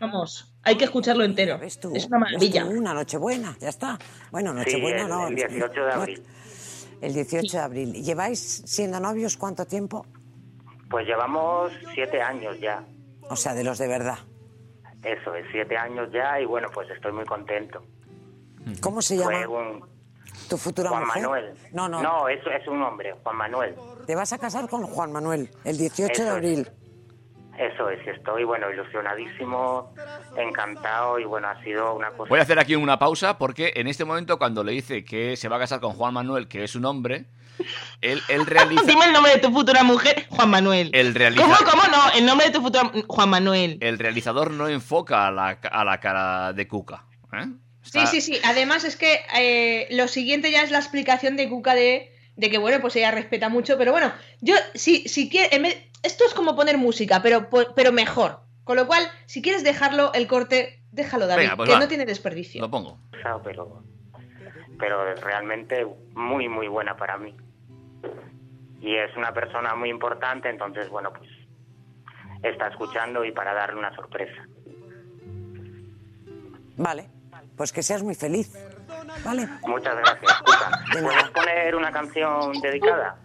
[0.00, 1.58] Vamos, hay que escucharlo entero.
[1.58, 1.92] ¿Ves tú?
[1.94, 2.64] Es una ¿Ves maravilla.
[2.64, 3.98] Una noche buena, ya está.
[4.32, 5.28] Bueno, Sí, Nochebuena el, no.
[5.28, 6.22] el 18 de no, abril.
[7.04, 7.92] El 18 de abril.
[7.92, 10.06] ¿Lleváis siendo novios cuánto tiempo?
[10.88, 12.82] Pues llevamos siete años ya.
[13.28, 14.18] O sea, de los de verdad.
[15.02, 17.82] Eso es, siete años ya y bueno, pues estoy muy contento.
[18.80, 19.84] ¿Cómo se llama un
[20.48, 21.22] tu futura Juan mujer?
[21.22, 21.54] Manuel.
[21.72, 23.74] No, no, No, es, es un hombre, Juan Manuel.
[24.06, 26.72] Te vas a casar con Juan Manuel el 18 de Eso es.
[27.58, 29.94] Eso es, y estoy, bueno, ilusionadísimo,
[30.36, 32.28] encantado y bueno, ha sido una cosa...
[32.28, 35.48] Voy a hacer aquí una pausa porque en este momento cuando le dice que se
[35.48, 37.26] va a casar con Juan Manuel, que es un hombre,
[38.00, 38.82] él, él realiza...
[38.84, 40.90] Dime el nombre de tu futura mujer, Juan Manuel.
[40.92, 42.12] El, realiza- ¿Cómo, cómo no?
[42.18, 42.90] El nombre de tu futura...
[43.06, 43.78] Juan Manuel.
[43.80, 47.04] el realizador no enfoca a la, a la cara de Cuca.
[47.32, 47.46] ¿eh?
[47.82, 48.40] Sí, sí, sí.
[48.44, 52.58] Además es que eh, lo siguiente ya es la explicación de Cuca de, de que,
[52.58, 55.52] bueno, pues ella respeta mucho, pero bueno, yo, si, si quieres,
[56.02, 58.40] esto es como poner música, pero, pero mejor.
[58.64, 61.80] Con lo cual, si quieres dejarlo, el corte, déjalo, David, Venga, pues que va.
[61.80, 62.62] no tiene desperdicio.
[62.62, 62.98] Lo pongo.
[63.44, 63.82] pero,
[64.78, 67.36] pero realmente muy, muy buena para mí.
[68.80, 71.28] Y es una persona muy importante, entonces, bueno, pues
[72.42, 74.46] está escuchando y para darle una sorpresa.
[76.76, 77.08] Vale,
[77.56, 78.52] pues que seas muy feliz.
[79.24, 80.42] Vale, Muchas gracias,
[80.92, 83.16] ¿Puedes poner una canción dedicada?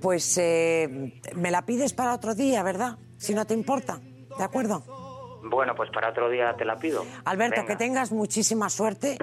[0.00, 2.98] pues eh, me la pides para otro día, ¿verdad?
[3.16, 3.98] Si no te importa,
[4.38, 4.84] ¿de acuerdo?
[5.42, 7.04] Bueno, pues para otro día te la pido.
[7.24, 7.66] Alberto, Venga.
[7.66, 9.18] que tengas muchísima suerte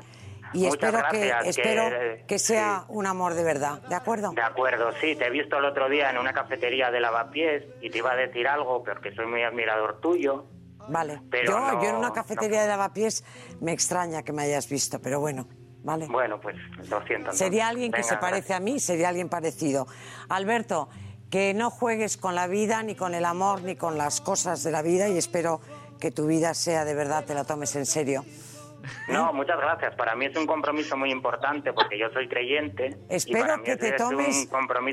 [0.53, 4.31] y Muchas espero gracias, que espero que sea un amor de verdad, ¿de acuerdo?
[4.31, 7.89] De acuerdo, sí, te he visto el otro día en una cafetería de lavapiés y
[7.89, 10.45] te iba a decir algo porque soy muy admirador tuyo.
[10.89, 11.21] Vale.
[11.29, 13.23] Pero yo, no- yo en una cafetería de lavapiés
[13.61, 15.47] me extraña que me hayas visto, pero bueno,
[15.83, 16.07] vale.
[16.07, 16.55] Bueno, pues
[16.89, 17.31] lo siento.
[17.33, 19.87] Sería alguien que se parece a mí, sería alguien parecido.
[20.29, 20.89] Alberto,
[21.29, 24.71] que no juegues con la vida, ni con el amor, ni con las cosas de
[24.71, 25.59] la vida y espero
[25.99, 28.23] que tu vida sea de verdad, te la tomes en serio.
[29.07, 29.95] No, muchas gracias.
[29.95, 32.95] Para mí es un compromiso muy importante porque yo soy creyente.
[33.09, 34.47] Espero que te es tomes,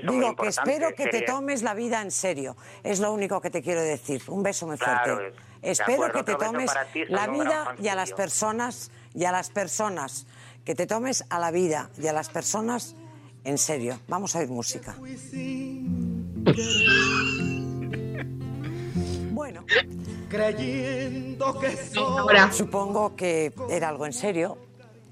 [0.08, 2.56] digo que espero que te tomes la vida en serio.
[2.82, 4.22] Es lo único que te quiero decir.
[4.28, 5.10] Un beso muy fuerte.
[5.10, 9.32] De espero acuerdo, que te tomes ti, la vida y a las personas y a
[9.32, 10.26] las personas
[10.64, 12.94] que te tomes a la vida y a las personas
[13.44, 13.98] en serio.
[14.08, 14.96] Vamos a oír música.
[19.32, 19.64] Bueno,
[20.28, 21.76] creyendo que
[22.52, 24.58] Supongo que era algo en serio,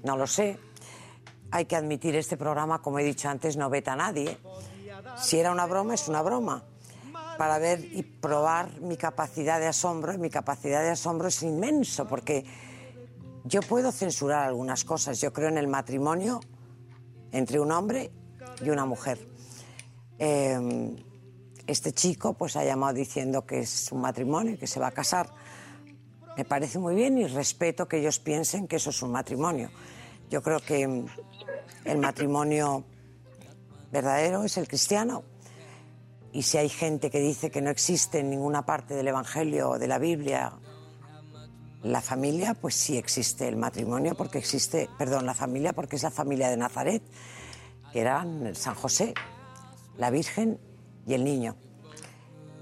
[0.03, 0.57] no lo sé.
[1.51, 4.37] Hay que admitir, este programa, como he dicho antes, no veta a nadie.
[5.17, 6.63] Si era una broma, es una broma.
[7.41, 12.07] Para ver y probar mi capacidad de asombro, y mi capacidad de asombro es inmenso,
[12.07, 12.45] porque
[13.45, 15.19] yo puedo censurar algunas cosas.
[15.19, 16.39] Yo creo en el matrimonio
[17.31, 18.11] entre un hombre
[18.63, 19.17] y una mujer.
[20.19, 20.95] Eh,
[21.65, 24.91] este chico pues ha llamado diciendo que es un matrimonio y que se va a
[24.91, 25.33] casar.
[26.37, 29.71] Me parece muy bien y respeto que ellos piensen que eso es un matrimonio.
[30.29, 30.83] Yo creo que
[31.85, 32.83] el matrimonio
[33.91, 35.23] verdadero es el cristiano.
[36.33, 39.79] Y si hay gente que dice que no existe en ninguna parte del Evangelio o
[39.79, 40.53] de la Biblia
[41.83, 46.11] la familia, pues sí existe el matrimonio porque existe, perdón, la familia porque es la
[46.11, 47.01] familia de Nazaret,
[47.91, 49.13] que eran San José,
[49.97, 50.59] la Virgen
[51.07, 51.55] y el niño.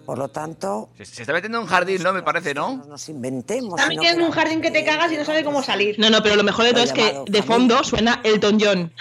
[0.05, 2.13] Por lo tanto, Se, se está metiendo en un jardín, ¿no?
[2.13, 2.78] Me parece, ¿no?
[2.88, 3.80] nos inventemos.
[3.80, 5.99] Está metiendo en un jardín que te cagas y no sabe cómo salir.
[5.99, 8.91] No, no, pero lo mejor de todo es que de fondo suena Elton John.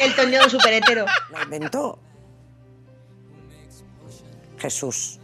[0.00, 1.06] El toñón super hetero.
[1.32, 1.98] la inventó
[4.62, 5.18] Jesús.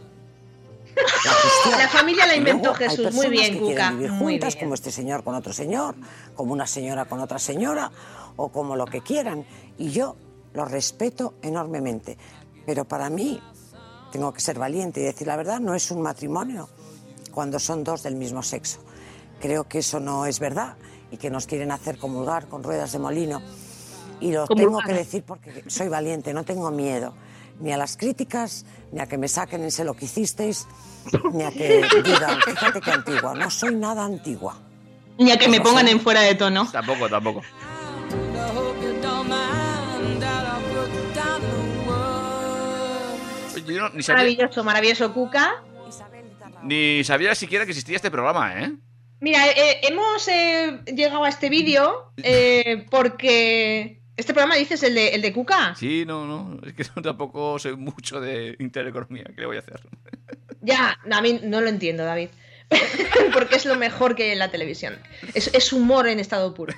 [1.71, 3.13] La familia la inventó Jesús.
[3.13, 3.73] Muy bien, que Cuca.
[3.73, 4.65] quieren vivir Muy juntas, bien.
[4.65, 5.95] como este señor con otro señor,
[6.35, 7.89] como una señora con otra señora,
[8.35, 9.45] o como lo que quieran.
[9.77, 10.17] Y yo
[10.53, 12.17] lo respeto enormemente.
[12.65, 13.41] Pero para mí,
[14.11, 16.67] tengo que ser valiente y decir la verdad, no es un matrimonio
[17.31, 18.79] cuando son dos del mismo sexo.
[19.39, 20.75] Creo que eso no es verdad
[21.11, 23.41] y que nos quieren hacer comulgar con ruedas de molino.
[24.19, 27.13] Y lo tengo que decir porque soy valiente, no tengo miedo
[27.59, 30.67] ni a las críticas, ni a que me saquen ese lo que hicisteis,
[31.33, 33.33] ni a que digan, fíjate que antigua.
[33.35, 34.57] No soy nada antigua.
[35.17, 35.91] Ni a que me Lo pongan sé.
[35.91, 36.69] en fuera de tono.
[36.71, 37.41] Tampoco, tampoco.
[43.55, 45.63] Oye, Yo no- ni, sabía, Maravilloso, maravilloso, Cuca.
[46.63, 48.71] ni sabía siquiera que existía este programa, ¿eh?
[49.21, 55.09] Mira, eh, hemos eh, llegado a este vídeo eh, porque este programa dices el de,
[55.09, 55.73] el de Cuca.
[55.75, 56.59] Sí, no, no.
[56.65, 59.23] Es que tampoco soy mucho de intereconomía.
[59.33, 59.79] ¿Qué le voy a hacer?
[60.61, 62.27] Ya, a mí no lo entiendo, David.
[63.33, 64.97] porque es lo mejor que hay en la televisión.
[65.33, 66.73] Es, es humor en estado puro.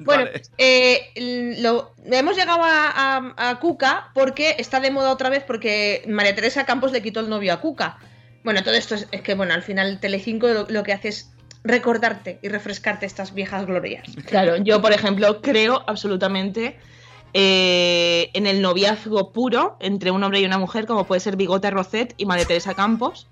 [0.00, 0.42] Bueno, Vale.
[0.56, 1.12] eh,
[1.60, 6.34] lo- hemos llegado a, a- a Cuca porque está de moda otra vez porque María
[6.34, 7.98] Teresa Campos le quitó el novio a Cuca.
[8.42, 11.29] Bueno, todo esto es, es que, bueno, al final Telecinco lo, lo que hace es
[11.64, 14.08] recordarte y refrescarte estas viejas glorias.
[14.26, 16.78] Claro, yo, por ejemplo, creo absolutamente
[17.32, 21.70] eh, en el noviazgo puro entre un hombre y una mujer, como puede ser Bigota
[21.70, 23.28] Rocet y María Teresa Campos.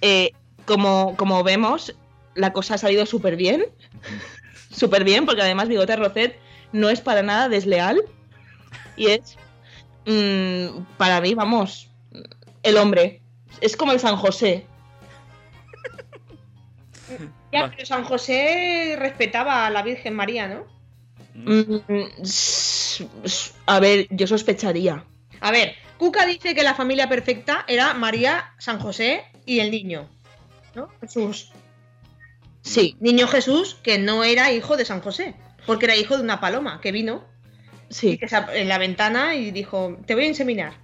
[0.00, 0.32] Eh,
[0.64, 1.94] como, como vemos,
[2.34, 3.64] la cosa ha salido súper bien.
[4.70, 6.38] Súper bien, porque además Bigota Rocet
[6.72, 8.02] no es para nada desleal.
[8.96, 9.36] Y es,
[10.06, 11.90] mm, para mí, vamos,
[12.62, 13.22] el hombre.
[13.60, 14.66] Es como el San José.
[17.60, 20.66] Ya, pero San José respetaba a la Virgen María, ¿no?
[21.34, 21.76] Mm,
[23.66, 25.04] a ver, yo sospecharía.
[25.40, 30.08] A ver, Cuca dice que la familia perfecta era María, San José y el niño.
[30.74, 30.88] ¿No?
[31.00, 31.52] Jesús.
[32.62, 32.96] Sí.
[33.00, 35.34] Niño Jesús, que no era hijo de San José,
[35.66, 37.24] porque era hijo de una paloma que vino
[37.88, 38.10] Sí.
[38.10, 40.74] y que en la ventana y dijo, te voy a inseminar.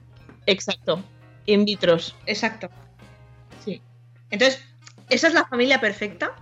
[0.47, 1.03] Exacto.
[1.47, 2.15] In vitros.
[2.27, 2.71] Exacto.
[3.65, 3.83] Sí.
[4.31, 4.65] Entonces,
[5.11, 6.37] ¿esa es la familia perfecta?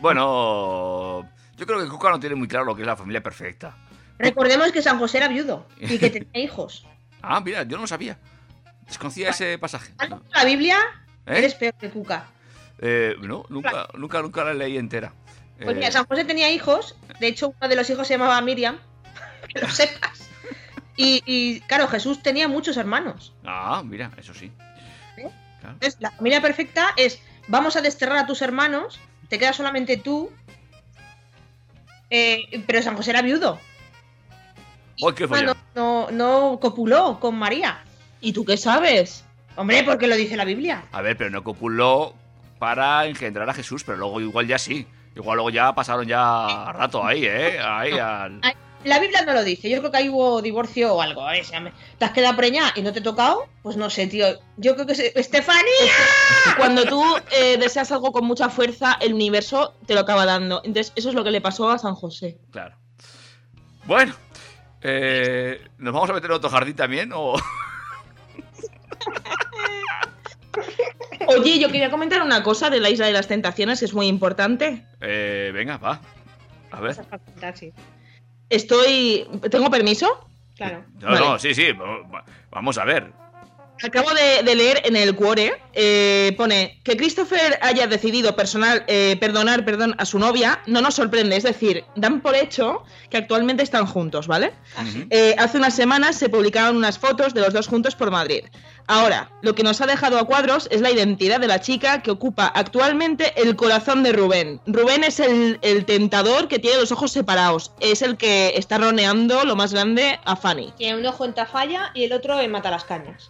[0.00, 3.76] Bueno, yo creo que Cuca no tiene muy claro lo que es la familia perfecta.
[4.18, 6.86] Recordemos que San José era viudo y que tenía hijos.
[7.22, 8.18] Ah, mira, yo no lo sabía.
[8.86, 9.92] Desconocía ese pasaje.
[10.08, 10.22] No.
[10.34, 10.78] La Biblia,
[11.26, 11.38] ¿Eh?
[11.38, 12.26] eres peor que Cuca.
[12.78, 15.12] Eh, no, nunca, nunca, nunca la leí entera.
[15.58, 18.40] Pues Eh, mira, San José tenía hijos, de hecho uno de los hijos se llamaba
[18.40, 18.78] Miriam,
[19.54, 20.28] que lo sepas.
[20.96, 23.34] Y, y, claro, Jesús tenía muchos hermanos.
[23.44, 24.50] Ah, mira, eso sí.
[25.62, 28.98] Entonces, la familia perfecta es vamos a desterrar a tus hermanos,
[29.30, 30.30] te quedas solamente tú.
[32.10, 33.58] Eh, pero San José era viudo.
[35.02, 37.82] ¡Ay, qué No, no, no copuló con María.
[38.20, 39.24] ¿Y tú qué sabes?
[39.56, 40.82] Hombre, porque lo dice la Biblia.
[40.92, 42.14] A ver, pero no copuló
[42.58, 44.86] para engendrar a Jesús, pero luego igual ya sí.
[45.16, 47.58] Igual luego ya pasaron ya rato ahí, ¿eh?
[47.60, 48.40] Ahí al...
[48.84, 49.68] La Biblia no lo dice.
[49.68, 51.30] Yo creo que ahí hubo divorcio o algo.
[51.30, 51.42] ¿eh?
[51.42, 53.46] O sea, me- ¿Te has quedado preñada y no te he tocado?
[53.62, 54.26] Pues no sé, tío.
[54.56, 55.62] Yo creo que es Estefanía.
[56.56, 57.02] Cuando tú
[57.32, 60.62] eh, deseas algo con mucha fuerza, el universo te lo acaba dando.
[60.64, 62.38] Entonces, eso es lo que le pasó a San José.
[62.50, 62.74] Claro.
[63.84, 64.14] Bueno,
[64.82, 67.34] eh, ¿nos vamos a meter en otro jardín también o...?
[71.28, 74.06] Oye, yo quería comentar una cosa de la Isla de las Tentaciones que es muy
[74.08, 74.84] importante.
[75.00, 76.00] Eh, venga, va.
[76.72, 76.96] A ver.
[78.50, 79.26] Estoy.
[79.50, 80.26] ¿Tengo permiso?
[80.56, 80.84] Claro.
[81.00, 81.72] No, no, sí, sí.
[81.72, 83.10] va- Vamos a ver.
[83.82, 89.16] Acabo de, de leer en el Cuore, eh, pone que Christopher haya decidido personal, eh,
[89.20, 93.62] perdonar perdón, a su novia no nos sorprende, es decir, dan por hecho que actualmente
[93.62, 94.52] están juntos, ¿vale?
[95.10, 98.44] Eh, hace unas semanas se publicaron unas fotos de los dos juntos por Madrid.
[98.86, 102.10] Ahora, lo que nos ha dejado a cuadros es la identidad de la chica que
[102.10, 104.60] ocupa actualmente el corazón de Rubén.
[104.66, 109.44] Rubén es el, el tentador que tiene los ojos separados, es el que está roneando
[109.44, 110.72] lo más grande a Fanny.
[110.76, 113.28] Tiene un ojo en Tafalla y el otro en Mata las Cañas.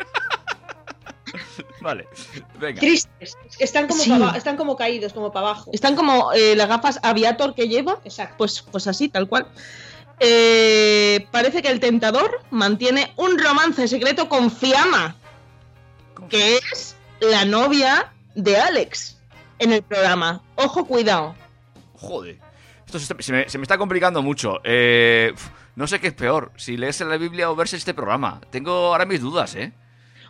[1.80, 2.08] Vale.
[2.58, 2.80] Venga.
[2.80, 3.36] Tristes.
[3.58, 4.11] Están como, Sí.
[4.11, 5.70] pa' aba- están como caídos, como para abajo.
[5.72, 7.98] Están como eh, las gafas aviator que lleva.
[8.04, 8.34] Exacto.
[8.38, 9.46] Pues, pues así, tal cual.
[10.18, 15.16] Eh, parece que el tentador mantiene un romance secreto con Fiamma,
[16.28, 19.18] que es la novia de Alex
[19.58, 20.42] en el programa.
[20.56, 21.34] Ojo, cuidado.
[21.94, 22.38] Joder.
[22.84, 24.61] Esto se, se me, se me está complicando mucho.
[24.64, 25.32] Eh,
[25.76, 28.40] no sé qué es peor, si leerse la Biblia o verse este programa.
[28.50, 29.72] Tengo ahora mis dudas, ¿eh?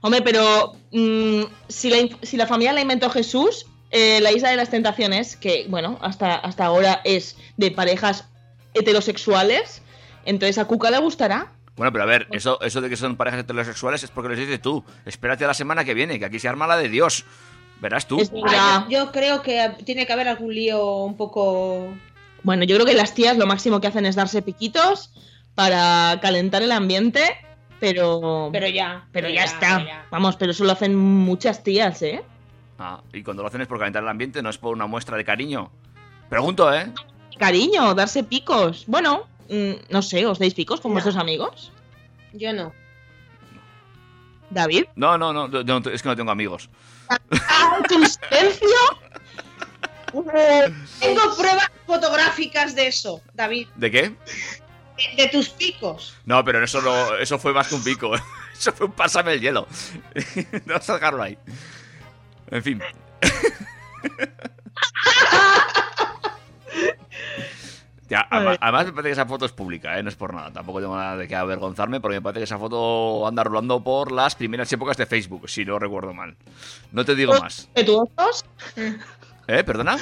[0.02, 4.50] Hombre, pero mm, si, la, in- si la familia la inventó Jesús, eh, la isla
[4.50, 8.26] de las tentaciones, que bueno, hasta, hasta ahora es de parejas
[8.74, 9.82] heterosexuales,
[10.24, 11.52] entonces a Cuca le gustará.
[11.76, 14.60] Bueno, pero a ver, eso, eso de que son parejas heterosexuales es porque lo dices
[14.60, 14.84] tú.
[15.06, 17.24] Espérate a la semana que viene, que aquí se arma la de Dios.
[17.80, 18.18] Verás tú.
[18.90, 21.88] Yo creo que tiene que haber algún lío un poco.
[22.42, 25.10] Bueno, yo creo que las tías lo máximo que hacen es darse piquitos
[25.54, 27.22] para calentar el ambiente,
[27.80, 28.50] pero.
[28.52, 29.06] Pero ya.
[29.12, 29.76] Pero pero ya, ya, está.
[29.78, 30.06] pero ya.
[30.10, 32.22] Vamos, pero eso lo hacen muchas tías, ¿eh?
[32.78, 35.16] Ah, y cuando lo hacen es por calentar el ambiente, no es por una muestra
[35.16, 35.70] de cariño.
[36.28, 36.92] Pregunto, ¿eh?
[37.38, 38.84] Cariño, darse picos.
[38.86, 40.94] Bueno, mm, no sé, ¿os dais picos con No.
[40.94, 41.72] vuestros amigos?
[42.32, 42.72] Yo no.
[44.50, 44.84] David.
[44.96, 46.68] No, no, no, no, no, es que no tengo amigos.
[47.08, 48.68] ¡Ah, tu silencio!
[51.00, 53.68] Tengo pruebas fotográficas de eso, David.
[53.76, 54.14] ¿De qué?
[55.16, 56.16] De, de tus picos.
[56.24, 58.12] No, pero eso, no, eso fue más que un pico.
[58.60, 59.66] Eso fue un pásame el hielo.
[60.66, 61.38] no vas a sacarlo ahí.
[62.50, 62.82] En fin.
[68.10, 70.02] Ya, además me parece que esa foto es pública, ¿eh?
[70.02, 70.50] no es por nada.
[70.50, 74.10] Tampoco tengo nada de qué avergonzarme, porque me parece que esa foto anda rolando por
[74.10, 76.36] las primeras épocas de Facebook, si no recuerdo mal.
[76.90, 77.68] No te digo más.
[77.76, 78.44] ¿Respetuosos?
[79.46, 79.62] ¿Eh?
[79.62, 79.96] ¿Perdona?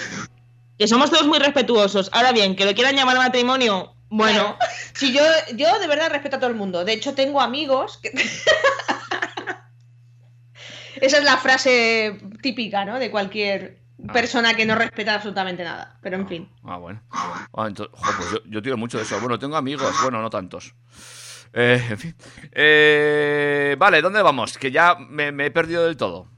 [0.78, 2.08] Que somos todos muy respetuosos.
[2.14, 4.56] Ahora bien, que lo quieran llamar matrimonio, bueno.
[4.94, 5.22] Si yo,
[5.54, 6.84] yo de verdad respeto a todo el mundo.
[6.84, 8.10] De hecho, tengo amigos que.
[11.00, 12.98] Esa es la frase típica, ¿no?
[12.98, 13.78] De cualquier
[14.12, 15.96] persona que no respeta absolutamente nada.
[16.02, 16.50] Pero en fin.
[16.64, 17.00] Ah, bueno.
[17.10, 19.20] Ah, entonces, jo, pues yo, yo tiro mucho de eso.
[19.20, 20.74] Bueno, tengo amigos, bueno, no tantos.
[21.52, 22.16] Eh, en fin.
[22.52, 24.58] Eh, vale, ¿dónde vamos?
[24.58, 26.28] Que ya me, me he perdido del todo.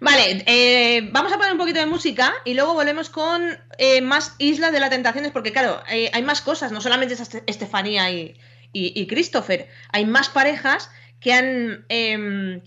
[0.00, 3.42] Vale, eh, vamos a poner un poquito de música y luego volvemos con
[3.78, 7.20] eh, más Islas de las Tentaciones, porque claro, eh, hay más cosas, no solamente es
[7.20, 8.36] Este- Estefanía y,
[8.72, 10.90] y- y Christopher, hay más parejas
[11.20, 12.60] que han em,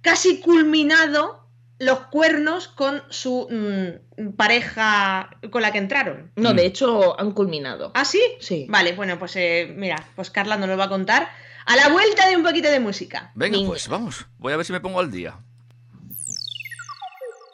[0.00, 1.44] casi culminado
[1.78, 6.30] los cuernos con su mm, pareja con la que entraron.
[6.36, 7.92] No, de hecho, han culminado.
[7.94, 8.20] ¿Ah, sí?
[8.40, 8.66] Sí.
[8.68, 11.28] Vale, bueno, pues eh, mira, pues Carla nos lo va a contar
[11.66, 13.32] a la vuelta de un poquito de música.
[13.34, 14.26] Venga, pues vamos.
[14.38, 15.36] Voy a ver si me pongo al día.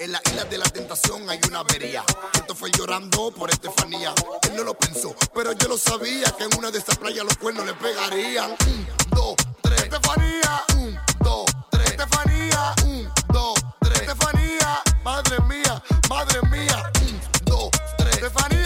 [0.03, 2.05] En la isla de la tentación hay una avería.
[2.34, 4.12] Esto fue llorando por Estefanía.
[4.42, 7.36] Él no lo pensó, pero yo lo sabía que en una de esas playas los
[7.36, 8.50] cuernos le pegarían.
[8.50, 9.84] Un, dos, tres.
[9.84, 10.64] Estefanía.
[10.76, 11.90] Un, dos, tres.
[11.90, 12.74] Estefanía.
[12.84, 14.00] Un, dos, tres.
[14.00, 14.82] Estefanía.
[15.05, 16.90] Madre mía, madre mía.
[17.03, 18.14] Un, dos, tres.
[18.16, 18.61] Estefanía.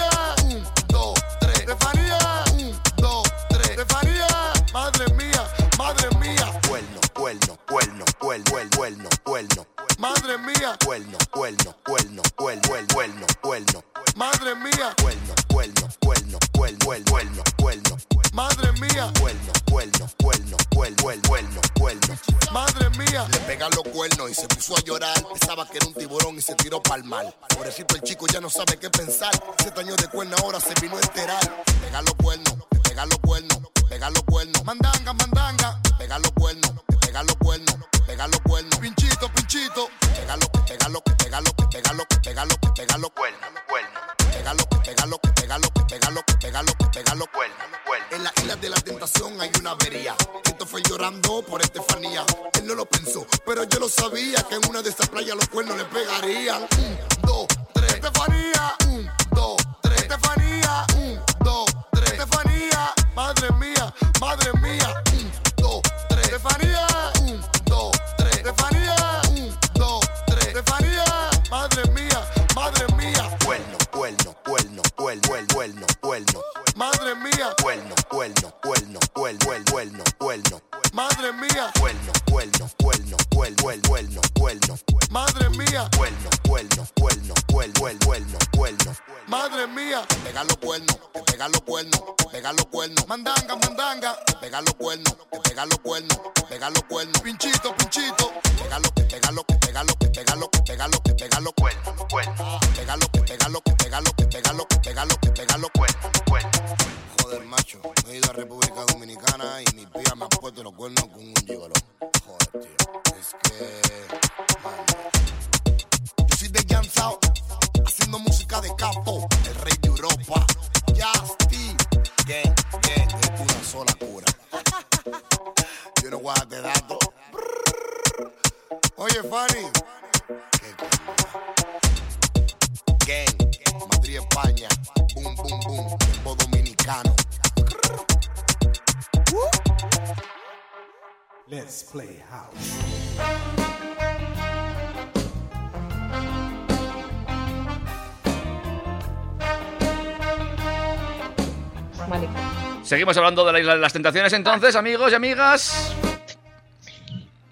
[153.07, 155.95] Seguimos hablando de la isla de las tentaciones entonces, amigos y amigas.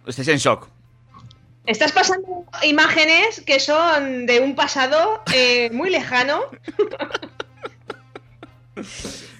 [0.04, 0.66] Estáis en shock.
[1.64, 6.40] Estás pasando imágenes que son de un pasado eh, muy lejano.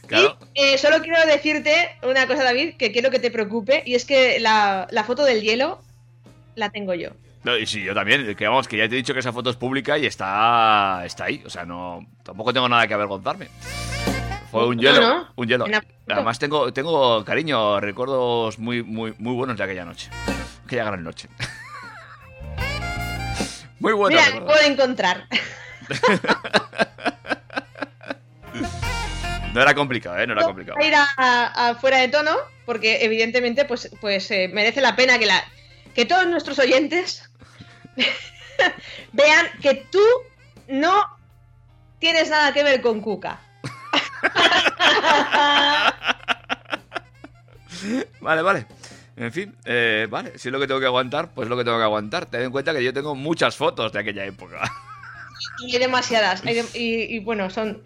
[0.07, 0.37] Claro.
[0.53, 4.05] Y eh, solo quiero decirte una cosa, David, que quiero que te preocupe, y es
[4.05, 5.81] que la, la foto del hielo
[6.55, 7.09] la tengo yo.
[7.43, 9.49] No, y sí, yo también, que vamos, que ya te he dicho que esa foto
[9.49, 11.43] es pública y está, está ahí.
[11.47, 13.49] O sea, no tampoco tengo nada que avergonzarme.
[14.55, 15.66] Fue un hielo, no, un hielo.
[16.09, 20.11] Además tengo, tengo cariño, recuerdos muy, muy, muy buenos de aquella noche.
[20.64, 21.28] Aquella gran noche.
[23.80, 24.18] muy buenos.
[24.20, 24.57] Mira, recuerdos.
[24.59, 25.26] puedo encontrar.
[29.52, 30.26] No era complicado, ¿eh?
[30.26, 30.78] No era complicado.
[30.80, 32.32] a ir a, a- a fuera de tono,
[32.66, 35.44] porque evidentemente pues, pues eh, merece la pena que, la,
[35.94, 37.30] que todos nuestros oyentes
[39.12, 40.00] vean que tú
[40.66, 41.05] no
[42.00, 43.40] tienes nada que ver con Cuca.
[48.20, 48.66] Vale, vale.
[49.16, 51.64] En fin, eh, vale, si es lo que tengo que aguantar, pues es lo que
[51.64, 52.27] tengo que aguantar.
[52.27, 54.61] Ten en cuenta que yo tengo muchas fotos de aquella época.
[55.66, 56.45] Y hay demasiadas.
[56.45, 57.83] hay de- y, y, bueno, son,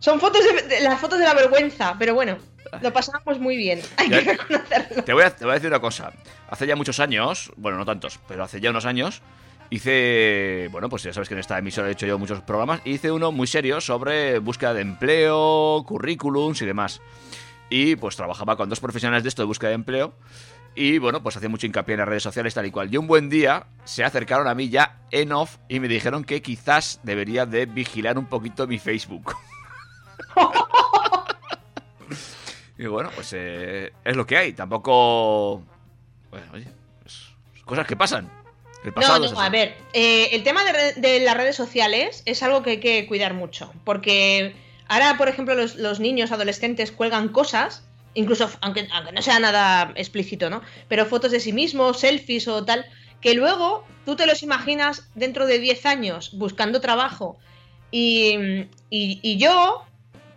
[0.00, 2.36] son fotos de, de- las fotos de la vergüenza, pero bueno,
[2.82, 3.80] lo pasamos muy bien.
[3.96, 5.04] Hay Ya- que reconocerlo.
[5.04, 6.12] Te voy, a, te voy a decir una cosa.
[6.50, 9.22] Hace ya muchos años, bueno, no tantos, pero hace ya unos años,
[9.70, 13.10] hice, bueno, pues ya sabes que en esta emisora he hecho yo muchos programas, hice
[13.10, 17.00] uno muy serio sobre búsqueda de empleo, currículums y demás.
[17.68, 20.14] Y pues trabajaba con dos profesionales de esto de búsqueda de empleo.
[20.74, 22.92] Y bueno, pues hacía mucho hincapié en las redes sociales tal y cual.
[22.92, 26.42] Y un buen día se acercaron a mí ya en off y me dijeron que
[26.42, 29.34] quizás debería de vigilar un poquito mi Facebook.
[32.78, 34.52] y bueno, pues eh, es lo que hay.
[34.52, 35.62] Tampoco...
[36.30, 36.68] Bueno, oye,
[37.64, 38.30] cosas que pasan.
[38.86, 40.60] El No, pasado no, a ver, eh, el tema
[40.96, 44.54] de, las redes sociales es algo que hay que cuidar mucho, porque
[44.88, 47.82] ahora, por ejemplo, los, los niños, adolescentes cuelgan cosas,
[48.14, 50.62] incluso aunque, aunque no sea nada explícito, ¿no?
[50.88, 52.86] Pero fotos de sí mismos, selfies o tal,
[53.20, 57.38] que luego tú te los imaginas dentro de 10 años buscando trabajo.
[57.90, 58.36] Y,
[58.90, 59.84] y- y yo,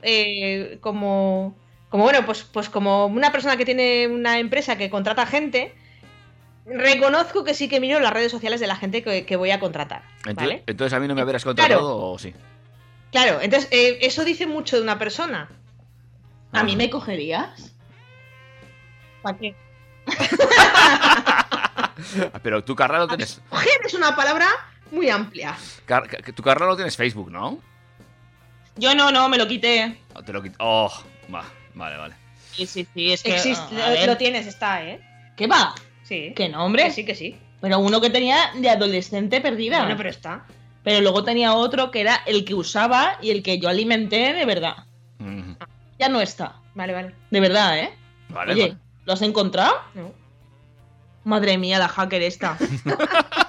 [0.01, 1.55] eh, como,
[1.89, 5.73] como, bueno, pues, pues como una persona que tiene una empresa que contrata gente,
[6.69, 9.59] reconozco que sí que miro las redes sociales de la gente que, que voy a
[9.59, 10.03] contratar.
[10.19, 10.63] Entonces, ¿vale?
[10.67, 12.33] entonces a mí no me habrás contratado o sí.
[13.11, 15.49] Claro, entonces eh, eso dice mucho de una persona.
[16.51, 17.73] ¿A mí me cogerías?
[19.21, 19.55] ¿Para qué?
[20.63, 21.93] Ah,
[22.43, 23.41] Pero tu carrera lo tienes.
[23.49, 24.47] Coger es una palabra
[24.91, 25.55] muy amplia.
[25.85, 27.59] car- tu carrera lo tienes Facebook, ¿no?
[28.77, 29.99] Yo no, no, me lo quité.
[30.15, 30.91] Ah, Te lo quit- Oh,
[31.33, 31.43] va,
[31.73, 32.15] vale, vale.
[32.53, 33.35] Sí, sí, sí, es que.
[33.35, 34.99] Existe, lo tienes, está, ¿eh?
[35.35, 35.73] ¿Qué va?
[36.09, 36.33] Sí.
[36.35, 36.85] ¿Qué nombre?
[36.85, 37.37] Que sí, que sí.
[37.61, 39.81] Pero uno que tenía de adolescente perdida.
[39.81, 40.45] Bueno, pero está.
[40.83, 44.45] Pero luego tenía otro que era el que usaba y el que yo alimenté de
[44.45, 44.85] verdad.
[45.19, 45.51] Mm,
[45.99, 46.55] Ya no está.
[46.73, 47.13] Vale, vale.
[47.29, 47.89] De verdad, ¿eh?
[48.29, 48.77] Vale, Oye, vale.
[49.05, 49.75] ¿lo has encontrado?
[49.93, 50.11] No.
[51.25, 52.57] Madre mía, la hacker esta.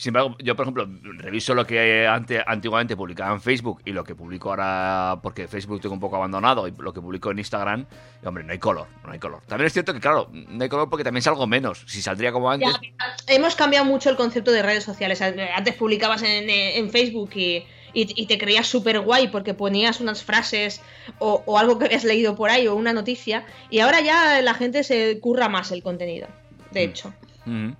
[0.00, 4.02] Sin embargo, yo, por ejemplo, reviso lo que ante, antiguamente publicaba en Facebook y lo
[4.02, 7.84] que publico ahora, porque Facebook tengo un poco abandonado, y lo que publico en Instagram,
[8.22, 9.42] y, hombre, no hay color, no hay color.
[9.46, 11.84] También es cierto que, claro, no hay color porque también salgo menos.
[11.86, 15.20] Si saldría como antes, Ya, hemos cambiado mucho el concepto de redes sociales.
[15.20, 17.56] Antes publicabas en, en Facebook y,
[17.92, 20.80] y- y te creías súper guay porque ponías unas frases
[21.18, 23.44] o, o algo que habías leído por ahí o una noticia.
[23.68, 26.26] Y ahora ya la gente se curra más el contenido.
[26.70, 27.12] De hecho.
[27.44, 27.76] Ujú.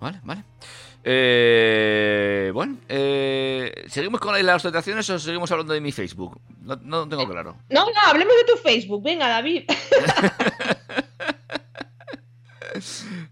[0.00, 0.42] Vale, vale.
[1.08, 6.40] Eh, bueno, eh, ¿seguimos con las tentaciones o seguimos hablando de mi Facebook?
[6.62, 7.56] No, no tengo claro.
[7.70, 9.04] No, no, hablemos de tu Facebook.
[9.04, 9.64] Venga, David.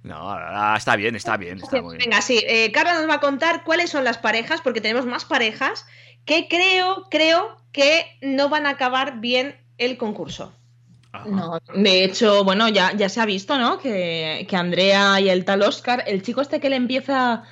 [0.02, 2.08] No, está bien, está bien, está muy bien.
[2.08, 2.42] Venga, sí.
[2.46, 5.84] eh, Carla nos va a contar cuáles son las parejas, porque tenemos más parejas
[6.24, 10.54] que creo, creo que no van a acabar bien el concurso.
[11.26, 13.78] No, de hecho, bueno, ya, ya se ha visto, ¿no?
[13.78, 17.44] Que, que Andrea y el tal Oscar, el chico este que le empieza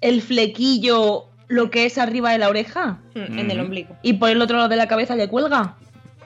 [0.00, 2.98] el flequillo, lo que es arriba de la oreja.
[3.14, 3.96] Mm, En el ombligo.
[4.02, 5.76] Y por el otro lado de la cabeza le cuelga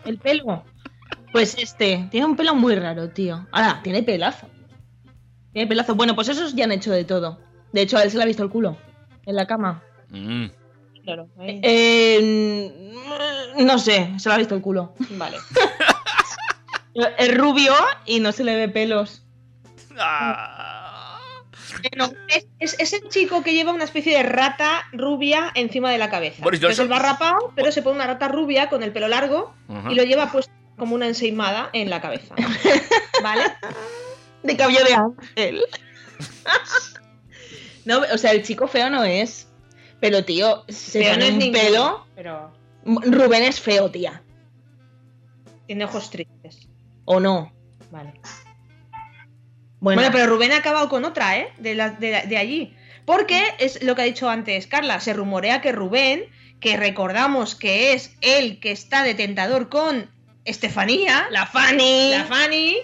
[0.04, 0.64] el pelo.
[1.32, 3.46] Pues este, tiene un pelo muy raro, tío.
[3.52, 4.48] Ahora, tiene pelazo.
[5.52, 5.94] Tiene pelazo.
[5.94, 7.38] Bueno, pues esos ya han hecho de todo.
[7.72, 8.76] De hecho, a él se le ha visto el culo.
[9.26, 9.82] En la cama.
[10.08, 10.46] Mm.
[11.04, 11.28] Claro.
[11.38, 12.92] Eh,
[13.58, 14.94] no sé, se le ha visto el culo.
[15.10, 15.36] Vale.
[17.18, 17.72] Es rubio
[18.04, 19.22] y no se le ve pelos.
[21.96, 25.98] No, es, es, es el chico que lleva una especie de rata rubia encima de
[25.98, 26.42] la cabeza.
[26.42, 26.90] Boris Johnson.
[26.90, 29.54] va rapado, pero se pone una rata rubia con el pelo largo
[29.88, 32.34] y lo lleva puesto como una enseimada en la cabeza.
[33.22, 33.44] ¿Vale?
[34.42, 35.60] De cabello de ángel.
[37.84, 39.46] no, o sea, el chico feo no es.
[40.00, 42.06] Pero, tío, se Feo no es un pelo.
[42.16, 42.50] Pero
[42.84, 44.22] Rubén es feo, tía.
[45.66, 46.68] tiene ojos tristes.
[47.04, 47.52] ¿O no?
[47.90, 48.14] Vale.
[49.80, 51.52] Bueno, Bueno, pero Rubén ha acabado con otra, ¿eh?
[51.58, 52.76] De, la- de, la- de allí.
[53.06, 55.00] Porque es lo que ha dicho antes Carla.
[55.00, 56.24] Se rumorea que Rubén,
[56.60, 60.10] que recordamos que es el que está de tentador con
[60.44, 62.10] Estefanía, la Fanny.
[62.10, 62.76] la Fanny,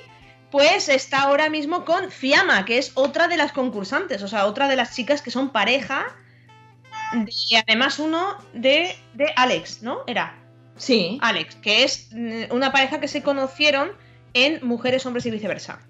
[0.50, 4.66] pues está ahora mismo con Fiamma, que es otra de las concursantes, o sea, otra
[4.68, 6.06] de las chicas que son pareja.
[7.50, 10.00] Y además uno de, de Alex, ¿no?
[10.06, 10.38] Era
[10.76, 11.18] Sí.
[11.22, 13.92] Alex, que es mm, una pareja que se conocieron
[14.34, 15.80] en Mujeres, Hombres y Viceversa.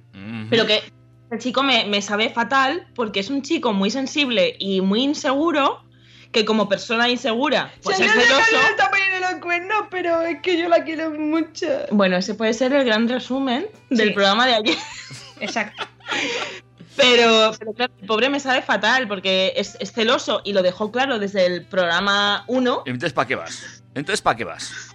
[0.51, 0.83] Pero que
[1.31, 5.83] el chico me, me sabe fatal porque es un chico muy sensible y muy inseguro.
[6.33, 8.41] Que como persona insegura, pues es celoso.
[8.71, 11.67] está poniendo los cuernos, pero es que yo la quiero mucho.
[11.93, 14.13] Bueno, ese puede ser el gran resumen del Sí.
[14.15, 14.77] programa de ayer.
[15.41, 15.85] Exacto.
[16.97, 20.91] Pero, pero claro, el pobre me sabe fatal porque es, es celoso y lo dejó
[20.91, 22.83] claro desde el programa 1.
[22.87, 23.83] Entonces, ¿para qué vas?
[23.95, 24.95] Entonces, ¿para qué vas?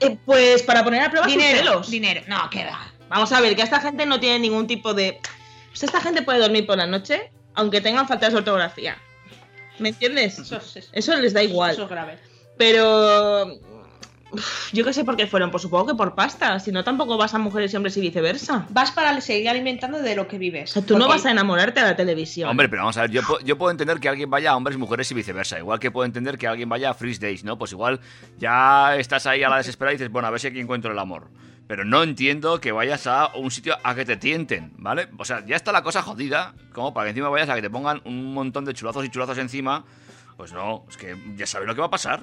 [0.00, 1.90] Eh, pues para poner a prueba sus Dinero, celos.
[1.90, 2.22] dinero.
[2.26, 2.92] No, qué va.
[3.08, 5.20] Vamos a ver, que esta gente no tiene ningún tipo de.
[5.70, 8.96] Pues esta gente puede dormir por la noche, aunque tengan faltas de ortografía.
[9.78, 10.38] ¿Me entiendes?
[10.38, 11.72] Eso, es- Eso les da igual.
[11.72, 12.18] eso es grave.
[12.56, 13.58] Pero.
[14.72, 16.58] Yo qué sé por qué fueron, pues supongo que por pasta.
[16.58, 18.66] Si no, tampoco vas a mujeres y hombres y viceversa.
[18.70, 20.70] Vas para seguir alimentando de lo que vives.
[20.70, 22.50] O sea, tú no vas a enamorarte de la televisión.
[22.50, 25.10] Hombre, pero vamos a ver, yo, yo puedo entender que alguien vaya a hombres, mujeres
[25.10, 25.58] y viceversa.
[25.58, 27.56] Igual que puedo entender que alguien vaya a Freeze Days, ¿no?
[27.56, 28.00] Pues igual
[28.38, 30.98] ya estás ahí a la desesperada y dices, bueno, a ver si aquí encuentro el
[30.98, 31.28] amor.
[31.68, 35.08] Pero no entiendo que vayas a un sitio a que te tienten, ¿vale?
[35.18, 37.70] O sea, ya está la cosa jodida, como para que encima vayas a que te
[37.70, 39.84] pongan un montón de chulazos y chulazos encima.
[40.36, 42.22] Pues no, es que ya sabes lo que va a pasar.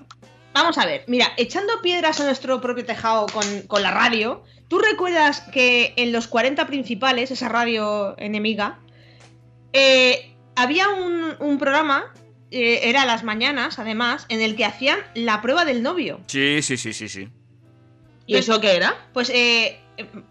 [0.53, 4.79] Vamos a ver, mira, echando piedras a nuestro propio tejado con, con la radio, ¿tú
[4.79, 8.79] recuerdas que en los 40 principales, esa radio enemiga,
[9.73, 12.13] eh, había un, un programa,
[12.51, 16.19] eh, era a las mañanas además, en el que hacían la prueba del novio?
[16.27, 17.29] Sí, sí, sí, sí, sí.
[18.27, 18.95] ¿Y eso qué era?
[19.11, 19.79] Pues eh,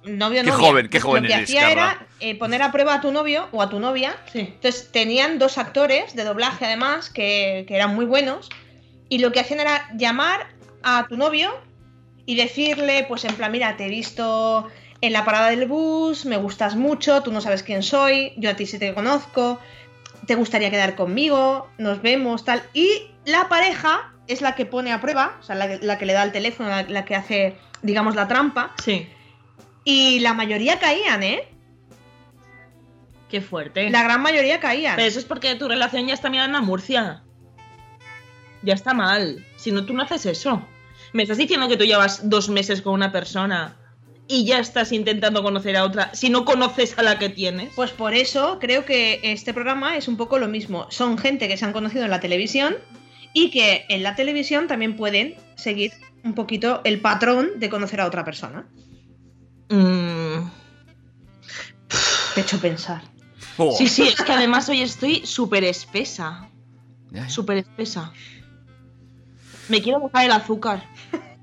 [0.04, 0.66] novio Qué novia.
[0.66, 1.72] joven, qué Pues joven Lo que eres, hacía Carla.
[1.98, 4.16] era eh, poner a prueba a tu novio o a tu novia.
[4.32, 4.38] Sí.
[4.40, 8.48] Entonces tenían dos actores de doblaje además que, que eran muy buenos.
[9.12, 10.46] Y lo que hacían era llamar
[10.82, 11.50] a tu novio
[12.24, 14.66] y decirle, pues en plan, mira, te he visto
[15.02, 18.54] en la parada del bus, me gustas mucho, tú no sabes quién soy, yo a
[18.54, 19.60] ti sí te conozco,
[20.26, 22.62] te gustaría quedar conmigo, nos vemos, tal.
[22.72, 26.14] Y la pareja es la que pone a prueba, o sea, la, la que le
[26.14, 28.72] da el teléfono, la, la que hace, digamos, la trampa.
[28.82, 29.06] Sí.
[29.84, 31.48] Y la mayoría caían, ¿eh?
[33.28, 33.90] Qué fuerte.
[33.90, 34.96] La gran mayoría caían.
[34.96, 37.24] Pero eso es porque tu relación ya está mirando a Murcia.
[38.62, 39.44] Ya está mal.
[39.56, 40.66] Si no, tú no haces eso.
[41.12, 43.76] Me estás diciendo que tú llevas dos meses con una persona
[44.28, 47.72] y ya estás intentando conocer a otra si no conoces a la que tienes?
[47.74, 50.86] Pues por eso creo que este programa es un poco lo mismo.
[50.90, 52.76] Son gente que se han conocido en la televisión
[53.34, 55.92] y que en la televisión también pueden seguir
[56.24, 58.66] un poquito el patrón de conocer a otra persona.
[59.68, 60.48] Mm,
[62.34, 63.02] Te he hecho pensar.
[63.56, 63.74] Oh.
[63.76, 66.48] Sí, sí, es que además hoy estoy súper espesa.
[67.28, 68.12] Súper espesa.
[69.72, 70.84] Me quiero dejar el azúcar.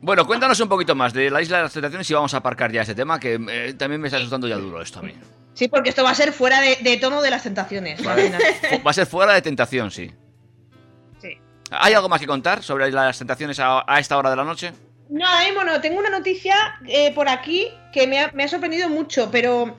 [0.02, 2.72] Bueno, cuéntanos un poquito más de la Isla de las Tentaciones y vamos a aparcar
[2.72, 5.14] ya ese tema que eh, también me está asustando ya duro esto a mí.
[5.56, 8.00] Sí, porque esto va a ser fuera de, de tono de las tentaciones.
[8.86, 10.12] Va a ser fuera de tentación, sí.
[11.20, 11.38] Sí.
[11.72, 14.30] ¿Hay algo más que contar sobre la Isla de las Tentaciones a, a esta hora
[14.30, 14.72] de la noche?
[15.10, 15.82] No, mismo no.
[15.82, 16.56] Tengo una noticia
[16.88, 19.76] eh, por aquí que me ha, me ha sorprendido mucho, pero.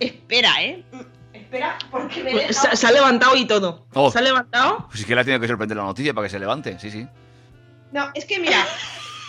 [0.00, 0.84] Espera, ¿eh?
[1.32, 3.86] Espera, porque me he Pues dejado- Se, se ha levantado y todo.
[3.94, 4.10] Oh.
[4.10, 4.86] Se ha levantado.
[4.88, 6.90] Pues sí que le ha tenido que sorprender la noticia para que se levante, sí,
[6.90, 7.06] sí.
[7.94, 8.66] No, es que mira.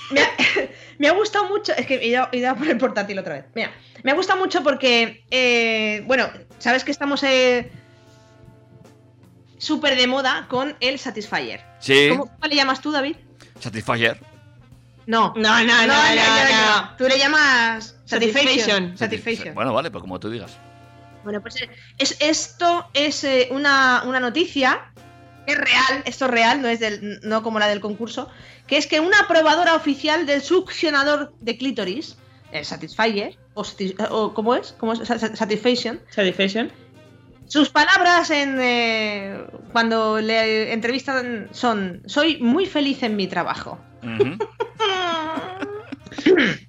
[0.09, 0.29] Me ha,
[0.97, 1.71] me ha gustado mucho.
[1.77, 3.45] Es que he ido, he ido a por el portátil otra vez.
[3.53, 3.71] Mira,
[4.03, 5.23] me ha gustado mucho porque.
[5.29, 7.21] eh, bueno, sabes que estamos.
[7.23, 7.71] Eh,
[9.57, 11.63] Súper de moda con el Satisfyer.
[11.79, 12.07] Sí.
[12.09, 13.15] ¿Cómo, cómo le llamas tú, David?
[13.59, 14.19] Satisfyer.
[15.05, 15.33] No.
[15.35, 16.95] No, no, no, no, no.
[16.97, 18.45] Tú le llamas Satisfaction.
[18.57, 18.97] Satisfaction.
[18.97, 19.55] Satisfaction.
[19.55, 20.57] Bueno, vale, pues como tú digas.
[21.23, 24.91] Bueno, pues eh, es, esto es eh, una, una noticia,
[25.47, 28.30] es real, esto es real, no es del, no como la del concurso,
[28.67, 32.17] que es que una probadora oficial del succionador de clítoris,
[32.51, 34.73] el Satisfyer, o, ¿cómo es?
[34.80, 34.99] ¿Cómo es?
[35.07, 35.99] Satisfaction.
[36.09, 36.72] Satisfaction.
[37.47, 39.38] Sus palabras en eh,
[39.72, 43.77] cuando le entrevistan son soy muy feliz en mi trabajo.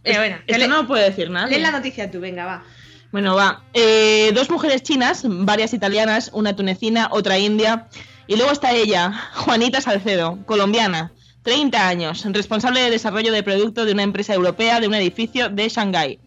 [0.04, 1.56] Eh, bueno, Esto le- no lo puede decir nadie.
[1.56, 2.64] lee la noticia tú, venga, va.
[3.12, 3.62] Bueno, va.
[3.74, 7.88] Eh, dos mujeres chinas, varias italianas, una tunecina, otra india.
[8.26, 11.12] Y luego está ella, Juanita Salcedo, colombiana,
[11.42, 15.68] 30 años, responsable de desarrollo de producto de una empresa europea de un edificio de
[15.68, 16.18] Shanghái.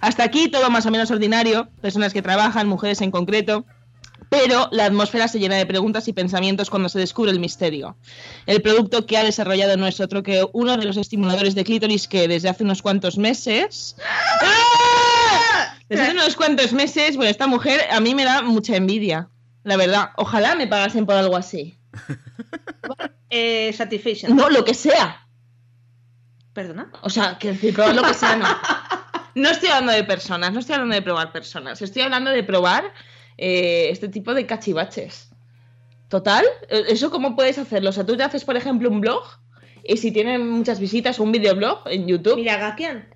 [0.00, 3.64] Hasta aquí todo más o menos ordinario, personas que trabajan, mujeres en concreto.
[4.30, 7.96] Pero la atmósfera se llena de preguntas y pensamientos cuando se descubre el misterio.
[8.44, 12.06] El producto que ha desarrollado no es otro que uno de los estimuladores de clítoris
[12.06, 13.96] que desde hace unos cuantos meses
[15.88, 19.30] desde hace unos cuantos meses, bueno, esta mujer a mí me da mucha envidia,
[19.68, 20.10] la verdad.
[20.16, 21.78] Ojalá me pagasen por algo así.
[23.30, 24.34] Eh, Satisfaction.
[24.34, 25.28] No, lo que sea.
[26.54, 26.90] Perdona.
[27.02, 28.46] O sea, que decir, probar lo que sea, no.
[29.34, 32.92] No estoy hablando de personas, no estoy hablando de probar personas, estoy hablando de probar
[33.36, 35.28] eh, este tipo de cachivaches.
[36.08, 37.90] Total, eh, ¿eso cómo puedes hacerlo?
[37.90, 39.22] O sea, tú te haces, por ejemplo, un blog
[39.84, 42.36] y si tiene muchas visitas, un videoblog en YouTube.
[42.36, 43.08] Mira, Gakian.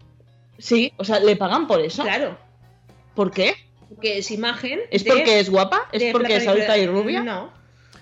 [0.58, 2.02] Sí, o sea, ¿le pagan por eso?
[2.02, 2.38] Claro.
[3.14, 3.54] ¿Por qué?
[3.94, 4.80] Porque es imagen.
[4.90, 5.88] ¿Es de- porque es guapa?
[5.92, 7.22] ¿Es porque es alta y rubia?
[7.22, 7.52] No.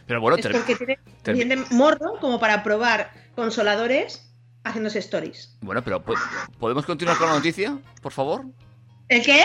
[0.06, 0.98] Pero bueno, Es ter- porque tiene
[1.56, 4.26] ter- morro como para probar consoladores
[4.64, 5.56] haciéndose stories.
[5.60, 6.14] bueno, pero ¿po-
[6.58, 8.44] ¿podemos continuar con la noticia, por favor?
[9.08, 9.44] ¿El qué?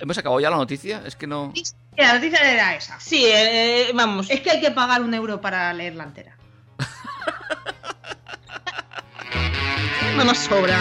[0.00, 1.02] ¿Hemos acabado ya la noticia?
[1.06, 1.52] Es que no...
[1.96, 3.00] La noticia era esa.
[3.00, 4.30] Sí, eh, vamos.
[4.30, 6.36] Es que hay que pagar un euro para leerla entera.
[10.16, 10.78] No nos sobra.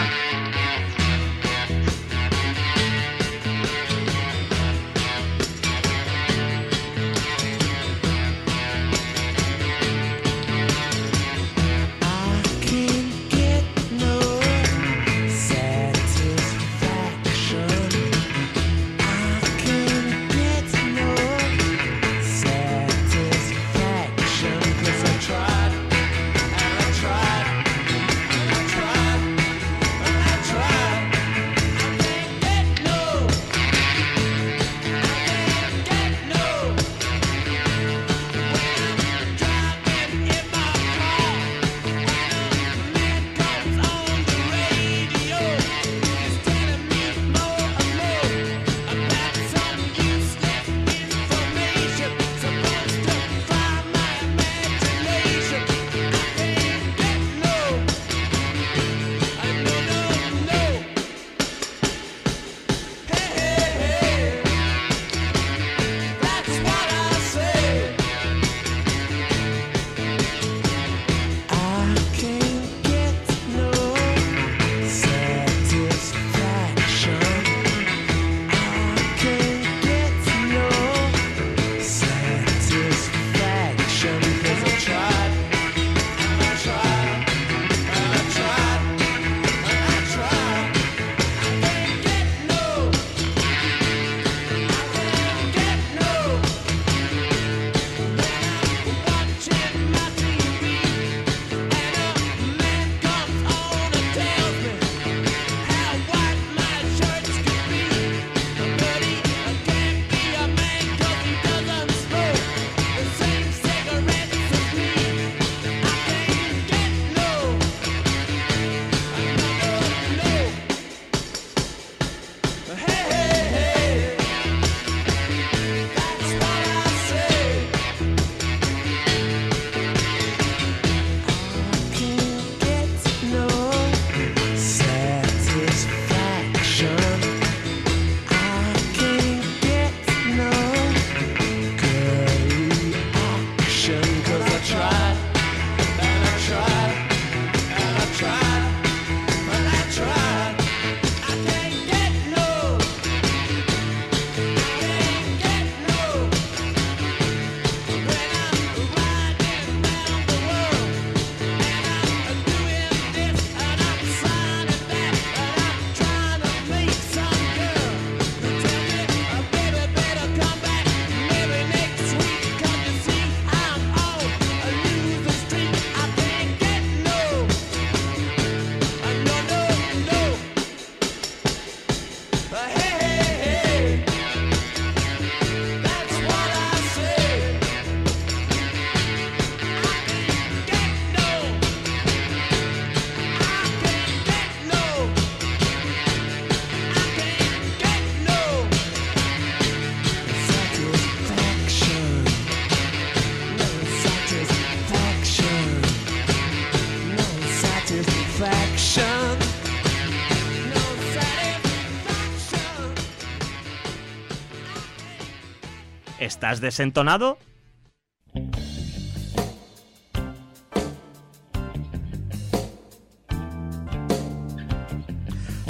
[216.43, 217.37] ¿Estás desentonado?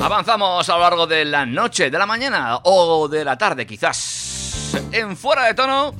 [0.01, 4.73] Avanzamos a lo largo de la noche, de la mañana o de la tarde quizás.
[4.91, 5.93] En fuera de tono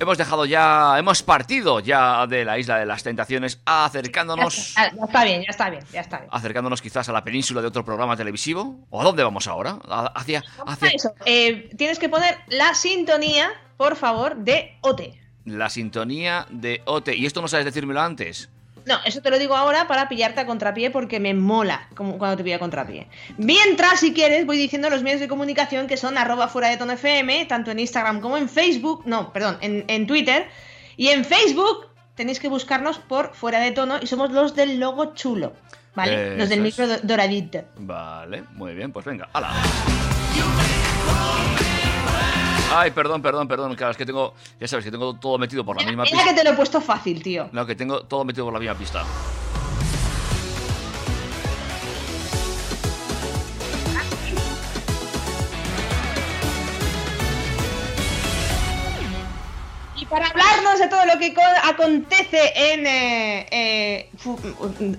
[0.00, 5.04] hemos dejado ya, hemos partido ya de la isla de las tentaciones acercándonos, Ya, ya
[5.04, 6.30] está bien, ya está bien, ya está bien.
[6.32, 8.86] acercándonos quizás a la península de otro programa televisivo.
[8.90, 9.78] ¿O a dónde vamos ahora?
[10.14, 15.02] Hacia, hacia Eso, eh, tienes que poner la sintonía, por favor, de OT.
[15.44, 17.08] la sintonía de OT.
[17.14, 18.48] ¿Y esto no sabes decírmelo antes?
[18.86, 22.36] No, eso te lo digo ahora para pillarte a contrapié porque me mola como cuando
[22.36, 23.06] te pilla a contrapié.
[23.38, 26.92] Mientras, si quieres, voy diciendo los medios de comunicación que son arroba fuera de tono
[26.92, 30.48] FM, tanto en Instagram como en Facebook, no, perdón, en, en Twitter.
[30.98, 35.14] Y en Facebook tenéis que buscarnos por fuera de tono y somos los del logo
[35.14, 35.54] chulo,
[35.94, 36.36] ¿vale?
[36.36, 37.62] los del micro do- doradito.
[37.78, 39.50] Vale, muy bien, pues venga, hala.
[42.72, 45.76] Ay, perdón, perdón, perdón, claro, es que tengo, ya sabes que tengo todo metido por
[45.80, 46.30] la misma Mira pista.
[46.30, 47.48] que te lo he puesto fácil, tío.
[47.52, 49.04] No, que tengo todo metido por la misma pista.
[59.96, 62.86] Y para hablarnos de todo lo que co- acontece en...
[62.86, 64.10] eh, eh,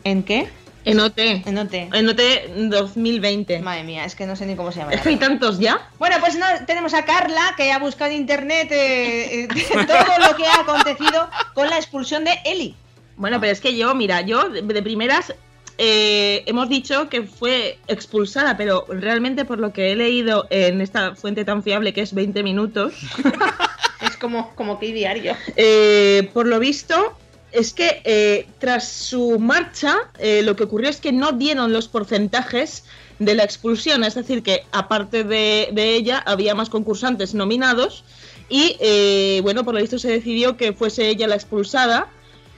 [0.04, 0.48] ¿En qué?
[0.86, 1.18] En OT.
[1.18, 1.74] En OT.
[1.74, 2.22] En OT
[2.70, 3.60] 2020.
[3.60, 4.94] Madre mía, es que no sé ni cómo se llama.
[4.94, 5.90] Es que hay tantos ya.
[5.98, 9.48] Bueno, pues no, tenemos a Carla, que ha buscado en internet eh, eh,
[9.88, 12.76] todo lo que ha acontecido con la expulsión de Eli.
[13.18, 15.34] Bueno, pero es que yo, mira, yo de, de primeras
[15.78, 21.16] eh, hemos dicho que fue expulsada, pero realmente por lo que he leído en esta
[21.16, 22.94] fuente tan fiable que es 20 minutos,
[24.02, 25.36] Es como, como que diario.
[25.56, 27.18] eh, por lo visto
[27.56, 31.88] es que eh, tras su marcha eh, lo que ocurrió es que no dieron los
[31.88, 32.84] porcentajes
[33.20, 38.04] de la expulsión, es decir, que aparte de, ella había más concursantes nominados
[38.50, 42.10] y eh, bueno, por lo visto se decidió que fuese ella la expulsada,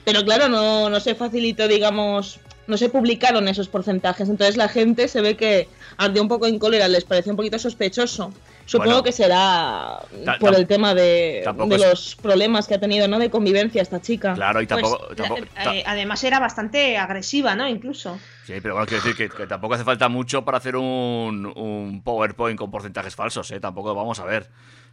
[0.04, 5.06] pero claro, no, no se facilitó, digamos, no se publicaron esos porcentajes, entonces la gente
[5.06, 8.32] se ve que ardió un poco en cólera, les pareció un poquito sospechoso.
[8.68, 9.02] Supongo Bueno.
[9.02, 9.98] que será
[10.40, 13.18] por el tema de, tampoco de es- los problemas que ha tenido, ¿no?
[13.18, 14.34] De convivencia esta chica.
[14.34, 14.98] Claro, y tampoco...
[15.06, 17.66] Pues, tampoco- la- ta- eh, además era bastante agresiva, ¿no?
[17.66, 18.18] Incluso.
[18.46, 22.02] sí, pero bueno, quiero decir que, que tampoco hace falta mucho para hacer un, un
[22.04, 23.58] PowerPoint con porcentajes falsos, ¿eh?
[23.58, 24.50] Tampoco vamos a ver.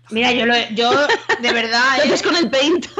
[0.10, 0.92] Mira, yo, lo, yo
[1.42, 1.82] de verdad...
[1.98, 2.08] Lo ¿eh?
[2.08, 2.86] haces con el paint.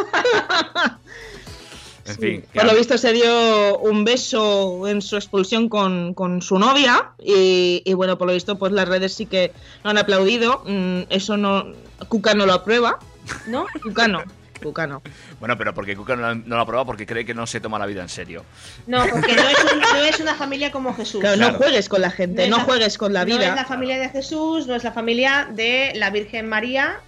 [2.06, 2.42] En fin.
[2.54, 7.12] que Por lo visto se dio un beso en su expulsión con, con su novia
[7.20, 9.52] y, y bueno, por lo visto pues las redes sí que
[9.84, 10.64] lo han aplaudido.
[10.66, 11.66] Mm, eso no...
[12.08, 13.00] Cuca no lo aprueba.
[13.48, 13.66] ¿No?
[13.84, 14.22] Cuca no.
[14.62, 15.02] Cuca no.
[15.40, 17.86] Bueno, pero porque Cuca no, no lo aprueba porque cree que no se toma la
[17.86, 18.46] vida en serio.
[18.88, 21.22] No, porque no es, un- no es una familia como Jesús.
[21.22, 21.52] Claro, Claro.
[21.54, 23.56] no juegues con la gente, no, la- juegues con la No es vida.
[23.56, 27.00] la familia de Jesús, no es la familia de la Virgen María,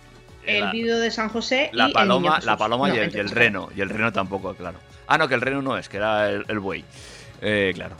[0.47, 2.45] el La- viudo de San José y La el niño paloma, Jesús.
[2.45, 3.69] la paloma No, y, el, y el reno.
[3.75, 4.79] Y el reno tampoco, claro.
[5.07, 6.83] Ah, no, que el reno no es, que era el, el buey.
[7.41, 7.95] Eh, claro.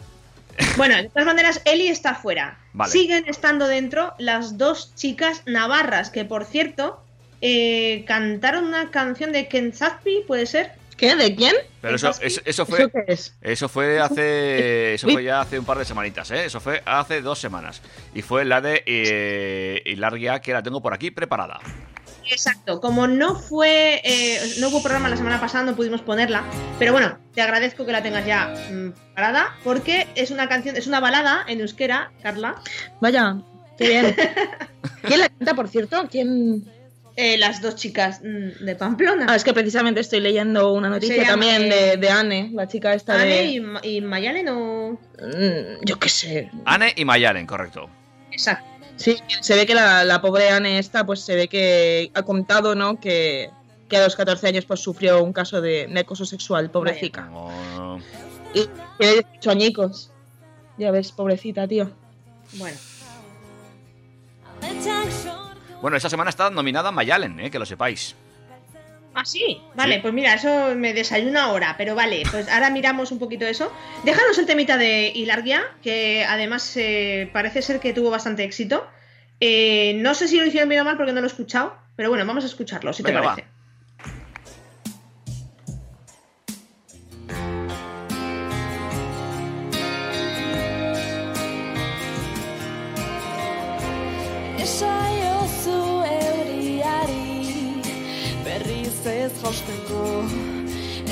[0.75, 2.57] Bueno, de todas maneras, Eli está fuera.
[2.73, 2.91] Vale.
[2.91, 7.03] Siguen estando dentro las dos chicas navarras, que por cierto,
[7.41, 10.71] eh, cantaron una canción de Ken Zazpi, ¿puede ser?
[10.97, 11.15] ¿Qué?
[11.15, 11.53] ¿De quién?
[11.79, 12.79] Pero eso, eso, eso fue.
[12.79, 13.37] ¿Eso qué es?
[13.39, 14.95] Eso fue hace.
[14.95, 16.45] Eso fue ya hace un par de semanitas, ¿eh?
[16.45, 17.83] Eso fue hace dos semanas.
[18.15, 21.59] Y fue la de eh, Hilaria, que la tengo por aquí preparada.
[22.29, 26.43] Exacto, como no fue, eh, no hubo programa la semana pasada, no pudimos ponerla,
[26.79, 30.87] pero bueno, te agradezco que la tengas ya mm, parada, porque es una canción, es
[30.87, 32.55] una balada en euskera, Carla.
[33.01, 33.37] Vaya,
[33.77, 34.15] qué bien.
[35.03, 36.07] ¿Quién la canta, por cierto?
[36.11, 36.63] ¿Quién?
[37.15, 39.25] Eh, las dos chicas mm, de Pamplona.
[39.27, 42.67] Ah, es que precisamente estoy leyendo una noticia llama, también eh, de, de Anne, la
[42.67, 43.43] chica esta Anne de...
[43.45, 44.91] y, Ma- y Mayalen o...
[45.19, 46.51] Mm, Yo qué sé.
[46.65, 47.89] Anne y Mayalen, correcto.
[48.31, 48.65] Exacto.
[48.97, 52.75] Sí, se ve que la, la pobre Anne esta, pues se ve que ha contado,
[52.75, 52.99] ¿no?
[52.99, 53.49] Que,
[53.87, 57.29] que a los 14 años pues sufrió un caso de, de acoso sexual, pobrecita.
[57.33, 57.99] Oh,
[58.53, 58.67] Y
[58.97, 60.11] tiene 18 añicos.
[60.77, 61.89] Ya ves, pobrecita, tío.
[62.53, 62.77] Bueno.
[65.81, 67.51] Bueno, esta semana está nominada Mayalen, ¿eh?
[67.51, 68.15] Que lo sepáis.
[69.19, 69.60] Ah, sí.
[69.73, 70.02] Vale, Sí.
[70.03, 73.73] pues mira, eso me desayuna ahora, pero vale, pues ahora miramos un poquito eso.
[74.06, 78.88] Déjanos el temita de Hilargia, que además eh, parece ser que tuvo bastante éxito.
[79.39, 82.10] Eh, no sé si lo hicieron bien o mal porque no lo he escuchado, pero
[82.10, 83.48] bueno, vamos a escucharlo, si Venga, te parece.
[99.47, 99.99] Josteko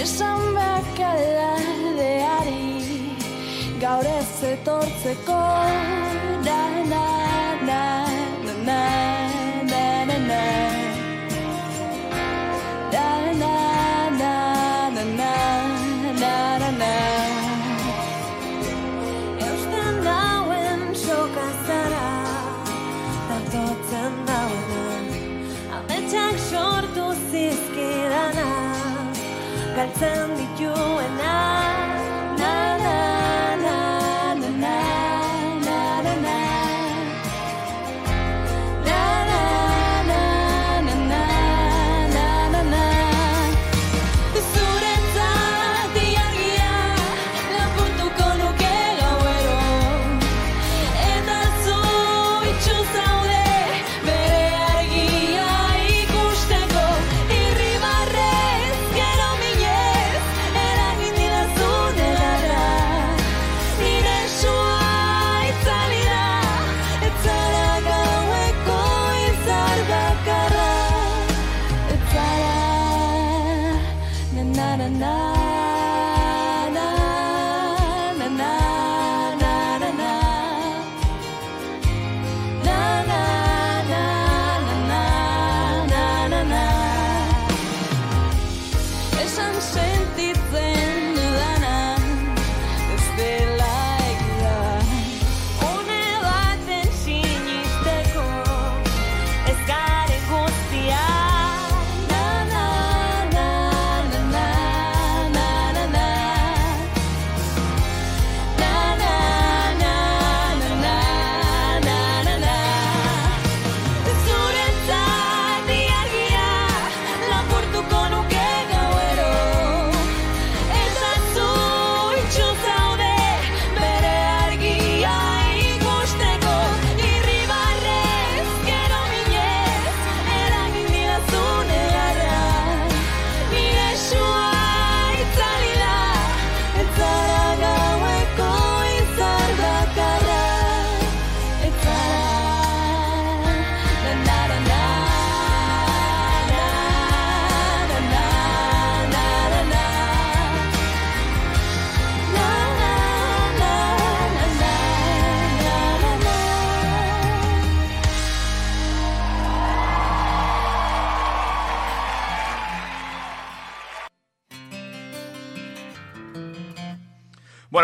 [0.03, 2.65] Esan bakalardeari
[3.83, 5.41] gaur ez etortzeko
[6.47, 6.59] na,
[6.91, 7.05] na,
[7.69, 7.81] na,
[8.45, 9.24] na, na.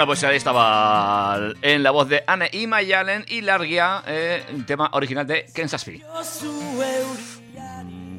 [0.02, 4.66] Bueno, pues ahí estaba en la voz de Anne y Mayalen y Largia, eh, un
[4.66, 6.02] tema original de Kansas City.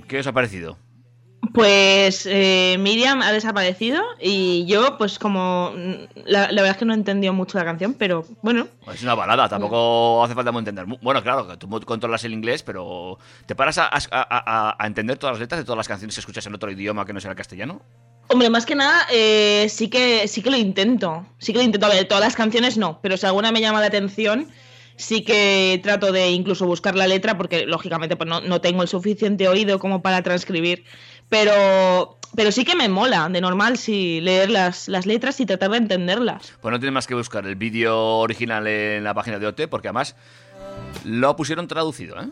[0.06, 0.78] ¿Qué os ha parecido?
[1.52, 5.72] Pues eh, Miriam ha desaparecido y yo, pues como
[6.24, 9.16] la, la verdad es que no he entendido mucho la canción, pero bueno, Es una
[9.16, 10.84] balada, tampoco hace falta muy entender.
[11.02, 15.18] Bueno, claro, que tú controlas el inglés, pero ¿te paras a, a- a- a entender
[15.18, 17.32] todas las letras de todas las canciones que escuchas en otro idioma que no sea
[17.32, 17.82] el castellano?
[18.32, 21.86] Hombre, más que nada eh, sí que sí que lo intento, sí que lo intento.
[21.86, 24.48] A ver, todas las canciones no, pero si alguna me llama la atención,
[24.96, 28.88] sí que trato de incluso buscar la letra porque lógicamente pues no, no tengo el
[28.88, 30.84] suficiente oído como para transcribir,
[31.28, 35.70] pero pero sí que me mola, de normal, sí leer las, las letras y tratar
[35.70, 36.54] de entenderlas.
[36.62, 39.88] Pues no tienes más que buscar el vídeo original en la página de OT, porque
[39.88, 40.16] además
[41.04, 42.28] lo pusieron traducido, ¿eh?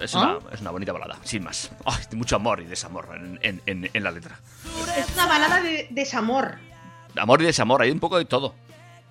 [0.00, 1.70] Es una, es una bonita balada, sin más.
[1.84, 4.38] Ay, de mucho amor y desamor en, en- en- en la letra.
[4.98, 6.58] Es una balada de desamor.
[7.16, 8.54] Amor y desamor, hay un poco de todo.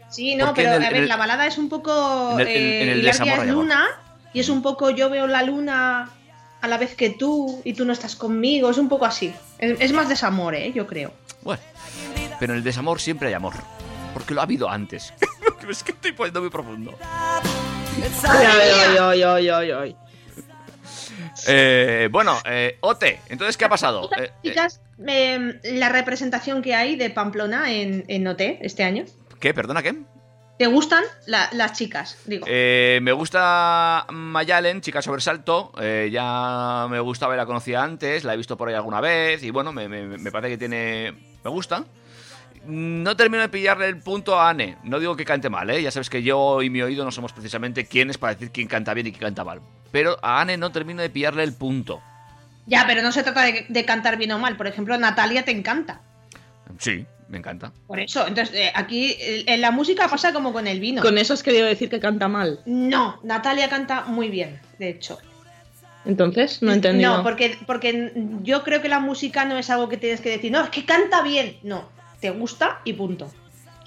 [0.10, 2.34] Sí, no, Porque pero el- a ver, el- la balada es un poco.
[2.34, 3.86] en el- en- eh, en el Hilaria desamor es luna
[4.34, 6.10] y es un poco yo veo la luna
[6.62, 8.70] a la vez que tú y tú no estás conmigo.
[8.70, 9.34] Es un poco así.
[9.58, 10.72] Es, es más desamor, ¿eh?
[10.74, 11.14] Yo creo.
[11.42, 11.62] Bueno,
[12.40, 13.54] pero en el desamor siempre hay amor.
[14.14, 15.14] Porque lo ha habido antes.
[15.70, 16.94] es que estoy poniendo muy profundo.
[17.02, 19.96] Ay, ay, ay, ay, ay, ay.
[21.48, 24.10] Eh, bueno, eh, Ote, entonces, ¿qué ha pasado?
[24.18, 29.06] Eh, Chicas, em, la representación que hay de Pamplona en, en OT este año.
[29.40, 29.54] ¿Qué?
[29.54, 29.96] ¿Perdona qué?
[30.58, 32.18] ¿Te gustan la- las chicas?
[32.26, 32.46] Digo.
[32.48, 35.72] Eh, me gusta Mayalen, chica sobresalto.
[35.82, 39.44] eh, ya me gustaba y la conocía antes, la he visto por ahí alguna vez
[39.44, 41.14] y bueno, me, me- me parece que tiene.
[41.44, 41.84] Me gusta.
[42.66, 44.78] No termino de pillarle el punto a Anne.
[44.84, 45.82] No digo que cante mal, ¿eh?
[45.82, 48.94] Ya sabes que yo y mi oído no somos precisamente quienes para decir quién canta
[48.94, 49.62] bien y quién canta mal.
[49.92, 52.02] Pero a Anne no termino de pillarle el punto.
[52.66, 54.56] Ya, pero no se trata de, de cantar bien o mal.
[54.56, 56.02] Por ejemplo, Natalia te encanta.
[56.80, 57.74] Sí, me encanta.
[57.88, 61.02] Por eso, entonces eh, aquí eh, en la música pasa como con el vino.
[61.02, 62.62] Con eso has querido decir que canta mal.
[62.66, 65.18] No, Natalia canta muy bien, de hecho.
[66.06, 67.18] Entonces, no he entendido.
[67.18, 68.12] No, porque, porque
[68.42, 70.86] yo creo que la música no es algo que tienes que decir, no, es que
[70.86, 71.58] canta bien.
[71.64, 71.90] No,
[72.24, 73.30] te gusta y punto.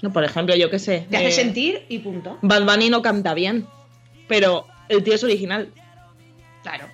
[0.03, 1.07] No, por ejemplo, yo qué sé.
[1.09, 2.37] Te hace eh, sentir y punto.
[2.43, 3.65] Bad Bunny no canta bien,
[4.27, 5.71] pero el tío es original.
[6.61, 6.85] Claro.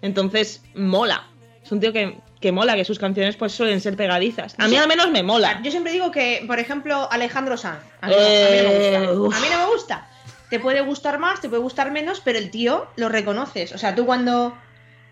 [0.00, 1.26] Entonces, mola.
[1.64, 4.54] Es un tío que, que mola, que sus canciones pues suelen ser pegadizas.
[4.58, 4.76] A mí Sí.
[4.76, 5.60] al menos me mola.
[5.64, 7.80] Yo siempre digo que, por ejemplo, Alejandro Sanz.
[8.00, 9.20] A mí, no- a mí no me Eh, gusta.
[9.20, 9.34] uf.
[9.36, 10.08] A mí no me gusta.
[10.50, 13.72] Te puede gustar más, te puede gustar menos, pero el tío lo reconoces.
[13.72, 14.56] O sea, tú cuando,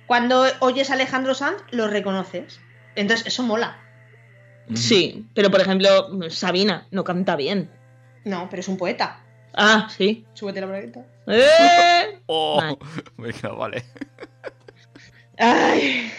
[0.06, 2.60] cuando oyes a Alejandro Sanz, lo reconoces.
[2.94, 3.76] Entonces, eso mola.
[4.74, 5.88] Sí, pero por ejemplo,
[6.30, 7.70] Sabina no canta bien.
[8.24, 9.20] No, pero es un poeta.
[9.54, 10.24] Ah, sí.
[10.34, 11.04] Súbete la bragueta.
[11.26, 12.20] ¡Eh!
[12.26, 12.78] Oh, Vale.
[13.16, 13.84] venga, vale.
[15.38, 16.10] Ay,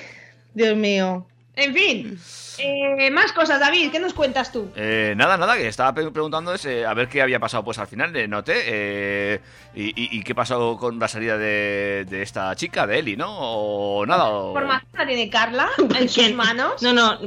[0.53, 1.27] Dios mío.
[1.55, 2.19] En fin.
[2.57, 3.91] Eh, más cosas, David.
[3.91, 4.69] ¿Qué nos cuentas tú?
[4.75, 7.77] Eh, nada, nada, que estaba pre- preguntando es, eh, a ver qué había pasado pues
[7.79, 9.39] al final de Note eh,
[9.75, 13.29] y, y- y qué pasó con la salida de, de esta chica, de Eli, ¿no?
[13.37, 14.49] O nada, o...
[14.49, 15.69] Información la tiene Carla
[15.99, 16.81] en sus manos.
[16.81, 17.19] No, no,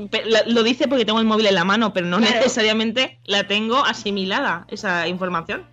[0.47, 2.35] lo dice porque tengo el móvil en la mano, pero no Claro.
[2.37, 5.65] necesariamente la tengo asimilada, esa información.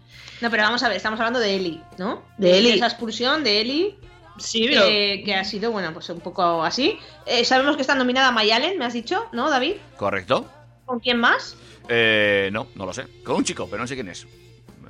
[0.42, 2.24] No, pero vamos a ver, estamos hablando de Eli, ¿no?
[2.38, 2.72] De Eli.
[2.72, 3.96] esa expulsión de Eli.
[4.42, 6.98] Sí, pero- que, que ha sido, bueno, pues un poco así.
[7.26, 9.76] Eh, sabemos que está nominada Mayalen, me has dicho, ¿no, David?
[9.98, 10.48] ¿Correcto?
[10.86, 11.56] ¿Con quién más?
[11.90, 13.06] Eh, no, no lo sé.
[13.24, 14.28] Con un chico, pero no sé quién es.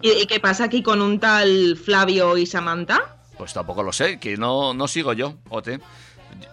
[0.02, 3.18] ¿Y, y qué pasa aquí con un tal Flavio y Samantha?
[3.38, 5.80] Pues tampoco lo sé, que no, no sigo yo, Ote.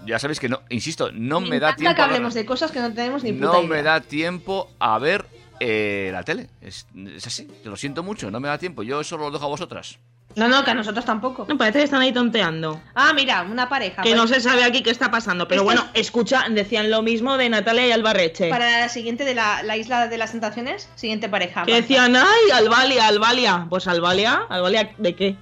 [0.04, 1.94] Ya sabéis que no, insisto, no me, da tiempo.
[1.94, 3.68] que a ver- hablemos de cosas que no tenemos ni puta no idea.
[3.68, 5.24] me da tiempo a ver
[5.60, 6.48] eh, la tele.
[6.60, 8.82] Es, es así, te lo siento mucho, no me da tiempo.
[8.82, 9.98] Yo eso lo dejo a vosotras.
[10.38, 11.46] No, no, que a nosotros tampoco.
[11.46, 12.80] Me parece que están ahí tonteando.
[12.94, 14.02] Ah, mira, una pareja.
[14.02, 15.48] Que Pues, no se sabe aquí qué está pasando.
[15.48, 18.48] Pero bueno, escucha, decían lo mismo de Natalia y Albarreche.
[18.48, 21.64] Para la siguiente de la, la isla de las tentaciones, siguiente pareja.
[21.64, 23.66] Que decían, ay, Albalia, Albalia.
[23.68, 25.36] Pues Albalia, ¿Albalia de qué?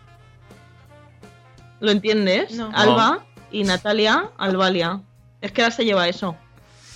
[1.81, 2.53] ¿Lo entiendes?
[2.53, 2.71] No.
[2.75, 5.03] Alba y Natalia, Albalia.
[5.43, 6.37] Es que ahora se lleva eso.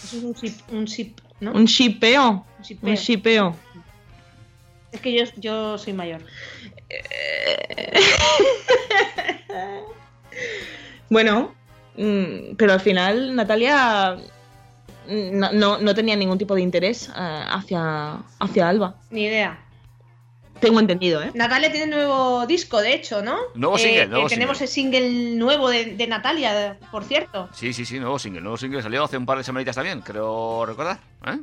[0.04, 1.52] Eso es un sip, un sip, ¿no?
[1.52, 2.46] Un shipeo.
[2.58, 2.90] Un shipeo.
[2.90, 3.56] Un shipeo.
[4.92, 6.22] Es que yo, yo soy mayor.
[11.08, 11.54] Bueno,
[11.96, 14.16] mm, pero al final Natalia
[15.08, 17.12] mm, no, no- no tenía ningún tipo de interés eh,
[17.50, 18.94] hacia, hacia Alba.
[19.10, 19.58] Ni idea.
[20.60, 21.30] Tengo entendido, ¿eh?
[21.34, 23.38] Natalia tiene nuevo disco, de hecho, ¿no?
[23.54, 27.48] Nuevo Eh, single, nuevo tenemos el single nuevo de, de Natalia, por cierto.
[27.54, 28.42] Sí, sí, sí, nuevo single.
[28.42, 30.98] Nuevo single salió hace un par de semanitas también, creo recordar.
[31.26, 31.38] ¿Eh?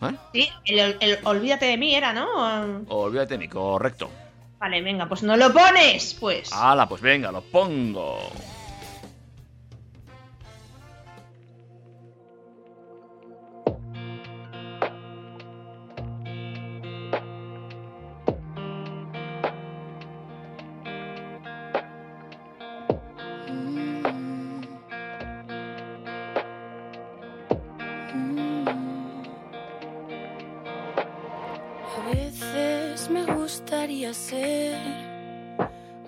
[0.00, 0.18] ¿Vale?
[0.32, 2.84] Sí, el, el Olvídate de mí era, ¿no?
[2.88, 4.10] Olvídate de mí, correcto.
[4.58, 6.50] Vale, venga, pues no lo pones, pues.
[6.52, 8.18] Hala, pues venga, lo pongo.
[33.96, 34.78] Gustaría ser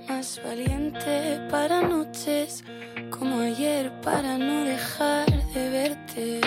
[0.09, 2.63] más valiente para noches
[3.11, 6.41] como ayer para no dejar de verte,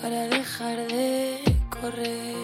[0.00, 1.38] para dejar de
[1.70, 2.34] correr.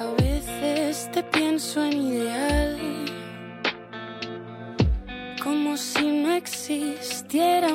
[0.00, 2.78] A veces te pienso en ideal,
[5.42, 7.72] como si no existiera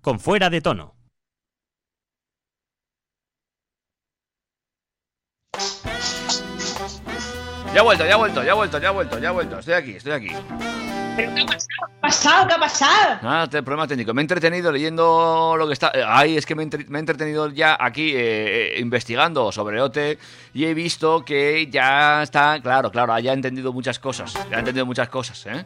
[0.00, 0.96] Con fuera de tono.
[7.74, 9.58] Ya he vuelto, ya he vuelto, ya he vuelto, ya he vuelto, ya he vuelto.
[9.58, 10.28] Estoy aquí, estoy aquí.
[11.16, 11.44] ¿Pero qué ha
[12.22, 12.46] pasado?
[12.48, 13.18] ¿Qué ha pasado?
[13.22, 14.12] Nada, este problema técnico.
[14.12, 15.90] Me he entretenido leyendo lo que está.
[15.94, 19.50] eh, Ay, es que me he, entre- me he entretenido ya aquí eh, eh, investigando
[19.52, 20.18] sobre OT
[20.54, 22.60] y he visto que ya está.
[22.62, 24.34] Claro, claro, ya he entendido muchas cosas.
[24.50, 25.64] Ya he entendido muchas cosas, ¿eh?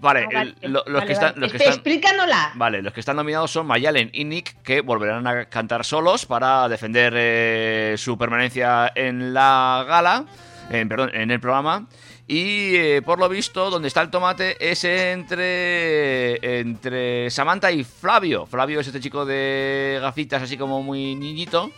[0.00, 1.30] Vale, Vale, el- lo- los vale, que están.
[1.32, 1.40] vale.
[1.40, 2.52] Los que están Explícanosla.
[2.54, 6.68] Vale, los que están nominados son Mayalen y Nick, que volverán a cantar solos para
[6.68, 10.24] defender eh, su permanencia en la gala,
[10.70, 11.86] en, perdón, en el programa.
[12.32, 18.46] Y eh, por lo visto, donde está el tomate es entre, entre Samantha y Flavio.
[18.46, 21.72] Flavio es este chico de gafitas, así como muy niñito.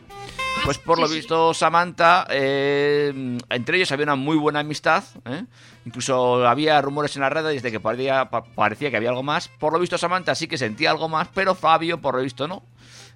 [0.66, 5.02] Pues por lo visto, Samantha, eh, entre ellos había una muy buena amistad.
[5.24, 5.44] ¿eh?
[5.86, 9.48] Incluso había rumores en la red desde que parecía, pa- parecía que había algo más.
[9.48, 12.62] Por lo visto, Samantha sí que sentía algo más, pero Fabio, por lo visto, no.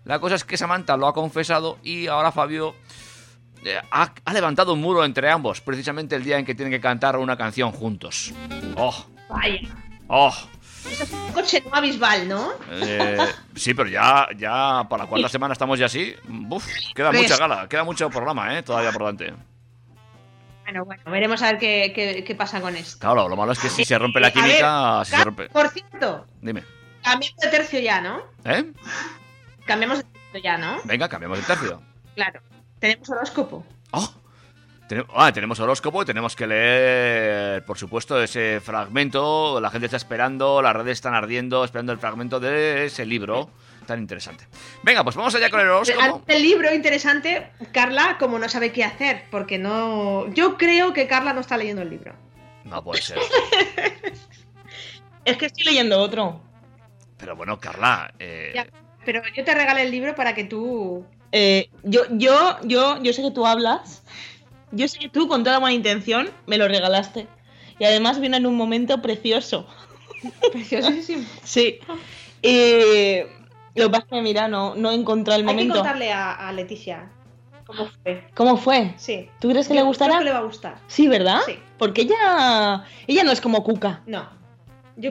[0.06, 2.74] La cosa es que Samantha lo ha confesado y ahora Fabio
[3.90, 7.16] ha, ha levantado un muro entre ambos, precisamente el día en que tienen que cantar
[7.16, 8.32] una canción juntos.
[8.76, 9.06] ¡Oh!
[9.28, 9.60] Vaya.
[10.08, 10.34] ¡Oh!
[10.88, 12.52] Eso es un coche no abisbal, ¿no?
[12.70, 13.18] Eh,
[13.56, 16.14] sí, pero ya, ya para la cuarta semana estamos ya así.
[16.48, 16.64] Uf,
[16.94, 18.62] queda mucha gala, queda mucho programa, ¿eh?
[18.62, 19.34] Todavía por delante.
[20.62, 22.98] Bueno, bueno, veremos a ver qué, qué- qué pasa con esto.
[23.00, 25.48] Claro, lo malo es que si se rompe la ver, química, si se Car- rompe.
[25.48, 26.62] Por cierto, Dime,
[27.02, 28.22] cambiamos de tercio ya, ¿no?
[28.44, 28.72] ¿eh?
[29.64, 30.76] Cambiamos de tercio ya, ¿no?
[30.84, 31.82] Venga, cambiamos de tercio.
[32.14, 32.40] Claro.
[32.78, 33.64] Tenemos horóscopo.
[34.88, 39.60] Tenemos, ah, tenemos horóscopo y tenemos que leer, por supuesto, ese fragmento.
[39.60, 43.50] La gente está esperando, las redes están ardiendo, esperando el fragmento de ese libro
[43.86, 44.46] tan interesante.
[44.82, 46.22] Venga, pues vamos allá con el horóscopo.
[46.26, 50.28] Del libro interesante, Carla, como no sabe qué hacer, porque no.
[50.34, 52.14] Yo creo que Carla no está leyendo el libro.
[52.64, 53.18] No puede ser.
[55.24, 56.40] Es que estoy leyendo otro.
[57.18, 58.64] Pero bueno, Carla, eh, Ya,
[59.04, 61.04] pero yo te regalé el libro para que tú.
[61.32, 64.02] Eh, yo, yo, yo, yo sé que tú hablas.
[64.72, 67.26] Yo sé que tú, con toda buena intención, me lo regalaste.
[67.78, 69.66] Y además viene en un momento precioso.
[70.52, 71.24] Preciosísimo.
[71.44, 71.78] Sí.
[72.42, 73.20] Y
[73.74, 75.74] lo que pasa es que, mira, no, no he encontrado el Hay que momento.
[75.74, 77.10] contarle a, a Leticia
[77.66, 78.26] cómo fue.
[78.34, 78.94] ¿Cómo fue?
[78.96, 79.28] Sí.
[79.40, 80.12] ¿Tú crees que Yo le gustará?
[80.14, 80.78] creo que le va a gustar.
[80.86, 81.40] Sí, ¿verdad?
[81.46, 81.58] Sí.
[81.78, 84.02] Porque ella, ella no es como Cuca.
[84.06, 84.28] No.
[84.96, 85.10] Yo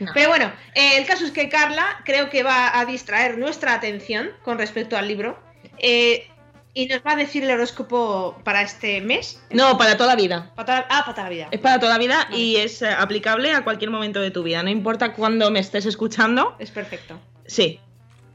[0.00, 0.10] no.
[0.14, 4.30] Pero bueno, eh, el caso es que Carla creo que va a distraer nuestra atención
[4.42, 5.38] con respecto al libro.
[5.82, 6.26] Eh,
[6.72, 9.42] y nos va a decir el horóscopo para este mes.
[9.50, 10.52] No, para toda la vida.
[10.54, 11.48] Para toda- ah, para toda la vida.
[11.50, 14.62] Es para toda la vida y es eh, aplicable a cualquier momento de tu vida.
[14.62, 16.54] No importa cuándo me estés escuchando.
[16.58, 17.18] Es perfecto.
[17.46, 17.80] Sí.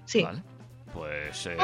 [0.06, 0.28] Sí.
[0.94, 1.46] Pues.
[1.48, 1.58] eh,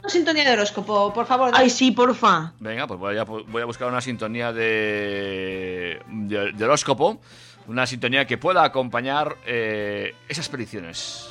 [0.00, 1.50] Una sintonía de horóscopo, por favor.
[1.54, 2.52] Ay, sí, porfa.
[2.60, 7.20] venga, pues voy a, voy a buscar una sintonía de, de, de horóscopo.
[7.66, 11.28] Una sintonía que pueda acompañar eh, esas predicciones.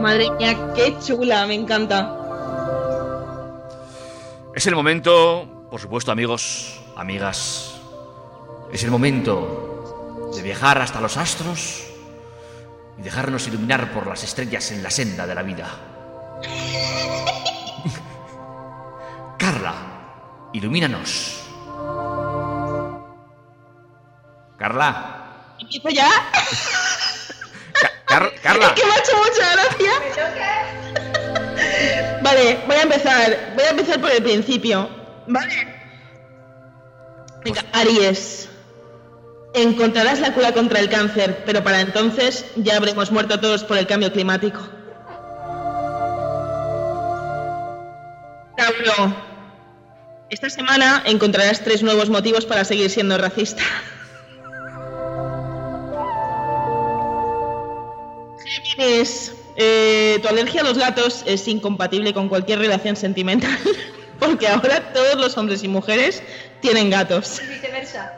[0.00, 2.16] Madre mía, qué chula, me encanta.
[4.54, 7.80] Es el momento, por supuesto, amigos, amigas.
[8.72, 11.84] Es el momento de viajar hasta los astros
[12.98, 15.68] y dejarnos iluminar por las estrellas en la senda de la vida.
[19.38, 19.74] Carla,
[20.52, 21.36] ilumínanos.
[24.56, 25.20] Carla,
[25.60, 26.08] ¿Empiezo ya?
[28.10, 28.66] Car- Carla.
[28.66, 29.92] Es que me ha hecho mucha gracia.
[32.22, 33.52] Vale, voy a empezar.
[33.54, 34.88] Voy a empezar por el principio.
[35.26, 35.80] Vale.
[37.44, 38.48] Venga, Aries.
[39.54, 43.86] Encontrarás la cura contra el cáncer, pero para entonces ya habremos muerto todos por el
[43.86, 44.60] cambio climático.
[48.56, 49.14] Tauro.
[50.28, 53.62] Esta semana encontrarás tres nuevos motivos para seguir siendo racista.
[58.50, 63.56] Géminis, eh, tu alergia a los gatos es incompatible con cualquier relación sentimental,
[64.18, 66.20] porque ahora todos los hombres y mujeres
[66.60, 67.40] tienen gatos.
[67.48, 68.12] Viceversa.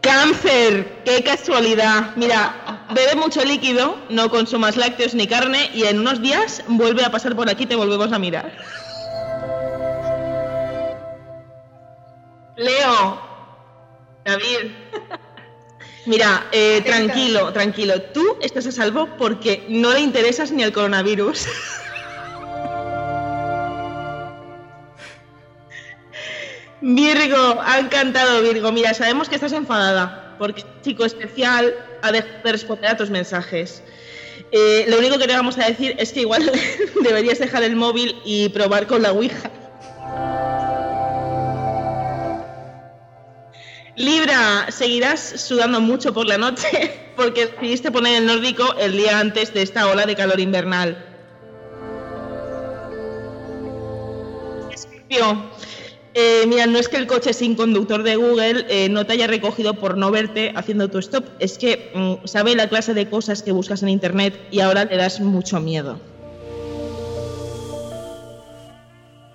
[0.00, 2.14] Cáncer, qué casualidad.
[2.14, 7.10] Mira, bebe mucho líquido, no consumas lácteos ni carne y en unos días vuelve a
[7.10, 8.56] pasar por aquí y te volvemos a mirar.
[12.56, 13.20] Leo,
[14.24, 14.70] David,
[16.06, 18.00] mira, eh, tranquilo, tranquilo.
[18.02, 21.46] Tú estás a salvo porque no le interesas ni al coronavirus.
[26.80, 28.70] Virgo, ha encantado Virgo.
[28.72, 33.10] Mira, sabemos que estás enfadada porque un chico especial ha dejado de responder a tus
[33.10, 33.82] mensajes.
[34.52, 36.50] Eh, lo único que te vamos a decir es que igual
[37.02, 39.50] deberías dejar el móvil y probar con la Ouija.
[43.96, 49.54] Libra, seguirás sudando mucho por la noche porque decidiste poner el nórdico el día antes
[49.54, 51.02] de esta ola de calor invernal.
[54.70, 55.50] Escorpio,
[56.12, 59.26] eh, mira, no es que el coche sin conductor de Google eh, no te haya
[59.26, 63.42] recogido por no verte haciendo tu stop, es que mm, sabe la clase de cosas
[63.42, 65.98] que buscas en internet y ahora le das mucho miedo.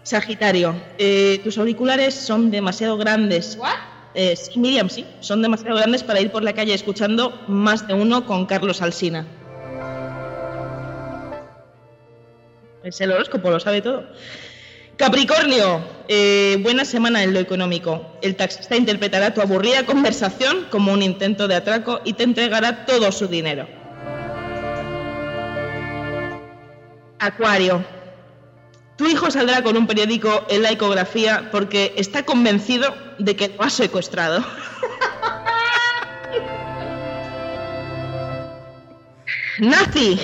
[0.03, 3.57] Sagitario, eh, tus auriculares son demasiado grandes.
[4.13, 7.93] Eh, sí, Miriam, sí, son demasiado grandes para ir por la calle escuchando más de
[7.93, 9.25] uno con Carlos Alsina.
[12.83, 14.05] Es el horóscopo, lo sabe todo.
[14.97, 18.17] Capricornio, eh, buena semana en lo económico.
[18.21, 23.11] El taxista interpretará tu aburrida conversación como un intento de atraco y te entregará todo
[23.11, 23.67] su dinero.
[27.19, 27.83] Acuario,
[29.01, 33.63] tu hijo saldrá con un periódico en la ecografía porque está convencido de que lo
[33.63, 34.45] has secuestrado.
[39.57, 40.19] Nazi,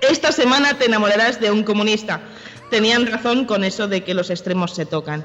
[0.00, 2.22] esta semana te enamorarás de un comunista.
[2.70, 5.20] Tenían razón con eso de que los extremos se tocan.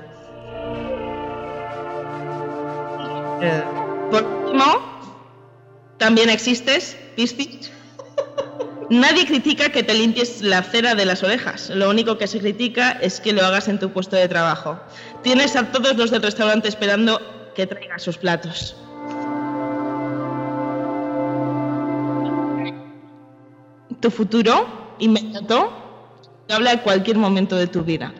[3.41, 3.63] Eh,
[4.11, 5.01] por último,
[5.97, 7.72] también existes, Piscis.
[8.89, 11.69] Nadie critica que te limpies la cera de las orejas.
[11.69, 14.79] Lo único que se critica es que lo hagas en tu puesto de trabajo.
[15.21, 17.21] Tienes a todos los del restaurante esperando
[17.55, 18.75] que traigan sus platos.
[23.99, 25.71] Tu futuro inmediato
[26.47, 28.13] te habla de cualquier momento de tu vida.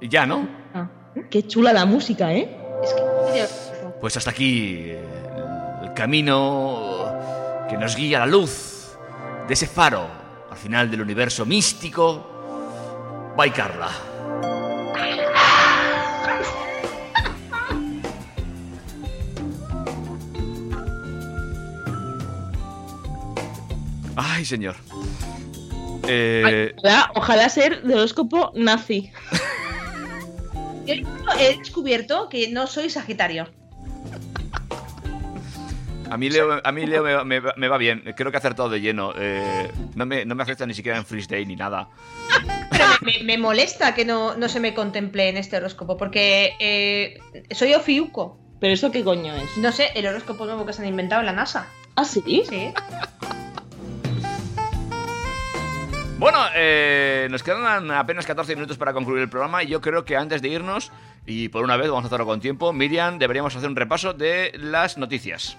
[0.00, 0.46] Ya, ¿no?
[1.30, 2.48] Qué chula la música, ¿eh?
[4.00, 5.02] Pues hasta aquí eh,
[5.82, 7.06] el camino
[7.68, 8.96] que nos guía a la luz
[9.48, 10.06] de ese faro
[10.50, 13.32] al final del universo místico.
[13.36, 13.90] Bye, Carla.
[24.16, 24.76] Ay, señor.
[26.06, 29.10] Eh, Ojalá, ojalá ser de horóscopo nazi.
[30.86, 30.94] Yo
[31.38, 33.48] he descubierto que no soy Sagitario.
[36.10, 38.02] A mí Leo, a mí Leo me, me- me va bien.
[38.16, 39.12] Creo que ha acertado de lleno.
[39.16, 41.88] Eh, no, me, no me afecta ni siquiera en Freeze Day ni nada.
[42.70, 47.18] Pero me, me molesta que no, no se me contemple en este horóscopo, porque eh,
[47.50, 48.38] soy Ofiuco.
[48.60, 49.56] ¿Pero eso qué coño es?
[49.58, 51.66] No sé, el horóscopo nuevo que se han inventado en la NASA.
[51.96, 52.22] ¿Ah, sí?
[52.48, 52.72] Sí.
[56.18, 60.16] Bueno, eh, nos quedan apenas 14 minutos para concluir el programa y yo creo que
[60.16, 60.92] antes de irnos,
[61.26, 64.52] y por una vez vamos a hacerlo con tiempo, Miriam, deberíamos hacer un repaso de
[64.56, 65.58] las noticias.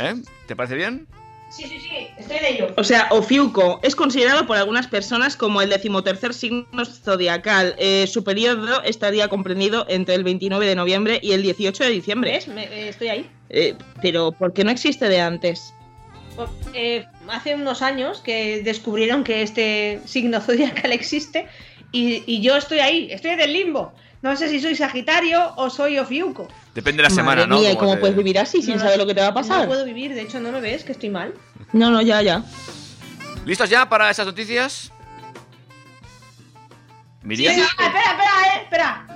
[0.00, 0.14] ¿Eh?
[0.46, 1.06] ¿Te parece bien?
[1.50, 2.74] Sí, sí, sí, estoy de ello.
[2.76, 7.74] O sea, Ofiuco es considerado por algunas personas como el decimotercer signo zodiacal.
[7.76, 12.30] Eh, su periodo estaría comprendido entre el 29 de noviembre y el 18 de diciembre.
[12.32, 12.46] ¿Ves?
[12.46, 13.30] Me- eh, estoy ahí.
[13.48, 15.74] Eh, pero, ¿por qué no existe de antes?
[16.72, 21.48] Eh, hace unos años que descubrieron que este signo zodiacal existe
[21.90, 23.92] y, y yo estoy ahí, estoy en el limbo.
[24.22, 26.46] No sé si soy Sagitario o soy Ofiuco.
[26.74, 27.58] Depende de la semana, Madre ¿no?
[27.60, 29.28] mía, ¿y Como cómo te- puedes vivir así sin No, saber lo que te va
[29.28, 29.66] a No pasar?
[29.66, 31.34] puedo vivir, de hecho, ¿no me ves que estoy mal?
[31.72, 32.42] No, no, ya, ya.
[33.46, 34.92] ¿Listos ya para esas noticias?
[37.22, 37.54] Miriam.
[37.54, 39.06] Sí, espera, espera, eh, espera.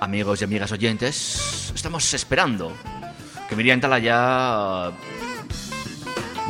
[0.00, 2.72] Amigos y amigas oyentes, estamos esperando
[3.48, 4.92] que Miriam Talaya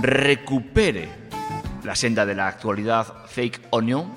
[0.00, 1.08] recupere
[1.84, 4.14] la senda de la actualidad fake onion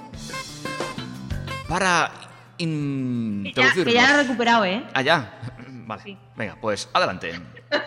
[1.67, 2.11] para
[2.57, 3.85] Que ya, introducirnos.
[3.85, 4.83] que ya la he recuperado, ¿eh?
[4.93, 5.39] Ah, ya.
[5.67, 6.17] Vale.
[6.35, 7.39] Venga, pues adelante.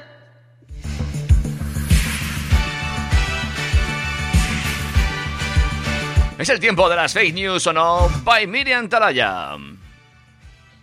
[6.38, 9.56] es el tiempo de las fake news o no by Miriam Talaya.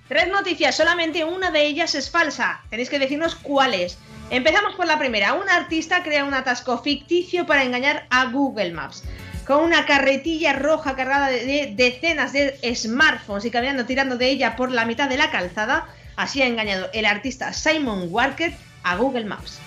[0.08, 2.62] Tres noticias, solamente una de ellas es falsa.
[2.70, 3.98] Tenéis que decirnos cuál es.
[4.32, 5.34] Empezamos por la primera.
[5.34, 9.04] Un artista crea un atasco ficticio para engañar a Google Maps.
[9.46, 14.56] Con una carretilla roja cargada de, de decenas de smartphones y caminando tirando de ella
[14.56, 18.54] por la mitad de la calzada, así ha engañado el artista Simon Walker
[18.84, 19.60] a Google Maps.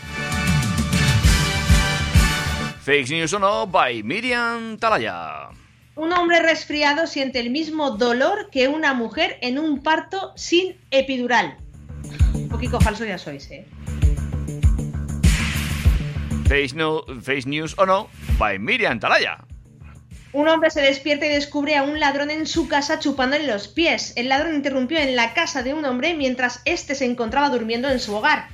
[2.80, 5.50] Fake news o no by Miriam Talaya.
[5.94, 11.58] Un hombre resfriado siente el mismo dolor que una mujer en un parto sin epidural.
[12.32, 13.66] Un poquito falso ya sois, ¿eh?
[16.48, 18.08] Face, no, face news o no
[18.38, 19.44] by Miriam Talaya.
[20.32, 24.12] Un hombre se despierta y descubre a un ladrón en su casa chupándole los pies.
[24.16, 28.00] El ladrón interrumpió en la casa de un hombre mientras éste se encontraba durmiendo en
[28.00, 28.48] su hogar.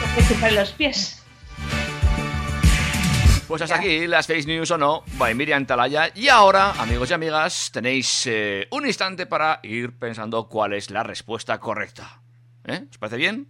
[0.00, 1.22] ¿Por qué chuparle los pies?
[3.48, 6.10] Pues hasta aquí las fake news o no by Miriam Talaya.
[6.14, 11.02] Y ahora, amigos y amigas, tenéis eh, un instante para ir pensando cuál es la
[11.02, 12.22] respuesta correcta.
[12.64, 12.84] ¿Eh?
[12.88, 13.48] ¿Os parece bien?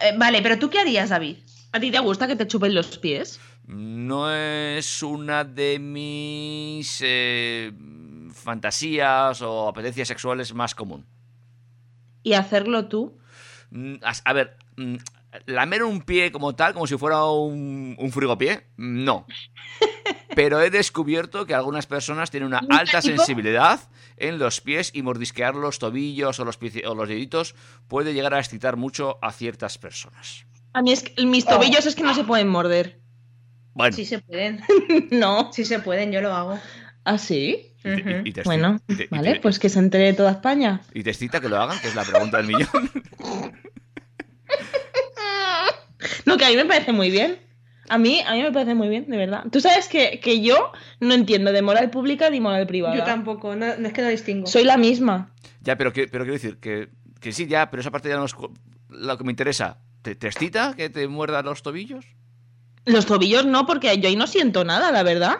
[0.00, 1.38] Eh, vale, pero ¿tú qué harías, David?
[1.72, 3.40] ¿A ti te gusta que te chupen los pies?
[3.66, 7.72] No es una de mis eh,
[8.32, 11.04] fantasías o apetencias sexuales más común.
[12.22, 13.18] ¿Y hacerlo tú?
[13.70, 14.96] Mm, A ver, mm,
[15.46, 19.26] lamer un pie como tal, como si fuera un, un frigopié, no.
[20.34, 23.80] Pero he descubierto que algunas personas tienen una alta sensibilidad
[24.16, 27.54] en los pies y mordisquear los tobillos o los, o los deditos
[27.88, 30.46] puede llegar a excitar mucho a ciertas personas.
[30.76, 33.00] A mí es que mis tobillos es que no se pueden morder.
[33.72, 34.60] Bueno, Sí se pueden.
[35.10, 35.50] no.
[35.52, 36.58] Sí se pueden, yo lo hago.
[37.04, 37.72] ¿Ah, sí?
[37.82, 40.32] y te- y te- Bueno, y te- y vale, te- pues que se entere toda
[40.32, 40.82] España.
[40.92, 41.78] ¿Y te excita que lo hagan?
[41.80, 42.90] Que es la pregunta del millón.
[46.24, 47.38] No, que a mí me parece muy bien.
[47.88, 49.44] A mí, a mí me parece muy bien, de verdad.
[49.50, 52.96] Tú sabes que, que yo no entiendo de moral pública ni moral privada.
[52.96, 54.46] Yo tampoco, no, no es que no distingo.
[54.46, 55.32] Soy la misma.
[55.60, 56.88] ya, pero, que- pero quiero decir que,
[57.20, 58.34] que sí, ya, pero esa parte ya no es
[58.88, 59.78] lo que me interesa.
[60.06, 62.04] ¿Te, te excita que te muerdan los tobillos?
[62.84, 65.38] Los tobillos no, porque yo ahí no siento nada, la verdad.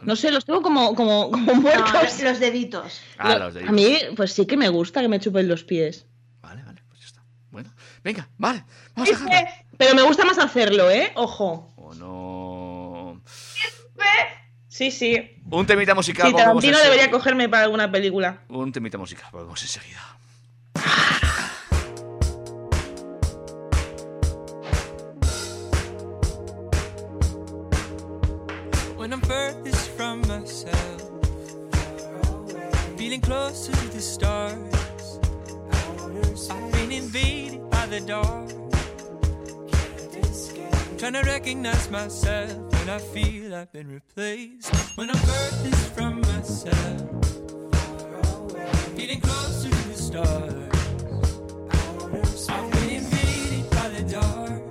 [0.00, 2.18] No sé, los tengo como, como, como No, muertos.
[2.22, 3.02] los deditos.
[3.18, 3.68] Ah, Lo- los deditos.
[3.68, 6.06] a mí, pues sí que me gusta que me chupen los pies.
[7.50, 7.70] Bueno,
[8.02, 8.64] venga, vale.
[8.94, 9.50] Vamos a dejarlo.
[9.76, 11.12] Pero me gusta más hacerlo, ¿eh?
[11.16, 11.70] Ojo.
[11.76, 13.20] ¿O no?
[14.68, 15.42] Sí, sí.
[15.50, 16.26] Un temita musical.
[16.30, 18.44] Sí, Tarantino debería cogerme para alguna película.
[18.48, 20.00] Un temita musical, volvemos enseguida.
[33.30, 35.20] close to the stars.
[36.50, 38.50] I've been invaded by the dark.
[40.90, 44.74] I'm trying to recognize myself when I feel I've been replaced.
[44.96, 47.08] When I'm furthest from myself,
[48.96, 50.72] getting close to the stars.
[52.50, 54.62] I've been invaded by the dark.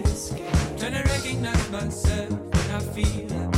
[0.00, 3.42] I'm trying to recognize myself when I feel.
[3.42, 3.51] I've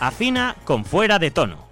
[0.00, 1.66] Afina con fuera de tono.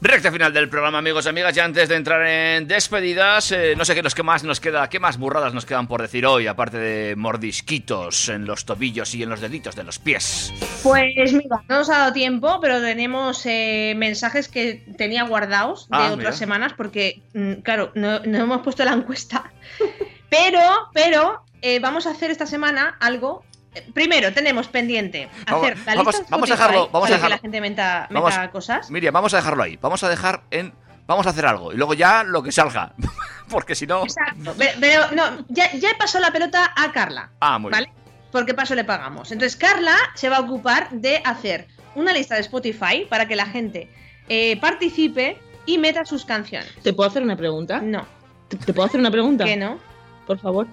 [0.00, 1.56] Recta final del programa, amigos y amigas.
[1.56, 4.88] Y antes de entrar en despedidas, eh, no sé qué, los que más nos queda,
[4.88, 9.24] qué más burradas nos quedan por decir hoy, aparte de mordisquitos en los tobillos y
[9.24, 10.54] en los deditos de los pies.
[10.84, 15.96] Pues mira, no nos ha dado tiempo, pero tenemos eh, mensajes que tenía guardados de
[15.96, 16.32] Ah, otras mira.
[16.32, 19.50] semanas porque, mm, claro, no, no hemos puesto la encuesta.
[20.30, 20.60] Pero,
[20.92, 23.44] pero, eh, vamos a hacer esta semana algo.
[23.74, 27.00] eh, Primero, tenemos pendiente Vamos- hacer la vamos- lista de vamos a dejarlo- vamos a
[27.00, 27.36] para que dejarlo.
[27.36, 28.90] la gente meta, meta Vamos- cosas.
[28.90, 29.76] Miriam, vamos a dejarlo ahí.
[29.80, 30.72] Vamos a dejar en.
[31.06, 31.72] Vamos a hacer algo.
[31.72, 32.92] Y luego ya lo que salga.
[33.48, 34.02] Porque si no.
[34.02, 34.54] Exacto.
[34.58, 37.30] Pero, pero no, ya, ya he pasado la pelota a Carla.
[37.40, 37.86] Ah, muy ¿Vale?
[37.86, 37.98] bien.
[38.30, 39.32] Porque paso le pagamos.
[39.32, 43.46] Entonces, Carla se va a ocupar de hacer una lista de Spotify para que la
[43.46, 43.90] gente
[44.28, 46.70] eh, participe y meta sus canciones.
[46.82, 47.80] ¿Te puedo hacer una pregunta?
[47.80, 48.06] No.
[48.48, 49.44] ¿Te, te puedo hacer una pregunta?
[49.46, 49.78] ¿Qué no?
[50.26, 50.66] Por favor.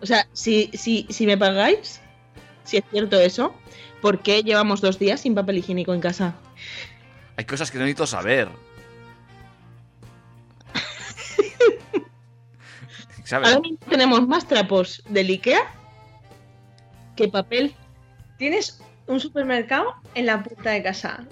[0.00, 2.00] O sea, si, si, si me pagáis,
[2.64, 3.54] si es cierto eso,
[4.00, 6.34] ¿por qué llevamos dos días sin papel higiénico en casa?
[7.36, 8.48] Hay cosas que no necesito saber.
[13.24, 13.48] ¿Sabes?
[13.48, 15.74] Ahora mismo tenemos más trapos del Ikea
[17.16, 17.74] que papel.
[18.38, 21.24] Tienes un supermercado en la puerta de casa.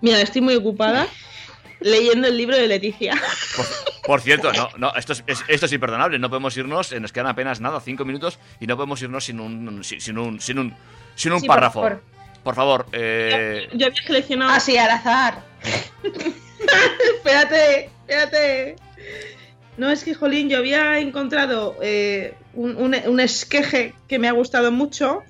[0.00, 1.06] Mira, estoy muy ocupada
[1.84, 3.14] leyendo el libro de Leticia.
[3.56, 3.66] Por,
[4.06, 6.18] por cierto, no, no, esto es, es- esto es imperdonable.
[6.18, 9.38] No podemos irnos, eh, nos quedan apenas nada, cinco minutos, y no podemos irnos sin
[9.40, 10.74] un, sin, sin un, sin un,
[11.14, 11.80] sin un Sí, por párrafo.
[11.82, 12.02] favor.
[12.42, 12.86] por favor.
[12.92, 13.68] Eh...
[13.74, 14.52] Yo había seleccionado.
[14.52, 15.42] Ah, sí, al azar.
[17.16, 18.76] espérate, espérate.
[19.76, 24.32] No, es que, Jolín, yo había encontrado eh, un, un- un esqueje que me ha
[24.32, 25.22] gustado mucho,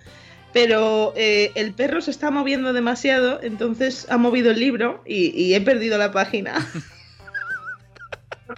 [0.55, 5.55] pero eh, el perro se está moviendo demasiado, entonces ha movido el libro y, y
[5.55, 6.67] he perdido la página.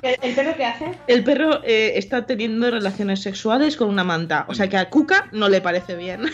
[0.03, 0.93] ¿El perro qué hace?
[1.07, 5.29] El perro eh, está teniendo relaciones sexuales con una manta, o sea que a Cuca
[5.33, 6.27] no le parece bien.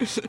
[0.00, 0.20] es-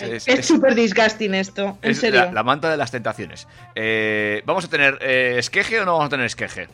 [0.00, 2.20] es- Es súper disgusting esto, en es serio.
[2.26, 3.48] La, la manta de las tentaciones.
[3.74, 6.68] Eh, ¿Vamos a tener eh, esqueje o no vamos a tener esqueje?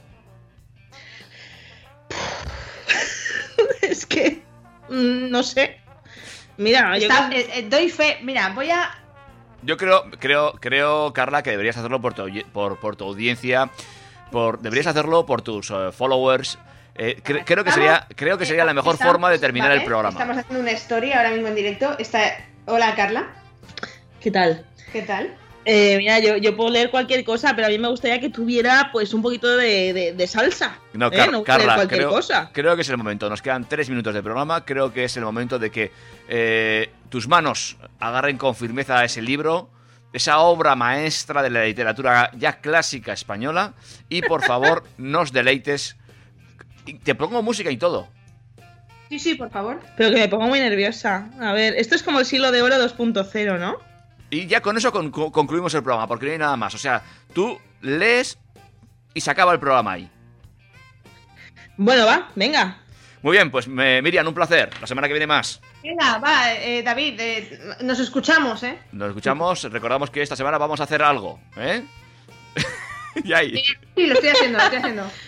[3.83, 4.43] es que.
[4.89, 5.81] Mm, no sé.
[6.57, 8.19] Mira, yo Está- eh, eh, doy fe.
[8.23, 8.91] Mira, voy a.
[9.63, 13.71] Yo creo, creo, creo, Carla, que deberías hacerlo por tu, por, por tu audiencia,
[14.31, 16.59] por, deberías hacerlo por tus eh, followers.
[16.95, 19.81] Eh, cre- creo que sería, creo que sería la mejor Estamos- forma de terminar vale,
[19.81, 20.11] el programa.
[20.11, 21.97] Estamos haciendo una story ahora mismo en directo.
[21.99, 22.21] Está...
[22.67, 23.29] Hola, Carla.
[24.21, 24.65] ¿Qué tal?
[24.93, 25.35] ¿Qué tal?
[25.71, 28.89] Eh, mira, yo, yo puedo leer cualquier cosa, pero a mí me gustaría que tuviera
[28.91, 30.79] pues un poquito de, de- de salsa.
[30.95, 31.11] No, ¿eh?
[31.17, 32.49] Car- no Carla, cualquier creo, cosa.
[32.55, 33.29] creo que es el momento.
[33.29, 34.65] Nos quedan tres minutos de programa.
[34.65, 35.93] Creo que es el momento de que
[36.31, 39.69] eh, tus manos agarren con firmeza ese libro,
[40.15, 43.75] esa obra maestra de la literatura ya clásica española,
[44.09, 45.97] y por favor nos deleites.
[47.05, 48.09] Te pongo música y todo.
[49.11, 49.81] Sí, sí, por favor.
[49.99, 51.29] Pero que me pongo muy nerviosa.
[51.41, 53.87] A ver, esto es como el siglo de oro 2.0, ¿no?
[54.31, 56.75] Y ya con eso con- con- concluimos el programa, porque no hay nada más.
[56.75, 57.03] O sea,
[57.33, 58.39] tú lees
[59.15, 60.11] y se acaba el programa ahí.
[61.77, 62.79] Bueno, va, venga.
[63.23, 64.71] Muy bien, pues me- Miriam, un placer.
[64.81, 65.61] La semana que viene más.
[65.83, 68.79] Venga, va, eh, David, eh, nos escuchamos, ¿eh?
[68.93, 69.63] Nos escuchamos.
[69.65, 71.83] Recordamos que esta semana vamos a hacer algo, ¿eh?
[73.25, 73.63] y ahí.
[73.97, 75.11] Sí, lo estoy haciendo, lo estoy haciendo.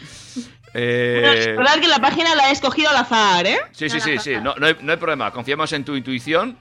[0.72, 3.58] Eh, Recordad que la página la he escogido al azar, ¿eh?
[3.72, 4.34] Sí, sí, sí, sí.
[4.40, 5.32] No, no hay, no hay problema.
[5.32, 6.56] Confiamos en tu intuición.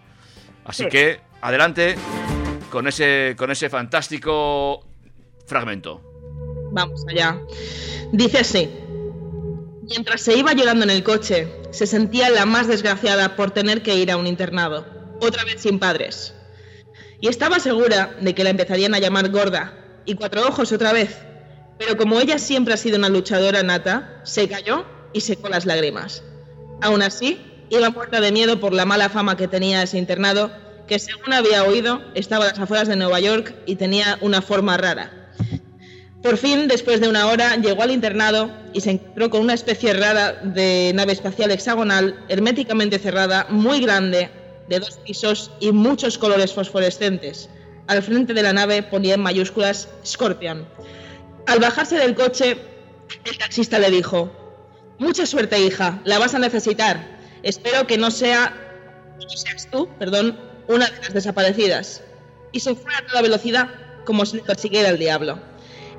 [0.66, 1.96] Así que, adelante
[2.70, 4.86] con ese, con ese fantástico
[5.46, 6.02] fragmento.
[6.72, 7.40] Vamos allá.
[8.12, 8.70] Dice así.
[9.84, 13.96] Mientras se iba llorando en el coche, se sentía la más desgraciada por tener que
[13.96, 14.86] ir a un internado,
[15.20, 16.36] otra vez sin padres.
[17.20, 19.74] Y estaba segura de que la empezarían a llamar gorda
[20.06, 21.18] y cuatro ojos otra vez.
[21.80, 26.24] Pero como ella siempre ha sido una luchadora nata, se cayó y secó las lágrimas.
[26.82, 30.52] Aún así, iba muerta de miedo por la mala fama que tenía ese internado,
[30.90, 34.76] que según había oído, estaba a las afueras de Nueva York y tenía una forma
[34.76, 35.32] rara.
[36.24, 39.94] Por fin, después de una hora, llegó al internado y se encontró con una especie
[39.94, 44.32] rara de nave espacial hexagonal, herméticamente cerrada, muy grande,
[44.68, 47.50] de dos pisos y muchos colores fosforescentes.
[47.86, 50.68] Al frente de la nave ponía en mayúsculas Scorpion.
[51.46, 52.58] Al bajarse del coche,
[53.26, 54.32] el taxista le dijo,
[54.98, 57.20] Mucha suerte, hija, la vas a necesitar.
[57.44, 58.54] Espero que no sea,
[59.22, 62.02] no seas tú, perdón, una de las desaparecidas.
[62.52, 63.70] Y se fue a toda velocidad,
[64.06, 65.40] como si persiguiera el diablo.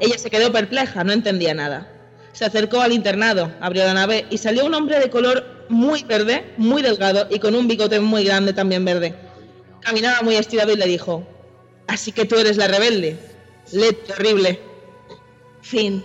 [0.00, 1.92] Ella se quedó perpleja, no entendía nada.
[2.32, 6.54] Se acercó al internado, abrió la nave y salió un hombre de color muy verde,
[6.56, 9.14] muy delgado y con un bigote muy grande también verde.
[9.80, 11.26] Caminaba muy estirado y le dijo,
[11.86, 13.18] Así que tú eres la rebelde.
[13.72, 14.60] Le terrible.
[15.60, 16.04] Fin.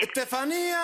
[0.00, 0.80] Estefanía.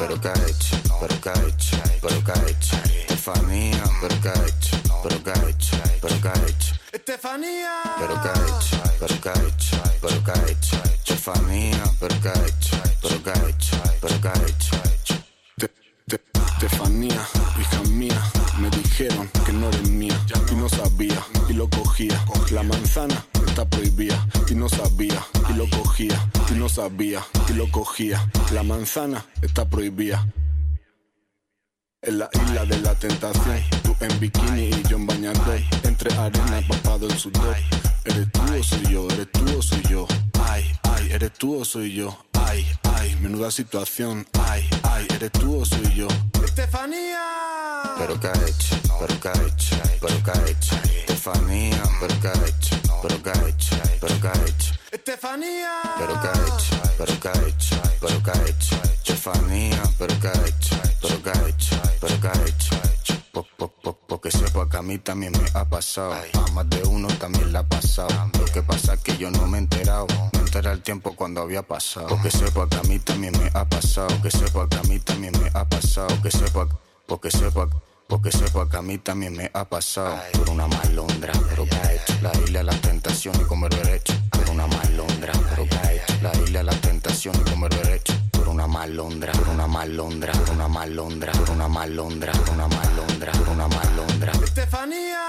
[0.00, 2.76] Pero que ha hecho, pero que ha hecho, pero que ha hecho.
[3.06, 6.74] Estefanía, pero que ha hecho, pero que ha hecho, pero que ha hecho.
[6.92, 7.74] Estefanía.
[8.00, 10.76] Pero que ha hecho, pero que ha hecho, pero que ha hecho.
[10.92, 14.76] Estefanía, pero que ha hecho, pero que ha hecho, pero que ha hecho.
[16.54, 17.28] Estefanía,
[17.60, 18.22] hija mía,
[18.58, 20.20] me dijeron que no eres mía
[20.50, 22.20] y no sabía y lo cogía.
[22.50, 26.18] La manzana está prohibida y no sabía y lo cogía
[26.50, 28.18] y no sabía y lo cogía.
[28.54, 30.26] La manzana está prohibida.
[32.00, 35.60] En la isla de la tentación, tú en bikini y yo en bañador.
[35.84, 37.54] Entre arena, papado en sudor.
[38.06, 40.06] Eres tú o soy yo, eres tú o soy yo.
[40.48, 42.16] Ay, ay, eres tú o soy yo.
[42.32, 44.26] Ay, ay, menuda situación.
[44.48, 44.66] Ay,
[45.02, 46.08] ay, eres tú o soy yo.
[46.44, 47.22] Estefanía.
[47.98, 50.76] Pero que ha hecho, pero que ha hecho, pero que ha hecho.
[50.84, 54.74] Estefanía, pero que ha hecho, pero que ha hecho, pero que ha hecho.
[54.90, 55.72] Estefanía.
[55.98, 58.82] Pero que ha hecho, pero que ha hecho, pero que ha hecho.
[58.84, 63.01] Estefanía, pero que ha hecho, pero que ha hecho, pero que ha hecho.
[63.32, 63.46] Po-
[64.30, 66.12] sepa que a mí también me ha pasado.
[66.14, 68.08] A más de uno también le ha pasado.
[68.38, 70.06] Lo que pasa es que yo no me he enterado.
[70.34, 72.08] Me enteré al tiempo cuando había pasado.
[72.08, 74.08] Porque sepa que a mí también me ha pasado.
[74.22, 76.08] Que sepa que a mí también me ha pasado.
[76.22, 76.68] Que sepa,
[77.06, 77.68] porque sepa,
[78.12, 80.14] porque sepa que a mí también me ha pasado.
[80.34, 82.12] Por una malondra, pero que ha hecho.
[82.20, 84.12] La isla de la tentación y comer derecho.
[86.20, 88.12] La isla, la tentación y comer derecho.
[88.32, 93.32] Por una malondra, por una malondra, por una malondra, por una malondra, por una malondra,
[93.32, 94.32] por una malondra.
[94.44, 95.24] Estefanía.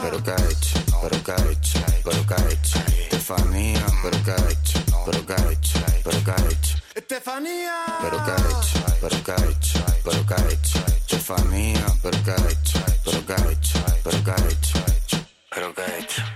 [0.00, 2.78] Pero que ha hecho, pero que ha hecho, pero que ha hecho.
[2.88, 6.78] Estefanía, pero que ha hecho, pero que ha hecho, pero que ha hecho.
[6.94, 7.74] Estefanía.
[8.00, 11.05] Pero que ha hecho, pero que ha hecho, pero que ha hecho.
[11.26, 14.78] família, pero qué ha hecho, pero qué ha hecho,
[15.50, 16.35] pero.